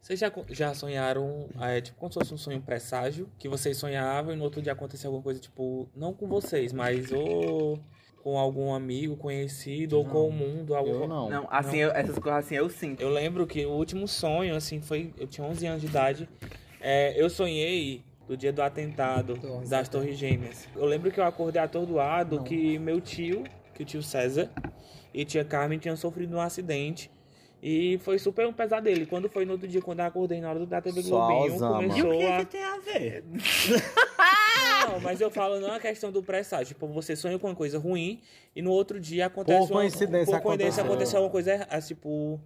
Vocês 0.00 0.20
já, 0.20 0.30
já 0.50 0.74
sonharam, 0.74 1.46
é, 1.60 1.80
tipo, 1.80 1.98
como 1.98 2.12
se 2.12 2.18
fosse 2.18 2.34
um 2.34 2.36
sonho 2.36 2.60
presságio, 2.60 3.26
que 3.38 3.48
vocês 3.48 3.76
sonhavam 3.78 4.34
e 4.34 4.36
no 4.36 4.44
outro 4.44 4.60
dia 4.60 4.72
acontecia 4.72 5.08
alguma 5.08 5.22
coisa, 5.22 5.40
tipo, 5.40 5.88
não 5.96 6.12
com 6.12 6.26
vocês, 6.26 6.74
mas 6.74 7.10
ou 7.10 7.78
com 8.22 8.38
algum 8.38 8.72
amigo 8.74 9.16
conhecido, 9.16 9.96
ou 9.98 10.04
com 10.04 10.28
o 10.28 10.32
mundo, 10.32 10.74
algo. 10.74 10.90
Eu 10.90 11.08
não. 11.08 11.30
Não, 11.30 11.48
assim, 11.50 11.78
eu- 11.78 11.90
essas 11.92 12.18
coisas 12.18 12.44
assim 12.44 12.54
eu 12.54 12.68
sinto. 12.68 13.00
Eu 13.00 13.08
lembro 13.08 13.46
que 13.46 13.64
o 13.64 13.70
último 13.70 14.06
sonho, 14.06 14.54
assim, 14.54 14.78
foi. 14.80 15.10
Eu 15.18 15.26
tinha 15.26 15.46
11 15.46 15.66
anos 15.66 15.80
de 15.80 15.86
idade. 15.88 16.28
É, 16.84 17.14
eu 17.16 17.30
sonhei 17.30 18.04
do 18.28 18.36
dia 18.36 18.52
do 18.52 18.62
atentado 18.62 19.34
Do 19.34 19.52
11 19.54 19.64
de 19.64 19.70
das 19.70 19.88
Torres 19.88 20.18
Gêmeas. 20.18 20.68
Eu 20.76 20.84
lembro 20.84 21.10
que 21.10 21.18
eu 21.18 21.24
acordei 21.24 21.60
atordoado 21.60 22.42
que 22.42 22.78
meu 22.78 23.00
tio, 23.00 23.44
que 23.74 23.82
o 23.82 23.86
tio 23.86 24.02
César 24.02 24.50
e 25.12 25.24
tia 25.24 25.44
Carmen 25.44 25.78
tinham 25.78 25.96
sofrido 25.96 26.36
um 26.36 26.40
acidente. 26.40 27.10
E 27.62 27.96
foi 28.02 28.18
super 28.18 28.46
um 28.46 28.52
pesadelo. 28.52 29.00
E 29.00 29.06
quando 29.06 29.30
foi 29.30 29.46
no 29.46 29.52
outro 29.52 29.66
dia, 29.66 29.80
quando 29.80 30.00
eu 30.00 30.04
acordei 30.04 30.38
na 30.38 30.50
hora 30.50 30.66
da 30.66 30.82
TV 30.82 31.02
Só 31.02 31.26
Globinho, 31.26 31.52
Alzama. 31.54 31.82
E 31.82 31.86
o 31.86 31.88
começou 31.88 32.18
que, 32.18 32.26
a. 32.26 32.38
que 32.40 32.44
tem 32.44 32.62
a 32.62 32.78
ver? 32.78 33.24
Não, 34.86 35.00
mas 35.00 35.18
eu 35.18 35.30
falo 35.30 35.58
não 35.60 35.72
a 35.72 35.80
questão 35.80 36.12
do 36.12 36.22
presságio. 36.22 36.74
Tipo, 36.74 36.86
você 36.88 37.16
sonha 37.16 37.38
com 37.38 37.46
uma 37.46 37.56
coisa 37.56 37.78
ruim 37.78 38.20
e 38.54 38.60
no 38.60 38.70
outro 38.70 39.00
dia 39.00 39.24
acontece 39.26 39.66
Por 39.66 39.72
coincidência 39.72 40.34
uma, 40.34 40.40
por 40.40 40.48
coincidência 40.48 40.82
aconteceu. 40.82 40.84
aconteceu 40.84 41.18
alguma 41.20 41.32
coisa 41.32 41.80
tipo 41.80 42.38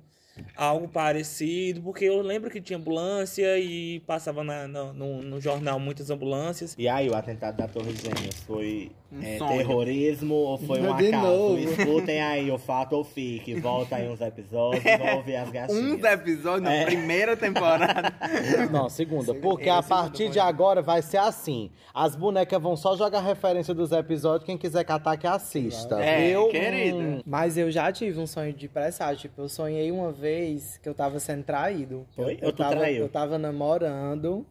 algo 0.56 0.88
parecido, 0.88 1.80
porque 1.82 2.04
eu 2.04 2.20
lembro 2.22 2.50
que 2.50 2.60
tinha 2.60 2.78
ambulância 2.78 3.58
e 3.58 4.00
passava 4.00 4.42
na- 4.44 4.66
no, 4.68 4.92
no- 4.92 5.22
jornal 5.40 5.78
muitas 5.78 6.10
ambulâncias. 6.10 6.74
E 6.78 6.88
aí, 6.88 7.08
o 7.08 7.14
atentado 7.14 7.56
da 7.56 7.68
Torre 7.68 7.92
Gêmeas 7.94 8.34
foi 8.46 8.90
Um 9.10 9.22
é, 9.22 9.38
sonho. 9.38 9.56
terrorismo 9.56 10.34
ou 10.34 10.58
foi 10.58 10.80
um 10.82 10.94
De 10.96 11.06
acaso? 11.08 11.26
novo. 11.26 11.58
Escutem 11.58 12.20
aí 12.20 12.50
o 12.50 12.58
fato 12.58 12.92
ou 12.94 13.02
fique. 13.02 13.54
Volta 13.58 13.96
aí 13.96 14.06
uns 14.06 14.20
episódios 14.20 14.82
vão 14.98 15.16
ouvir 15.16 15.36
as 15.36 15.48
gatinhas. 15.50 15.82
Uns 15.98 16.04
episódios 16.04 16.60
na 16.62 16.74
É. 16.74 16.84
primeira 16.84 17.34
temporada. 17.34 18.12
Não, 18.70 18.90
segunda. 18.90 19.32
Porque 19.34 19.68
é 19.70 19.72
a 19.72 19.80
segunda 19.80 20.02
partir 20.02 20.28
de 20.28 20.38
agora 20.38 20.82
vai 20.82 21.00
ser 21.00 21.16
assim. 21.16 21.70
As 21.94 22.14
bonecas 22.14 22.60
vão 22.60 22.76
só 22.76 22.96
jogar 22.96 23.20
referência 23.20 23.72
dos 23.72 23.92
episódios. 23.92 24.44
Quem 24.44 24.58
quiser 24.58 24.84
catar, 24.84 25.16
que 25.16 25.26
assista. 25.26 26.04
É, 26.04 26.28
eu, 26.28 26.48
querida. 26.50 26.98
hum, 26.98 27.22
Mas 27.24 27.56
eu 27.56 27.70
já 27.70 27.90
tive 27.90 28.20
um 28.20 28.26
sonho 28.26 28.52
de 28.52 28.68
presságio. 28.68 29.22
Tipo, 29.22 29.40
eu 29.40 29.48
sonhei 29.48 29.90
uma 29.90 30.12
vez 30.12 30.76
que 30.82 30.88
eu 30.88 30.92
tava 30.94 31.18
sendo 31.18 31.44
traído. 31.44 32.04
Foi? 32.14 32.38
Eu, 32.42 32.52
tu 32.52 32.58
tava, 32.58 32.76
traiu? 32.76 33.04
eu 33.04 33.08
tava 33.08 33.38
namorando. 33.38 34.44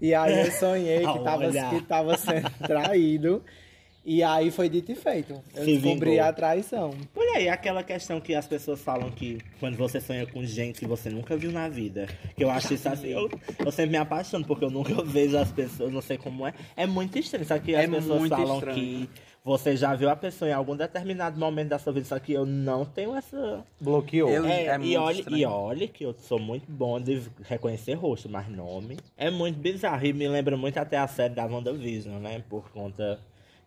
E 0.00 0.14
aí 0.14 0.38
eu 0.46 0.52
sonhei 0.52 0.98
que 1.06 1.18
tava, 1.24 1.50
que 1.50 1.80
tava 1.86 2.16
sendo 2.18 2.50
traído. 2.66 3.42
E 4.04 4.20
aí 4.22 4.50
foi 4.50 4.68
dito 4.68 4.90
e 4.90 4.96
feito. 4.96 5.32
Eu 5.54 5.64
Se 5.64 5.76
descobri 5.78 6.10
vingou. 6.10 6.24
a 6.24 6.32
traição. 6.32 6.92
Olha 7.14 7.36
aí, 7.38 7.48
aquela 7.48 7.84
questão 7.84 8.20
que 8.20 8.34
as 8.34 8.46
pessoas 8.48 8.80
falam 8.80 9.10
que 9.12 9.38
quando 9.60 9.76
você 9.76 10.00
sonha 10.00 10.26
com 10.26 10.44
gente 10.44 10.80
que 10.80 10.86
você 10.86 11.08
nunca 11.08 11.36
viu 11.36 11.52
na 11.52 11.68
vida. 11.68 12.08
Que 12.36 12.42
eu 12.42 12.50
acho 12.50 12.74
isso 12.74 12.88
assim. 12.88 13.08
Eu, 13.10 13.30
eu 13.64 13.70
sempre 13.70 13.92
me 13.92 13.98
apaixono 13.98 14.44
porque 14.44 14.64
eu 14.64 14.70
nunca 14.70 14.92
vejo 15.04 15.38
as 15.38 15.52
pessoas, 15.52 15.92
não 15.92 16.02
sei 16.02 16.18
como 16.18 16.44
é. 16.46 16.52
É 16.76 16.84
muito 16.84 17.16
estranho. 17.16 17.44
Só 17.46 17.58
que 17.60 17.74
É 17.76 17.84
as 17.84 17.90
pessoas 17.90 18.18
muito 18.20 18.34
falam 18.36 18.54
estranho. 18.58 18.74
que 18.76 19.08
você 19.44 19.76
já 19.76 19.94
viu 19.94 20.08
a 20.10 20.16
pessoa 20.16 20.48
em 20.50 20.52
algum 20.54 20.74
determinado 20.76 21.38
momento 21.38 21.68
da 21.68 21.78
sua 21.78 21.92
vida. 21.92 22.06
Só 22.06 22.18
que 22.18 22.32
eu 22.32 22.44
não 22.44 22.84
tenho 22.84 23.14
essa. 23.14 23.64
bloqueou. 23.80 24.28
Eu- 24.28 24.44
É, 24.46 24.64
é 24.66 24.74
e, 24.74 24.78
muito 24.78 25.00
olhe, 25.00 25.24
e 25.28 25.46
olhe 25.46 25.86
que 25.86 26.04
eu 26.04 26.12
sou 26.18 26.40
muito 26.40 26.68
bom 26.68 27.00
de 27.00 27.22
reconhecer 27.44 27.94
rosto, 27.94 28.28
mas 28.28 28.48
nome 28.48 28.96
é 29.16 29.30
muito 29.30 29.60
bizarro. 29.60 30.04
E 30.04 30.12
me 30.12 30.26
lembra 30.26 30.56
muito 30.56 30.76
até 30.78 30.96
a 30.98 31.06
série 31.06 31.34
da 31.34 31.46
WandaVision, 31.46 32.18
né? 32.20 32.42
Por 32.50 32.68
conta 32.72 33.20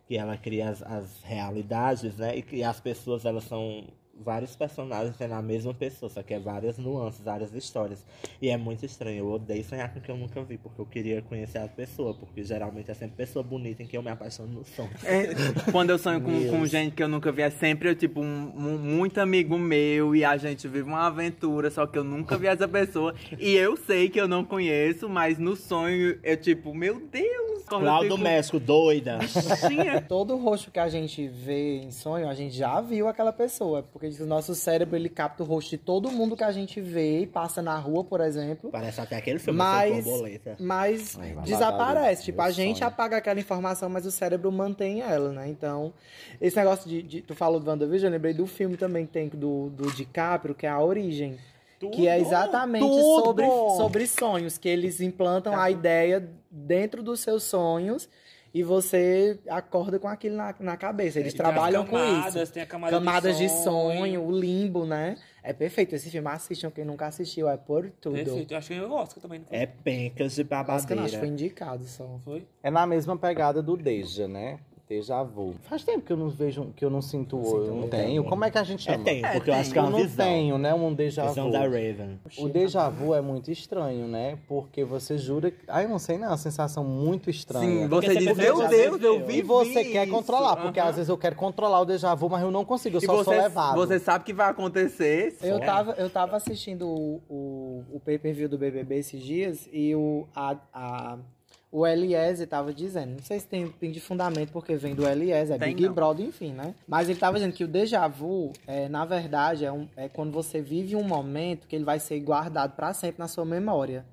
que 0.06 0.16
ela 0.16 0.36
cria 0.36 0.70
as, 0.70 0.82
as 0.82 1.22
realidades, 1.22 2.16
né? 2.16 2.36
E 2.36 2.42
que 2.42 2.62
as 2.62 2.80
pessoas, 2.80 3.24
elas 3.24 3.44
são 3.44 3.86
vários 4.24 4.56
personagens 4.56 5.16
tendo 5.16 5.34
a 5.34 5.42
mesma 5.42 5.72
pessoa, 5.74 6.08
só 6.10 6.22
que 6.22 6.34
é 6.34 6.38
várias 6.38 6.78
nuances, 6.78 7.20
várias 7.20 7.52
histórias. 7.54 8.04
E 8.40 8.48
é 8.48 8.56
muito 8.56 8.84
estranho. 8.84 9.18
Eu 9.18 9.30
odeio 9.32 9.62
sonhar 9.64 9.92
com 9.92 10.00
quem 10.00 10.14
eu 10.14 10.20
nunca 10.20 10.42
vi, 10.42 10.56
porque 10.58 10.80
eu 10.80 10.86
queria 10.86 11.22
conhecer 11.22 11.58
a 11.58 11.68
pessoa, 11.68 12.14
porque 12.14 12.42
geralmente 12.42 12.90
é 12.90 12.94
sempre 12.94 13.16
pessoa 13.16 13.42
bonita 13.42 13.82
em 13.82 13.86
que 13.86 13.96
eu 13.96 14.02
me 14.02 14.10
apaixono 14.10 14.48
no 14.52 14.64
som. 14.64 14.88
É, 15.04 15.28
quando 15.70 15.90
eu 15.90 15.98
sonho 15.98 16.20
com, 16.20 16.48
com 16.48 16.66
gente 16.66 16.94
que 16.94 17.02
eu 17.02 17.08
nunca 17.08 17.30
vi, 17.30 17.42
é 17.42 17.50
sempre 17.50 17.88
eu, 17.90 17.94
tipo, 17.94 18.20
um, 18.20 18.52
um- 18.56 18.78
muito 18.78 19.18
amigo 19.20 19.58
meu 19.58 20.14
e 20.14 20.24
a 20.24 20.36
gente 20.36 20.66
vive 20.66 20.88
uma 20.88 21.06
aventura, 21.06 21.70
só 21.70 21.86
que 21.86 21.98
eu 21.98 22.04
nunca 22.04 22.36
vi 22.36 22.46
essa 22.46 22.66
pessoa. 22.66 23.14
E 23.38 23.54
eu 23.54 23.76
sei 23.76 24.08
que 24.08 24.20
eu 24.20 24.26
não 24.28 24.44
conheço, 24.44 25.08
mas 25.08 25.38
no 25.38 25.54
sonho 25.56 26.18
eu, 26.22 26.36
tipo, 26.36 26.74
meu 26.74 27.00
Deus! 27.00 27.64
Cláudio 27.66 28.12
fico- 28.12 28.22
México, 28.22 28.60
doida! 28.60 29.18
Bichinha. 29.18 30.00
Todo 30.00 30.36
rosto 30.36 30.70
que 30.70 30.78
a 30.78 30.88
gente 30.88 31.26
vê 31.26 31.78
em 31.78 31.90
sonho, 31.90 32.28
a 32.28 32.34
gente 32.34 32.54
já 32.56 32.80
viu 32.80 33.08
aquela 33.08 33.32
pessoa. 33.32 33.82
Porque 33.82 34.05
o 34.20 34.26
nosso 34.26 34.54
cérebro, 34.54 34.96
ele 34.96 35.08
capta 35.08 35.42
o 35.42 35.46
rosto 35.46 35.70
de 35.70 35.78
todo 35.78 36.10
mundo 36.10 36.36
que 36.36 36.44
a 36.44 36.52
gente 36.52 36.80
vê 36.80 37.20
e 37.20 37.26
passa 37.26 37.60
na 37.62 37.76
rua, 37.78 38.04
por 38.04 38.20
exemplo. 38.20 38.70
Parece 38.70 39.00
até 39.00 39.16
aquele 39.16 39.38
filme 39.38 39.58
Mas, 39.58 40.04
Borboleta. 40.04 40.56
mas 40.60 41.18
Ai, 41.18 41.34
desaparece. 41.44 42.24
Tipo, 42.24 42.42
a 42.42 42.50
gente 42.50 42.78
sonho. 42.78 42.88
apaga 42.88 43.16
aquela 43.16 43.40
informação, 43.40 43.88
mas 43.88 44.06
o 44.06 44.10
cérebro 44.10 44.50
mantém 44.52 45.00
ela, 45.02 45.32
né? 45.32 45.48
Então, 45.48 45.92
esse 46.40 46.56
negócio 46.56 46.88
de. 46.88 47.02
de- 47.02 47.22
tu 47.22 47.34
falou 47.34 47.60
do 47.60 47.68
WandaVision, 47.68 48.08
eu 48.08 48.12
lembrei 48.12 48.34
do 48.34 48.46
filme 48.46 48.76
também 48.76 49.06
que 49.06 49.12
tem 49.12 49.28
do, 49.28 49.70
do 49.70 49.90
DiCaprio, 49.92 50.54
que 50.54 50.66
é 50.66 50.68
A 50.70 50.80
Origem. 50.80 51.38
Que 51.78 52.08
é 52.08 52.18
exatamente 52.18 52.80
Tudo! 52.86 53.22
sobre, 53.22 53.46
sobre 53.76 54.06
sonhos, 54.06 54.56
que 54.56 54.66
eles 54.66 55.00
implantam 55.02 55.54
a 55.54 55.70
ideia 55.70 56.26
dentro 56.50 57.02
dos 57.02 57.20
seus 57.20 57.42
sonhos 57.42 58.08
e 58.56 58.62
você 58.62 59.38
acorda 59.50 59.98
com 59.98 60.08
aquilo 60.08 60.34
na, 60.34 60.54
na 60.58 60.76
cabeça. 60.78 61.20
Eles 61.20 61.34
Tem 61.34 61.44
as 61.44 61.52
trabalham 61.52 61.84
com 61.84 61.94
camadas, 61.94 62.34
isso. 62.36 62.52
Tem 62.54 62.62
a 62.62 62.66
camada 62.66 62.96
Camadas 62.96 63.36
de 63.36 63.50
sonho. 63.50 63.98
sonho, 63.98 64.24
o 64.24 64.32
limbo, 64.32 64.86
né? 64.86 65.18
É 65.42 65.52
perfeito. 65.52 65.94
Esse 65.94 66.08
filme 66.08 66.26
assistam, 66.30 66.70
quem 66.70 66.82
nunca 66.82 67.06
assistiu, 67.06 67.50
é 67.50 67.58
por 67.58 67.90
tudo. 68.00 68.14
Perfeito. 68.14 68.54
Eu 68.54 68.56
acho 68.58 68.68
que 68.68 68.74
eu 68.74 68.90
Oscar 68.90 69.20
também. 69.20 69.40
não 69.40 69.46
foi? 69.46 69.58
É 69.58 69.66
pencas 69.66 70.34
de 70.36 70.42
Oscar 70.42 70.66
não, 70.70 70.74
acho 70.78 70.86
que 70.86 70.94
foi 70.94 71.04
babadeira. 71.04 71.26
indicado 71.26 71.84
só. 71.84 72.18
Foi? 72.24 72.46
É 72.62 72.70
na 72.70 72.86
mesma 72.86 73.14
pegada 73.18 73.62
do 73.62 73.76
Deja, 73.76 74.26
né? 74.26 74.58
Deja 74.88 75.20
vu. 75.24 75.52
Faz 75.62 75.82
tempo 75.82 76.02
que 76.06 76.12
eu 76.12 76.16
não 76.16 76.28
vejo, 76.28 76.66
que 76.76 76.84
eu 76.84 76.88
não 76.90 77.02
sinto, 77.02 77.36
eu 77.36 77.74
não 77.74 77.88
tenho. 77.88 78.22
Como 78.22 78.44
é 78.44 78.50
que 78.52 78.58
a 78.58 78.62
gente 78.62 78.88
É 78.88 78.92
chama? 78.92 79.08
É, 79.10 79.32
porque 79.32 79.50
eu 79.50 79.54
acho 79.54 79.72
que 79.72 79.78
é 79.78 79.80
Eu 79.80 79.84
uma 79.86 79.90
não 79.90 79.98
visão. 79.98 80.24
tenho, 80.24 80.58
né? 80.58 80.72
Um 80.74 80.94
déjà 80.94 81.26
Visão 81.26 81.46
vu. 81.46 81.52
da 81.52 81.60
Raven. 81.62 82.20
O 82.38 82.48
déjà 82.48 82.88
vu 82.88 83.12
é 83.12 83.20
muito 83.20 83.50
estranho, 83.50 84.06
né? 84.06 84.38
Porque 84.46 84.84
você 84.84 85.18
jura. 85.18 85.52
Ah, 85.66 85.82
eu 85.82 85.88
não 85.88 85.98
sei, 85.98 86.16
não. 86.18 86.26
É 86.26 86.30
uma 86.30 86.36
sensação 86.36 86.84
muito 86.84 87.28
estranha. 87.28 87.66
Sim, 87.82 87.88
você 87.88 88.06
você 88.06 88.16
diz, 88.16 88.36
meu 88.36 88.68
Deus, 88.68 89.02
eu 89.02 89.26
vi 89.26 89.38
E 89.38 89.42
você 89.42 89.84
quer 89.86 90.08
controlar, 90.08 90.54
porque 90.56 90.78
às 90.78 90.94
vezes 90.94 91.08
eu 91.08 91.18
quero 91.18 91.34
controlar 91.34 91.80
o 91.80 91.84
déjà 91.84 92.14
vu, 92.14 92.28
mas 92.30 92.42
eu 92.42 92.52
não 92.52 92.64
consigo, 92.64 92.98
eu 92.98 93.00
só 93.00 93.24
sou 93.24 93.32
levado. 93.34 93.74
você 93.74 93.98
sabe 93.98 94.24
que 94.24 94.32
vai 94.32 94.48
acontecer. 94.50 95.36
Eu 95.42 95.58
Só. 95.58 95.64
tava, 95.64 95.92
eu 95.98 96.08
tava 96.08 96.36
assistindo 96.36 96.86
o, 96.86 97.20
o, 97.28 97.84
o 97.94 98.00
pay-per-view 98.04 98.48
do 98.48 98.56
BBB 98.56 98.98
esses 98.98 99.20
dias 99.20 99.68
e 99.72 99.94
o, 99.96 100.26
a, 100.34 100.56
a, 100.72 101.18
o 101.78 101.86
Eliezer 101.86 102.48
tava 102.48 102.72
dizendo, 102.72 103.10
não 103.16 103.22
sei 103.22 103.38
se 103.38 103.46
tem, 103.46 103.68
tem 103.68 103.90
de 103.90 104.00
fundamento 104.00 104.50
porque 104.50 104.76
vem 104.76 104.94
do 104.94 105.06
Eliezer, 105.06 105.56
é 105.56 105.58
Tem, 105.58 105.74
Big 105.74 105.86
não. 105.86 105.92
Brother, 105.92 106.24
enfim, 106.24 106.52
né? 106.52 106.74
Mas 106.88 107.06
ele 107.10 107.18
tava 107.18 107.36
dizendo 107.36 107.52
que 107.52 107.64
o 107.64 107.68
déjà 107.68 108.08
vu, 108.08 108.50
é, 108.66 108.88
na 108.88 109.04
verdade, 109.04 109.62
é, 109.66 109.70
um, 109.70 109.86
é 109.94 110.08
quando 110.08 110.32
você 110.32 110.62
vive 110.62 110.96
um 110.96 111.02
momento 111.02 111.66
que 111.66 111.76
ele 111.76 111.84
vai 111.84 112.00
ser 112.00 112.18
guardado 112.20 112.74
pra 112.74 112.94
sempre 112.94 113.18
na 113.18 113.28
sua 113.28 113.44
memória. 113.44 114.06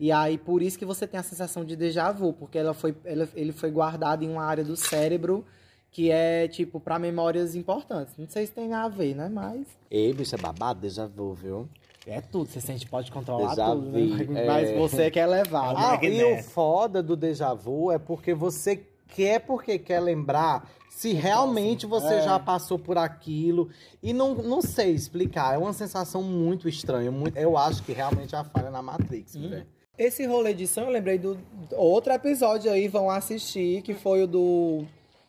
E 0.00 0.10
aí, 0.10 0.38
por 0.38 0.62
isso 0.62 0.78
que 0.78 0.86
você 0.86 1.06
tem 1.06 1.20
a 1.20 1.22
sensação 1.22 1.62
de 1.62 1.76
déjà 1.76 2.10
vu, 2.10 2.32
porque 2.32 2.56
ela 2.56 2.72
foi, 2.72 2.96
ela- 3.04 3.28
ele 3.34 3.52
foi 3.52 3.70
guardado 3.70 4.24
em 4.24 4.30
uma 4.30 4.42
área 4.44 4.64
do 4.64 4.74
cérebro 4.74 5.44
que 5.90 6.10
é, 6.10 6.48
tipo, 6.48 6.80
pra 6.80 6.98
memórias 6.98 7.54
importantes. 7.54 8.14
Não 8.16 8.26
sei 8.26 8.46
se 8.46 8.52
tem 8.52 8.72
a 8.72 8.88
ver, 8.88 9.14
né? 9.14 9.28
Mas... 9.28 9.66
Ei, 9.90 10.10
bicho, 10.14 10.34
é 10.34 10.38
babado, 10.38 10.80
déjà 10.80 11.06
vu, 11.06 11.34
viu? 11.34 11.68
É 12.06 12.20
tudo, 12.20 12.50
você 12.50 12.60
sente, 12.60 12.86
pode 12.86 13.10
controlar 13.10 13.54
já 13.54 13.70
tudo, 13.70 13.90
vi, 13.90 14.26
né? 14.28 14.44
é. 14.44 14.46
Mas 14.46 14.70
você 14.76 15.08
que 15.12 15.18
é 15.18 15.26
levado. 15.26 15.76
Ah, 15.78 15.92
Magneto. 15.92 16.14
e 16.14 16.40
o 16.40 16.42
foda 16.42 17.02
do 17.02 17.16
déjà 17.16 17.54
vu 17.54 17.90
é 17.90 17.98
porque 17.98 18.34
você 18.34 18.84
quer 19.08 19.40
porque 19.40 19.78
quer 19.78 20.00
lembrar 20.00 20.68
se 20.90 21.12
realmente 21.12 21.86
você 21.86 22.20
já 22.22 22.38
passou 22.38 22.78
por 22.78 22.96
aquilo. 22.96 23.68
E 24.02 24.12
não, 24.12 24.34
não 24.34 24.62
sei 24.62 24.92
explicar. 24.92 25.54
É 25.54 25.58
uma 25.58 25.72
sensação 25.72 26.22
muito 26.22 26.68
estranha. 26.68 27.10
Muito, 27.10 27.36
eu 27.36 27.56
acho 27.56 27.82
que 27.82 27.92
realmente 27.92 28.34
é 28.34 28.38
a 28.38 28.44
falha 28.44 28.70
na 28.70 28.80
Matrix, 28.80 29.34
velho. 29.34 29.66
Esse 29.96 30.26
rolê 30.26 30.54
de 30.54 30.66
som, 30.66 30.82
eu 30.82 30.90
lembrei 30.90 31.18
do 31.18 31.38
do 31.68 31.76
outro 31.76 32.12
episódio 32.12 32.70
aí, 32.70 32.88
vão 32.88 33.10
assistir, 33.10 33.82
que 33.82 33.94
foi 33.94 34.22
o 34.22 34.26
do. 34.26 34.84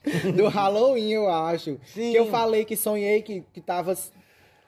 Do 0.35 0.47
Halloween, 0.49 1.13
eu 1.13 1.27
acho. 1.27 1.79
Sim. 1.83 2.11
Que 2.11 2.15
eu 2.15 2.27
falei 2.27 2.63
que 2.63 2.77
sonhei 2.77 3.23
que, 3.23 3.43
que 3.51 3.59
tava. 3.59 3.97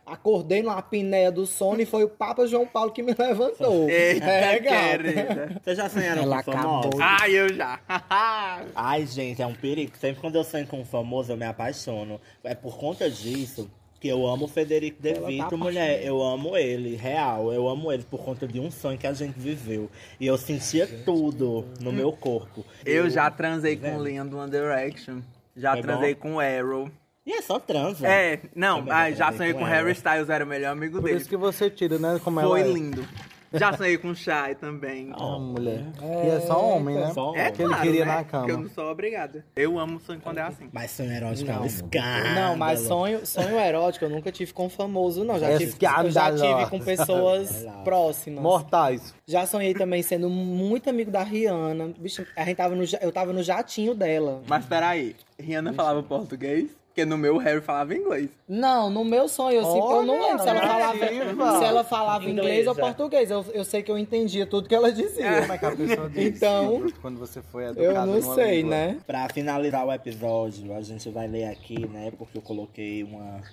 Acordei 0.07 0.63
numa 0.63 0.77
apneia 0.77 1.29
do 1.29 1.45
sono 1.45 1.81
e 1.81 1.85
foi 1.85 2.05
o 2.05 2.09
Papa 2.09 2.47
João 2.47 2.65
Paulo 2.65 2.91
que 2.91 3.03
me 3.03 3.13
levantou. 3.13 3.87
Eita, 3.91 4.25
é, 4.25 4.59
querida. 4.59 5.61
Vocês 5.61 5.77
já 5.77 5.89
sonharam 5.89 6.23
Ela 6.23 6.41
com 6.41 6.51
famosos? 6.53 6.85
acabou. 6.85 7.01
Ai, 7.01 7.31
eu 7.33 7.53
já. 7.53 7.79
Ai, 8.73 9.05
gente, 9.05 9.41
é 9.41 9.45
um 9.45 9.53
perigo. 9.53 9.97
Sempre 9.97 10.21
quando 10.21 10.35
eu 10.35 10.43
sonho 10.45 10.65
com 10.65 10.79
um 10.79 10.85
famoso, 10.85 11.33
eu 11.33 11.37
me 11.37 11.45
apaixono. 11.45 12.21
É 12.43 12.55
por 12.55 12.77
conta 12.77 13.09
disso 13.09 13.69
que 13.99 14.07
eu 14.07 14.25
amo 14.25 14.45
o 14.45 14.47
Federico 14.47 15.01
De 15.01 15.13
tá 15.13 15.27
Vito, 15.27 15.57
mulher. 15.57 16.03
Eu 16.03 16.21
amo 16.21 16.55
ele, 16.55 16.95
real. 16.95 17.51
Eu 17.51 17.67
amo 17.67 17.91
ele 17.91 18.03
por 18.03 18.23
conta 18.23 18.47
de 18.47 18.59
um 18.59 18.71
sonho 18.71 18.97
que 18.97 19.07
a 19.07 19.13
gente 19.13 19.37
viveu. 19.37 19.89
E 20.19 20.25
eu 20.25 20.37
sentia 20.37 20.87
tudo 21.03 21.65
no 21.81 21.91
meu 21.91 22.11
corpo. 22.13 22.63
Eu 22.85 23.09
já 23.09 23.29
transei 23.29 23.75
com 23.75 23.97
o 23.97 24.03
Liam 24.03 24.25
do 24.25 24.37
One 24.37 24.49
Direction. 24.51 25.21
Já 25.55 25.73
Foi 25.73 25.81
transei 25.81 26.13
bom? 26.15 26.21
com 26.21 26.35
o 26.35 26.39
Arrow. 26.39 26.89
E 27.27 27.33
é 27.33 27.41
só 27.41 27.59
transa. 27.59 28.07
É, 28.07 28.39
não, 28.55 28.85
ah, 28.89 29.11
já 29.11 29.33
sonhei 29.33 29.51
com 29.51 29.59
com 29.59 29.65
o. 29.65 29.67
Harry 29.67 29.91
Styles, 29.91 30.29
era 30.29 30.45
o 30.45 30.47
melhor 30.47 30.71
amigo 30.71 30.99
Por 31.01 31.07
dele. 31.07 31.17
isso 31.17 31.27
que 31.27 31.35
você 31.35 31.69
tira, 31.69 31.99
né? 31.99 32.21
Como 32.23 32.39
Foi 32.39 32.61
ela 32.61 32.69
é. 32.69 32.71
lindo. 32.71 33.05
Já 33.53 33.71
sonhei 33.75 33.97
com 33.97 34.13
Shai 34.13 34.55
também. 34.55 35.11
Ah, 35.17 35.37
mulher. 35.39 35.83
e 36.01 36.27
é 36.29 36.39
só 36.41 36.61
homem, 36.65 36.95
né? 36.95 37.11
Só 37.13 37.33
É 37.35 37.49
que 37.51 37.61
ele 37.61 37.69
claro, 37.69 37.83
queria 37.83 38.05
né? 38.05 38.15
na 38.15 38.23
cama. 38.23 38.45
Que 38.45 38.51
eu 38.51 38.57
não 38.59 38.69
sou 38.69 38.85
obrigada. 38.91 39.45
Eu 39.55 39.77
amo 39.79 39.99
sonho 39.99 40.19
quando 40.21 40.37
é 40.37 40.41
assim. 40.41 40.69
Mas 40.71 40.91
sonho 40.91 41.11
erótico 41.11 41.49
é 41.49 41.53
Não. 41.53 41.61
um 41.63 41.65
escândalo. 41.65 42.35
Não, 42.35 42.55
mas 42.57 42.79
sonho, 42.81 43.25
sonho 43.25 43.57
erótico 43.59 44.05
eu 44.05 44.09
nunca 44.09 44.31
tive 44.31 44.53
com 44.53 44.69
famoso, 44.69 45.23
não. 45.23 45.37
Já, 45.39 45.57
tive, 45.57 45.75
eu 46.03 46.11
já 46.11 46.31
tive 46.33 46.69
com 46.69 46.79
pessoas 46.79 47.65
próximas. 47.83 48.41
Mortais. 48.43 49.13
Já 49.25 49.45
sonhei 49.45 49.73
também 49.73 50.01
sendo 50.03 50.29
muito 50.29 50.89
amigo 50.89 51.09
da 51.11 51.23
Rihanna. 51.23 51.93
Bicho, 51.97 52.25
a 52.35 52.43
gente 52.45 52.57
tava 52.57 52.75
no, 52.75 52.83
eu 53.01 53.11
tava 53.11 53.33
no 53.33 53.43
jatinho 53.43 53.93
dela. 53.95 54.41
Mas 54.47 54.65
peraí, 54.65 55.15
Rihanna 55.39 55.73
falava 55.73 56.03
português? 56.03 56.69
Porque 56.97 57.05
no 57.05 57.15
meu 57.15 57.35
o 57.35 57.37
Harry 57.37 57.61
falava 57.61 57.93
inglês. 57.93 58.27
Não, 58.49 58.89
no 58.89 59.05
meu 59.05 59.27
sonho, 59.27 59.57
eu, 59.57 59.63
sim, 59.65 59.77
eu 59.77 60.01
não 60.01 60.15
Olha, 60.15 60.29
lembro 60.29 60.41
se 60.41 60.49
ela 60.49 60.61
falava, 60.61 61.59
se 61.59 61.63
ela 61.63 61.83
falava 61.83 62.25
inglês 62.27 62.65
ou 62.65 62.73
português. 62.73 63.29
Eu, 63.29 63.45
eu 63.53 63.63
sei 63.63 63.83
que 63.83 63.91
eu 63.91 63.99
entendia 63.99 64.47
tudo 64.47 64.67
que 64.67 64.73
ela 64.73 64.91
dizia. 64.91 65.41
Como 65.41 65.53
é 65.53 65.57
que 65.59 65.65
a 65.67 65.75
pessoa 65.75 66.09
diz? 66.09 66.25
Então, 66.25 66.91
quando 66.99 67.19
você 67.19 67.39
foi 67.39 67.65
educado 67.65 67.83
Eu 67.83 68.05
não 68.07 68.33
sei, 68.33 68.63
língua? 68.63 68.69
né? 68.71 68.97
Pra 69.05 69.29
finalizar 69.29 69.85
o 69.85 69.93
episódio, 69.93 70.73
a 70.73 70.81
gente 70.81 71.07
vai 71.11 71.27
ler 71.27 71.49
aqui, 71.49 71.87
né? 71.87 72.11
Porque 72.17 72.39
eu 72.39 72.41
coloquei 72.41 73.03
uma. 73.03 73.43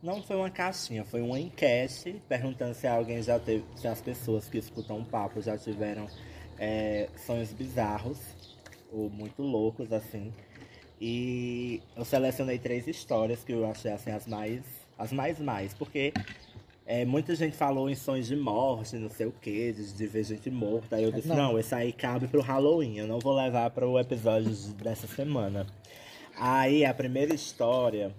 Não 0.00 0.22
foi 0.22 0.36
uma 0.36 0.48
caixinha, 0.48 1.04
foi 1.04 1.20
uma 1.20 1.40
enquete 1.40 2.22
perguntando 2.28 2.74
se 2.74 2.86
alguém 2.86 3.20
já 3.20 3.40
teve. 3.40 3.64
Se 3.74 3.88
as 3.88 4.00
pessoas 4.00 4.48
que 4.48 4.56
escutam 4.58 5.00
o 5.00 5.04
papo 5.04 5.42
já 5.42 5.58
tiveram 5.58 6.06
é, 6.56 7.08
sonhos 7.26 7.50
bizarros 7.50 8.18
ou 8.92 9.10
muito 9.10 9.42
loucos, 9.42 9.92
assim. 9.92 10.32
E 11.00 11.80
eu 11.96 12.04
selecionei 12.04 12.58
três 12.58 12.86
histórias 12.86 13.44
que 13.44 13.52
eu 13.52 13.64
achei 13.70 13.90
assim 13.92 14.10
as 14.10 14.26
mais. 14.26 14.62
As 14.98 15.12
mais 15.12 15.38
mais, 15.38 15.72
porque 15.74 16.12
é, 16.84 17.04
muita 17.04 17.32
gente 17.36 17.56
falou 17.56 17.88
em 17.88 17.94
sonhos 17.94 18.26
de 18.26 18.34
morte, 18.34 18.96
não 18.96 19.08
sei 19.08 19.26
o 19.26 19.32
que, 19.32 19.72
de, 19.72 19.92
de 19.92 20.06
ver 20.08 20.24
gente 20.24 20.50
morta. 20.50 20.96
Aí 20.96 21.04
eu 21.04 21.12
disse, 21.12 21.28
Não. 21.28 21.36
não. 21.36 21.58
esse 21.58 21.72
aí 21.74 21.92
cabe 21.92 22.26
pro 22.26 22.40
Halloween, 22.40 22.96
eu 22.96 23.06
não 23.06 23.20
vou 23.20 23.32
levar 23.34 23.70
para 23.70 23.86
o 23.86 23.96
episódio 23.98 24.50
de- 24.50 24.72
dessa 24.74 25.06
semana. 25.06 25.66
Aí 26.36 26.84
a 26.84 26.92
primeira 26.92 27.32
história 27.32 28.12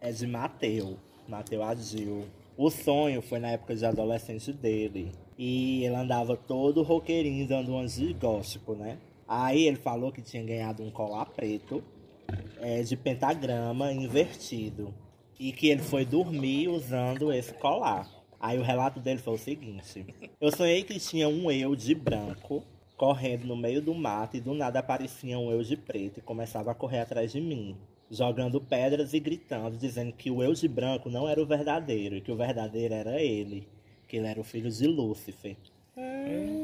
é 0.00 0.10
de 0.10 0.26
Mateu, 0.26 0.96
Mateu 1.28 1.62
Agil. 1.62 2.24
O 2.56 2.68
sonho 2.70 3.22
foi 3.22 3.38
na 3.38 3.50
época 3.50 3.76
de 3.76 3.84
adolescente 3.86 4.52
dele. 4.52 5.12
E 5.38 5.84
ele 5.84 5.94
andava 5.94 6.36
todo 6.36 6.82
roqueirinho, 6.82 7.46
dando 7.46 7.74
um 7.74 7.84
de 7.86 8.12
gótico, 8.12 8.74
né? 8.74 8.98
Aí 9.26 9.66
ele 9.66 9.76
falou 9.76 10.10
que 10.12 10.20
tinha 10.22 10.42
ganhado 10.44 10.82
um 10.82 10.90
colar 10.90 11.26
preto 11.26 11.82
é, 12.60 12.82
de 12.82 12.96
pentagrama 12.96 13.92
invertido. 13.92 14.94
E 15.38 15.52
que 15.52 15.68
ele 15.68 15.82
foi 15.82 16.04
dormir 16.04 16.68
usando 16.68 17.32
esse 17.32 17.52
colar. 17.54 18.08
Aí 18.40 18.58
o 18.58 18.62
relato 18.62 19.00
dele 19.00 19.18
foi 19.18 19.34
o 19.34 19.38
seguinte: 19.38 20.06
Eu 20.40 20.52
sonhei 20.52 20.82
que 20.82 20.98
tinha 20.98 21.28
um 21.28 21.50
eu 21.50 21.74
de 21.74 21.94
branco 21.94 22.62
correndo 22.96 23.46
no 23.46 23.56
meio 23.56 23.82
do 23.82 23.94
mato 23.94 24.36
e 24.36 24.40
do 24.40 24.54
nada 24.54 24.78
aparecia 24.78 25.38
um 25.38 25.50
eu 25.50 25.62
de 25.62 25.76
preto 25.76 26.18
e 26.18 26.22
começava 26.22 26.70
a 26.70 26.74
correr 26.74 27.00
atrás 27.00 27.32
de 27.32 27.40
mim, 27.40 27.76
jogando 28.10 28.60
pedras 28.60 29.14
e 29.14 29.20
gritando, 29.20 29.76
dizendo 29.76 30.12
que 30.12 30.30
o 30.30 30.42
eu 30.42 30.52
de 30.52 30.68
branco 30.68 31.10
não 31.10 31.28
era 31.28 31.42
o 31.42 31.46
verdadeiro 31.46 32.16
e 32.16 32.20
que 32.20 32.30
o 32.30 32.36
verdadeiro 32.36 32.94
era 32.94 33.20
ele, 33.20 33.66
que 34.06 34.16
ele 34.16 34.26
era 34.26 34.40
o 34.40 34.44
filho 34.44 34.70
de 34.70 34.86
Lúcifer. 34.86 35.56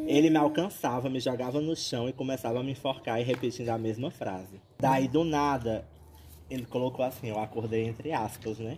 Ele 0.07 0.29
me 0.29 0.37
alcançava, 0.37 1.09
me 1.09 1.21
jogava 1.21 1.61
no 1.61 1.77
chão 1.77 2.09
e 2.09 2.13
começava 2.13 2.59
a 2.59 2.63
me 2.63 2.73
enforcar 2.73 3.21
e 3.21 3.25
repetindo 3.25 3.69
a 3.69 3.79
mesma 3.79 4.11
frase. 4.11 4.61
Daí, 4.79 5.07
do 5.07 5.23
nada, 5.23 5.87
ele 6.51 6.67
colocou 6.67 7.05
assim, 7.05 7.29
eu 7.29 7.39
acordei 7.39 7.87
entre 7.87 8.13
aspas, 8.13 8.59
né? 8.59 8.77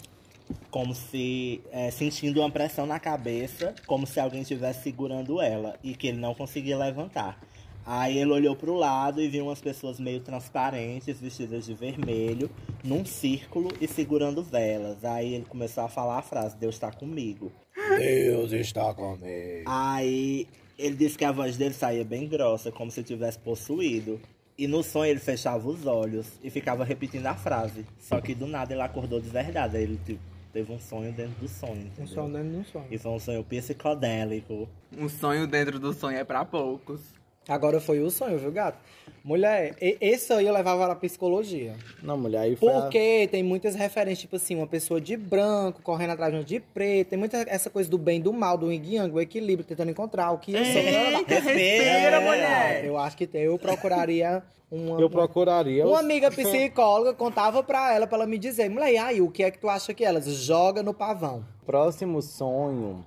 Como 0.71 0.95
se 0.95 1.63
é, 1.71 1.91
sentindo 1.91 2.41
uma 2.41 2.51
pressão 2.51 2.85
na 2.85 3.01
cabeça, 3.01 3.75
como 3.87 4.07
se 4.07 4.21
alguém 4.21 4.43
estivesse 4.43 4.83
segurando 4.83 5.41
ela 5.41 5.79
e 5.83 5.95
que 5.95 6.09
ele 6.09 6.19
não 6.19 6.35
conseguia 6.35 6.77
levantar. 6.77 7.41
Aí 7.85 8.19
ele 8.19 8.31
olhou 8.31 8.55
pro 8.55 8.75
lado 8.75 9.21
e 9.21 9.29
viu 9.29 9.47
umas 9.47 9.61
pessoas 9.61 9.99
meio 9.99 10.21
transparentes, 10.21 11.21
vestidas 11.21 11.67
de 11.67 11.75
vermelho, 11.75 12.49
num 12.85 13.05
círculo 13.05 13.73
e 13.81 13.89
segurando 13.89 14.43
velas. 14.43 15.05
Aí 15.05 15.35
ele 15.35 15.45
começou 15.45 15.85
a 15.85 15.89
falar 15.89 16.19
a 16.19 16.23
frase: 16.23 16.57
Deus 16.57 16.75
está 16.77 16.93
comigo. 16.93 17.51
Deus 17.99 18.53
está 18.53 18.95
comigo. 18.95 19.65
Aí 19.67 20.47
ele 20.79 20.97
disse 20.97 21.19
que 21.19 21.25
a 21.25 21.33
voz 21.33 21.57
dele 21.57 21.75
saía 21.75 22.05
bem 22.05 22.29
grossa, 22.29 22.71
como 22.71 22.91
se 22.91 23.03
tivesse 23.03 23.39
possuído. 23.39 24.21
E 24.57 24.67
no 24.67 24.83
sonho 24.83 25.11
ele 25.11 25.21
fechava 25.21 25.67
os 25.67 25.87
olhos 25.87 26.27
e 26.43 26.51
ficava 26.51 26.85
repetindo 26.85 27.27
a 27.27 27.35
frase. 27.35 27.85
Só 27.99 28.21
que 28.21 28.35
do 28.35 28.47
nada 28.47 28.73
ele 28.73 28.83
acordou 28.83 29.21
de 29.21 29.29
verdade. 29.29 29.77
Aí 29.77 29.83
ele 29.83 29.99
tipo, 30.05 30.21
teve 30.53 30.71
um 30.71 30.79
sonho 30.79 31.13
dentro 31.13 31.35
do 31.41 31.49
sonho. 31.49 31.73
Um 31.73 31.87
entendeu? 31.87 32.07
sonho 32.07 32.33
dentro 32.33 32.51
de 32.51 32.57
um 32.57 32.65
sonho. 32.65 32.87
E 32.91 32.99
foi 32.99 33.13
um 33.13 33.19
sonho 33.19 33.45
psicodélico. 33.45 34.69
Um 34.97 35.09
sonho 35.09 35.47
dentro 35.47 35.81
do 35.81 35.93
sonho 35.93 36.19
é 36.19 36.25
pra 36.25 36.45
poucos. 36.45 37.01
Agora 37.49 37.81
foi 37.81 38.01
o 38.01 38.11
sonho, 38.11 38.39
viu, 38.39 38.53
gato? 38.53 38.79
Mulher, 39.25 39.75
esse 39.81 40.33
aí 40.33 40.47
eu 40.47 40.53
levava 40.53 40.85
pra 40.87 40.95
psicologia. 40.97 41.75
Não, 42.03 42.17
mulher, 42.17 42.41
aí 42.41 42.57
foi. 42.57 42.73
a- 42.73 42.83
Porque 42.83 43.29
tem 43.31 43.43
muitas 43.43 43.75
referências, 43.75 44.21
tipo 44.21 44.37
assim, 44.37 44.57
uma 44.57 44.67
pessoa 44.67 45.01
de 45.01 45.17
branco 45.17 45.81
correndo 45.83 46.11
atrás 46.11 46.33
de 46.33 46.39
uma 46.39 46.45
de 46.45 46.59
preto. 46.61 47.11
Tem 47.11 47.19
muita 47.19 47.39
essa 47.49 47.69
coisa 47.71 47.89
do 47.91 47.99
bem 47.99 48.21
do 48.21 48.33
mal, 48.33 48.57
do 48.59 48.71
yin 48.73 49.11
o 49.13 49.21
equilíbrio, 49.21 49.65
tentando 49.67 49.91
encontrar 49.91 50.31
o 50.33 50.39
que 50.39 50.53
eu 50.55 50.65
sou. 50.65 50.75
Eita, 50.83 51.35
respira, 51.35 52.17
É, 52.17 52.21
mulher! 52.21 52.85
Eu 52.85 52.99
acho 52.99 53.17
que 53.17 53.27
tem, 53.27 53.43
eu 53.43 53.59
procuraria 53.59 54.43
uma. 54.71 55.01
Eu 55.01 55.11
procuraria. 55.11 55.87
Uma 55.87 56.01
amiga 56.01 56.31
psicóloga 56.31 57.13
contava 57.15 57.63
pra 57.63 57.93
ela, 57.95 58.07
pra 58.07 58.19
ela 58.19 58.27
me 58.27 58.39
dizer, 58.39 58.69
mulher, 58.69 58.93
e 58.93 58.99
aí, 58.99 59.21
o 59.21 59.31
que 59.31 59.43
é 59.45 59.51
que 59.51 59.59
tu 59.59 59.69
acha 59.69 59.93
que 59.95 60.05
elas? 60.05 60.27
Joga 60.27 60.83
no 60.83 60.95
pavão. 60.95 61.45
Próximo 61.67 62.21
sonho 62.23 63.05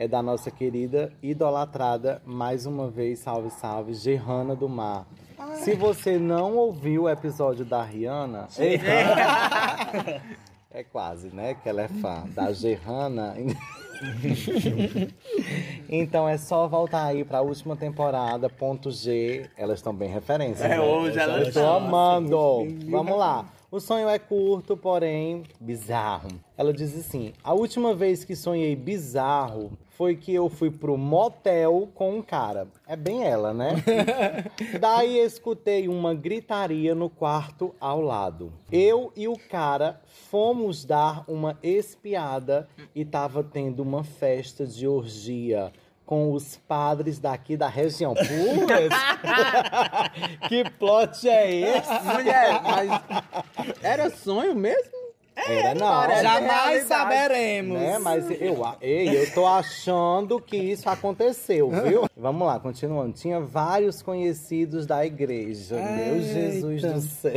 é 0.00 0.08
da 0.08 0.22
nossa 0.22 0.50
querida 0.50 1.12
idolatrada, 1.22 2.22
mais 2.24 2.64
uma 2.64 2.88
vez, 2.88 3.18
salve, 3.18 3.50
salve, 3.50 3.92
Gerrana 3.92 4.56
do 4.56 4.66
Mar. 4.66 5.06
Se 5.56 5.74
você 5.74 6.18
não 6.18 6.56
ouviu 6.56 7.02
o 7.02 7.08
episódio 7.08 7.66
da 7.66 7.82
Rihanna, 7.82 8.48
é 10.72 10.82
quase, 10.84 11.28
né? 11.28 11.52
Que 11.52 11.68
ela 11.68 11.82
é 11.82 11.88
fã 11.88 12.24
da 12.34 12.50
Gerrana. 12.50 13.34
então 15.86 16.26
é 16.26 16.38
só 16.38 16.66
voltar 16.66 17.04
aí 17.04 17.22
pra 17.22 17.42
última 17.42 17.76
temporada, 17.76 18.48
ponto 18.48 18.90
G. 18.90 19.50
Elas 19.54 19.80
estão 19.80 19.94
bem 19.94 20.08
referências. 20.08 20.62
É, 20.62 20.78
né? 20.78 20.80
hoje 20.80 21.18
elas 21.18 21.48
Eu 21.48 21.52
tô 21.52 21.66
amando. 21.66 22.66
Vamos 22.88 23.18
lá. 23.18 23.44
O 23.70 23.78
sonho 23.78 24.08
é 24.08 24.18
curto, 24.18 24.78
porém 24.78 25.42
bizarro. 25.60 26.30
Ela 26.56 26.72
diz 26.72 26.98
assim: 26.98 27.34
A 27.44 27.52
última 27.52 27.94
vez 27.94 28.24
que 28.24 28.34
sonhei 28.34 28.74
bizarro 28.74 29.78
foi 30.00 30.16
que 30.16 30.32
eu 30.32 30.48
fui 30.48 30.70
pro 30.70 30.96
motel 30.96 31.86
com 31.94 32.16
um 32.16 32.22
cara. 32.22 32.68
É 32.86 32.96
bem 32.96 33.22
ela, 33.22 33.52
né? 33.52 33.74
Daí 34.80 35.18
escutei 35.18 35.88
uma 35.88 36.14
gritaria 36.14 36.94
no 36.94 37.10
quarto 37.10 37.74
ao 37.78 38.00
lado. 38.00 38.50
Eu 38.72 39.12
e 39.14 39.28
o 39.28 39.36
cara 39.36 40.00
fomos 40.30 40.86
dar 40.86 41.22
uma 41.28 41.58
espiada 41.62 42.66
e 42.94 43.04
tava 43.04 43.44
tendo 43.44 43.82
uma 43.82 44.02
festa 44.02 44.66
de 44.66 44.88
orgia 44.88 45.70
com 46.06 46.32
os 46.32 46.56
padres 46.56 47.18
daqui 47.18 47.54
da 47.54 47.68
região. 47.68 48.14
Putz! 48.14 48.96
que 50.48 50.64
plot 50.78 51.28
é 51.28 51.76
esse? 51.76 52.04
Mulher, 52.04 52.62
mas 52.62 53.74
era 53.82 54.08
sonho 54.08 54.54
mesmo? 54.54 54.99
Era 55.46 55.74
não. 55.74 55.86
parece 55.86 56.22
Jamais 56.22 56.84
saberemos. 56.84 57.78
Né? 57.78 57.98
Mas 57.98 58.30
eu, 58.30 58.66
ei, 58.80 59.22
eu 59.22 59.32
tô 59.32 59.46
achando 59.46 60.40
que 60.40 60.56
isso 60.56 60.88
aconteceu, 60.88 61.70
viu? 61.82 62.06
Vamos 62.16 62.46
lá, 62.46 62.58
continuando. 62.58 63.12
Tinha 63.12 63.40
vários 63.40 64.02
conhecidos 64.02 64.86
da 64.86 65.04
igreja. 65.04 65.76
Meu 65.76 66.20
Jesus 66.20 66.84
Eita. 66.84 66.94
do 66.94 67.00
céu. 67.00 67.32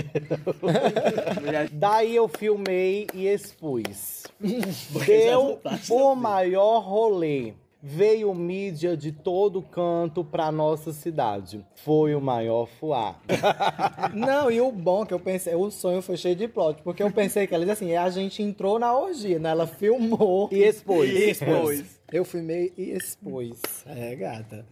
Daí 1.72 2.16
eu 2.16 2.28
filmei 2.28 3.08
e 3.14 3.28
expus. 3.28 4.24
Deu 5.06 5.60
o 5.90 6.16
maior 6.16 6.80
rolê. 6.80 7.54
Veio 7.86 8.34
mídia 8.34 8.96
de 8.96 9.12
todo 9.12 9.62
canto 9.62 10.24
pra 10.24 10.50
nossa 10.54 10.94
cidade. 10.94 11.66
Foi 11.84 12.16
o 12.16 12.22
maior 12.22 12.66
fuá. 12.66 13.18
Não, 14.16 14.50
e 14.50 14.62
o 14.62 14.72
bom 14.72 15.06
que 15.06 15.14
eu 15.14 15.20
pensei, 15.20 15.54
o 15.54 15.70
sonho 15.70 16.02
foi 16.02 16.16
cheio 16.16 16.34
de 16.34 16.48
plot, 16.48 16.82
porque 16.82 17.04
eu 17.04 17.12
pensei 17.12 17.46
que 17.46 17.54
ela 17.54 17.66
dizia 17.66 17.74
assim, 17.74 17.96
a 17.98 18.10
gente 18.10 18.42
entrou 18.42 18.80
na 18.80 18.98
orgia, 18.98 19.38
né? 19.38 19.50
Ela 19.50 19.68
filmou. 19.68 20.48
E 20.50 20.64
expôs. 20.64 21.10
E 21.12 21.30
expôs. 21.32 22.00
Eu 22.10 22.24
filmei 22.24 22.72
e 22.78 22.92
expôs. 22.92 23.60
É, 23.86 24.16
gata. 24.16 24.66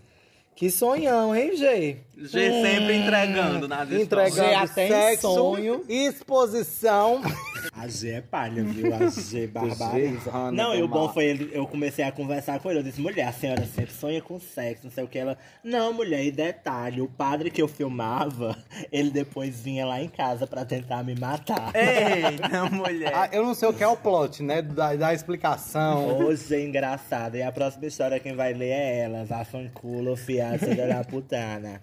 Que 0.55 0.71
sonhão, 0.71 1.35
hein, 1.35 1.57
G? 1.57 1.97
G 2.15 2.29
sempre 2.29 2.95
entregando 2.95 3.67
nas 3.67 3.89
histórias. 3.89 4.37
Entregando 4.37 4.73
tem 4.73 4.87
sexo, 4.87 5.33
sonho. 5.33 5.83
exposição. 5.89 7.21
A 7.73 7.87
G 7.87 8.11
é 8.11 8.21
palha, 8.21 8.63
viu? 8.63 8.93
A 8.93 9.07
G 9.07 9.47
barbariza. 9.47 10.31
Hannah 10.31 10.51
Não, 10.51 10.75
e 10.75 10.81
o 10.81 10.87
bom 10.87 11.09
foi 11.09 11.25
ele, 11.25 11.49
eu 11.53 11.65
comecei 11.67 12.03
a 12.03 12.11
conversar 12.11 12.59
com 12.59 12.69
ele. 12.69 12.79
Eu 12.79 12.83
disse, 12.83 13.01
mulher, 13.01 13.27
a 13.27 13.31
senhora 13.31 13.65
sempre 13.65 13.93
sonha 13.93 14.21
com 14.21 14.39
sexo, 14.39 14.85
não 14.85 14.91
sei 14.91 15.03
o 15.03 15.07
que. 15.07 15.19
Ela, 15.19 15.37
não, 15.63 15.93
mulher, 15.93 16.23
e 16.25 16.31
detalhe, 16.31 17.01
o 17.01 17.07
padre 17.07 17.49
que 17.49 17.61
eu 17.61 17.67
filmava, 17.67 18.57
ele 18.91 19.09
depois 19.09 19.59
vinha 19.61 19.85
lá 19.85 20.01
em 20.01 20.09
casa 20.09 20.47
pra 20.47 20.65
tentar 20.65 21.03
me 21.03 21.15
matar. 21.15 21.71
Eita, 21.75 22.65
mulher. 22.71 23.11
Ah, 23.13 23.29
eu 23.31 23.43
não 23.43 23.53
sei 23.53 23.69
o 23.69 23.73
que 23.73 23.83
é 23.83 23.87
o 23.87 23.97
plot, 23.97 24.43
né? 24.43 24.61
Da, 24.61 24.95
da 24.95 25.13
explicação. 25.13 26.19
Hoje 26.19 26.55
é 26.55 26.65
engraçado. 26.65 27.35
E 27.35 27.43
a 27.43 27.51
próxima 27.51 27.85
história 27.85 28.19
quem 28.19 28.35
vai 28.35 28.53
ler 28.53 28.69
é 28.69 28.99
elas. 28.99 29.31
A 29.31 29.43
fanculo, 29.43 30.15
fiado, 30.15 30.75
da 30.75 31.03
putana. 31.03 31.81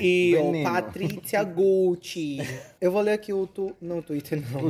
E 0.00 0.36
o. 0.36 0.62
Patrícia 0.62 1.42
Gucci. 1.42 2.38
Eu 2.80 2.90
vou 2.90 3.02
ler 3.02 3.12
aqui 3.12 3.32
o 3.32 3.46
tu... 3.46 3.76
não, 3.80 4.00
Twitter 4.00 4.42
não. 4.50 4.68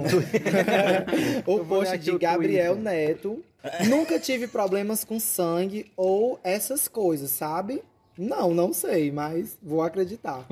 o 1.46 1.58
ler 1.60 1.64
post 1.64 1.98
de 1.98 2.10
o 2.10 2.18
Gabriel 2.18 2.74
Twitter. 2.74 2.92
Neto. 2.92 3.44
Nunca 3.88 4.18
tive 4.18 4.48
problemas 4.48 5.04
com 5.04 5.20
sangue 5.20 5.90
ou 5.96 6.40
essas 6.42 6.88
coisas, 6.88 7.30
sabe? 7.30 7.82
Não, 8.16 8.52
não 8.52 8.72
sei, 8.72 9.10
mas 9.10 9.56
vou 9.62 9.82
acreditar. 9.82 10.44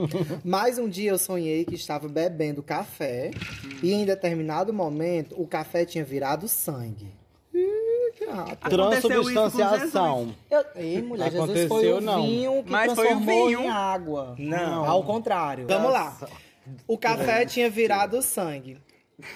mas 0.44 0.78
um 0.78 0.88
dia 0.88 1.10
eu 1.10 1.18
sonhei 1.18 1.64
que 1.64 1.74
estava 1.74 2.08
bebendo 2.08 2.62
café 2.62 3.30
e 3.82 3.92
em 3.92 4.04
determinado 4.04 4.72
momento 4.72 5.40
o 5.40 5.46
café 5.46 5.84
tinha 5.84 6.04
virado 6.04 6.48
sangue. 6.48 7.17
Transubstanciação. 8.68 10.34
Eu... 10.50 10.64
Ei, 10.76 11.02
mulher, 11.02 11.30
Jesus 11.30 11.46
foi 11.46 11.64
Aconteceu, 11.64 11.96
o 11.96 12.00
não. 12.00 12.22
vinho 12.22 12.62
que 12.64 12.70
Mas 12.70 12.92
foi 12.92 13.04
o 13.04 13.08
transformou 13.08 13.46
vinho. 13.46 13.60
em 13.60 13.68
água. 13.68 14.34
Não. 14.38 14.84
Ao 14.84 15.02
contrário. 15.02 15.66
Vamos 15.66 15.92
lá. 15.92 16.16
O 16.86 16.98
café 16.98 17.46
tinha 17.46 17.70
virado 17.70 18.20
sangue. 18.22 18.78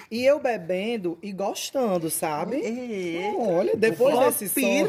E 0.09 0.23
eu 0.23 0.39
bebendo 0.39 1.17
e 1.21 1.33
gostando, 1.33 2.09
sabe? 2.09 2.61
Não, 2.61 3.57
Olha, 3.57 3.75
depois 3.75 4.17
desse 4.17 4.47
sonho... 4.47 4.85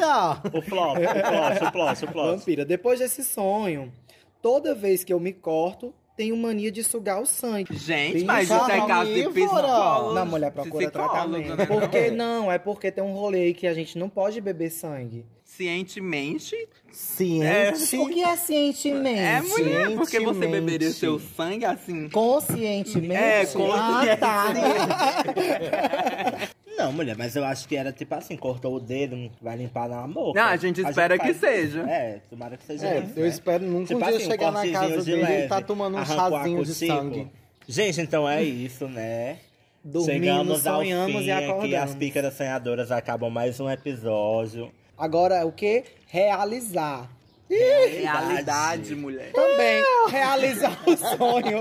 O 0.53 0.63
flop, 0.63 0.99
o 0.99 1.03
plot, 1.03 1.65
o 1.65 1.73
plot, 1.73 2.05
o 2.05 2.13
plot. 2.13 2.31
Vampira, 2.37 2.65
depois 2.65 3.01
desse 3.01 3.25
sonho, 3.25 3.93
toda 4.41 4.73
vez 4.73 5.03
que 5.03 5.13
eu 5.13 5.19
me 5.19 5.33
corto, 5.33 5.93
tenho 6.17 6.37
mania 6.37 6.71
de 6.71 6.83
sugar 6.85 7.21
o 7.21 7.27
sangue. 7.27 7.77
Gente, 7.77 8.25
mas 8.25 8.49
isso 8.49 8.71
é 8.71 8.87
caso 8.87 9.13
de 9.13 9.29
psicólogo. 9.29 10.15
Não, 10.15 10.27
mulher, 10.27 10.51
procura 10.53 10.91
tratamento. 10.91 11.57
né? 11.57 11.67
Porque 11.67 12.11
não, 12.11 12.51
é 12.51 12.59
porque 12.59 12.91
tem 12.91 13.03
um 13.03 13.13
rolê 13.13 13.43
aí 13.43 13.55
que 13.55 13.67
a 13.67 13.75
gente 13.75 13.99
não 13.99 14.09
pode 14.09 14.41
beber 14.41 14.71
sangue. 14.71 15.25
Cientemente, 15.45 16.57
Ciente. 16.91 17.97
O 17.97 18.09
que 18.09 18.23
é 18.23 18.37
cientemente? 18.37 19.21
é 19.21 19.41
mulher, 19.41 19.95
porque 19.95 20.19
você 20.21 20.47
beberia 20.47 20.91
seu 20.91 21.19
sangue 21.19 21.65
assim. 21.65 22.09
Conscientemente? 22.09 23.15
É, 23.15 23.45
Ah, 23.73 24.17
tá. 24.17 24.53
Não, 26.85 26.93
mulher, 26.93 27.17
mas 27.17 27.35
eu 27.35 27.45
acho 27.45 27.67
que 27.67 27.77
era 27.77 27.91
tipo 27.93 28.15
assim, 28.15 28.37
cortou 28.37 28.75
o 28.77 28.81
dedo, 28.81 29.31
vai 29.41 29.57
limpar 29.57 29.89
na 29.89 30.07
boca. 30.07 30.39
Não, 30.39 30.49
a 30.49 30.57
gente 30.57 30.83
espera 30.83 31.19
que 31.19 31.33
seja. 31.33 31.81
É, 31.89 32.21
tomara 32.29 32.59
que 32.59 32.65
seja 32.65 32.87
É, 32.87 32.99
isso, 33.01 33.13
eu 33.17 33.23
né? 33.23 33.29
espero 33.29 33.65
nunca 33.65 33.87
Tipo 33.87 34.05
um 34.05 34.07
dia 34.09 34.17
assim, 34.17 34.27
chegar 34.27 34.53
na 34.53 34.61
cortezinho 34.61 34.81
casa 34.81 34.99
de 34.99 35.11
dele 35.11 35.23
e 35.23 35.25
leve, 35.25 35.49
tá 35.49 35.61
tomando 35.63 35.95
um 35.95 35.99
arrancou 35.99 36.37
a 36.37 36.39
chazinho 36.41 36.65
de 36.65 36.75
sangue. 36.75 37.29
Gente, 37.67 38.01
então 38.03 38.29
é 38.29 38.43
isso, 38.43 38.87
né? 38.87 39.39
Dormimos, 39.83 40.13
Chegamos 40.27 40.67
ao 40.67 40.77
sonhamos 40.81 41.21
fim 41.23 41.27
e 41.27 41.31
aqui, 41.31 41.45
acordamos. 41.45 41.75
as 41.91 41.95
pícaras 41.95 42.35
sonhadoras 42.35 42.91
acabam 42.91 43.31
mais 43.31 43.59
um 43.61 43.71
episódio. 43.71 44.71
Agora, 44.97 45.47
o 45.47 45.53
que? 45.53 45.85
Realizar. 46.07 47.09
Realidade, 47.49 48.95
mulher. 48.95 49.33
Também, 49.33 49.83
realizar 50.09 50.79
o 50.87 50.97
sonho. 50.97 51.59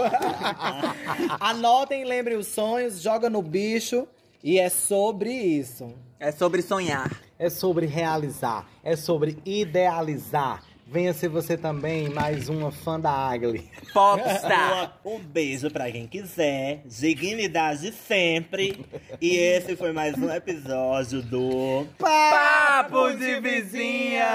Anotem, 1.40 2.04
lembrem 2.06 2.38
os 2.38 2.48
sonhos, 2.48 3.02
joga 3.02 3.30
no 3.30 3.42
bicho. 3.42 4.08
E 4.44 4.60
é 4.60 4.68
sobre 4.70 5.32
isso. 5.32 5.94
É 6.20 6.30
sobre 6.30 6.62
sonhar. 6.62 7.10
É 7.40 7.50
sobre 7.50 7.86
realizar, 7.86 8.68
é 8.84 8.96
sobre 8.96 9.38
idealizar. 9.46 10.62
Venha 10.86 11.14
ser 11.14 11.30
você 11.30 11.58
também 11.58 12.10
mais 12.10 12.50
uma 12.50 12.70
fã 12.70 13.00
da 13.00 13.10
Agli. 13.12 13.70
Popstar. 13.94 15.00
Um 15.06 15.20
beijo 15.20 15.72
pra 15.72 15.90
quem 15.92 16.08
quiser, 16.08 16.82
dignidade 16.86 17.94
sempre. 17.94 18.86
E 19.22 19.36
esse 19.36 19.76
foi 19.78 19.94
mais 19.94 20.18
um 20.18 20.30
episódio 20.30 21.22
do 21.22 21.86
Papo 21.98 23.12
de 23.14 23.40
vizinha. 23.40 24.28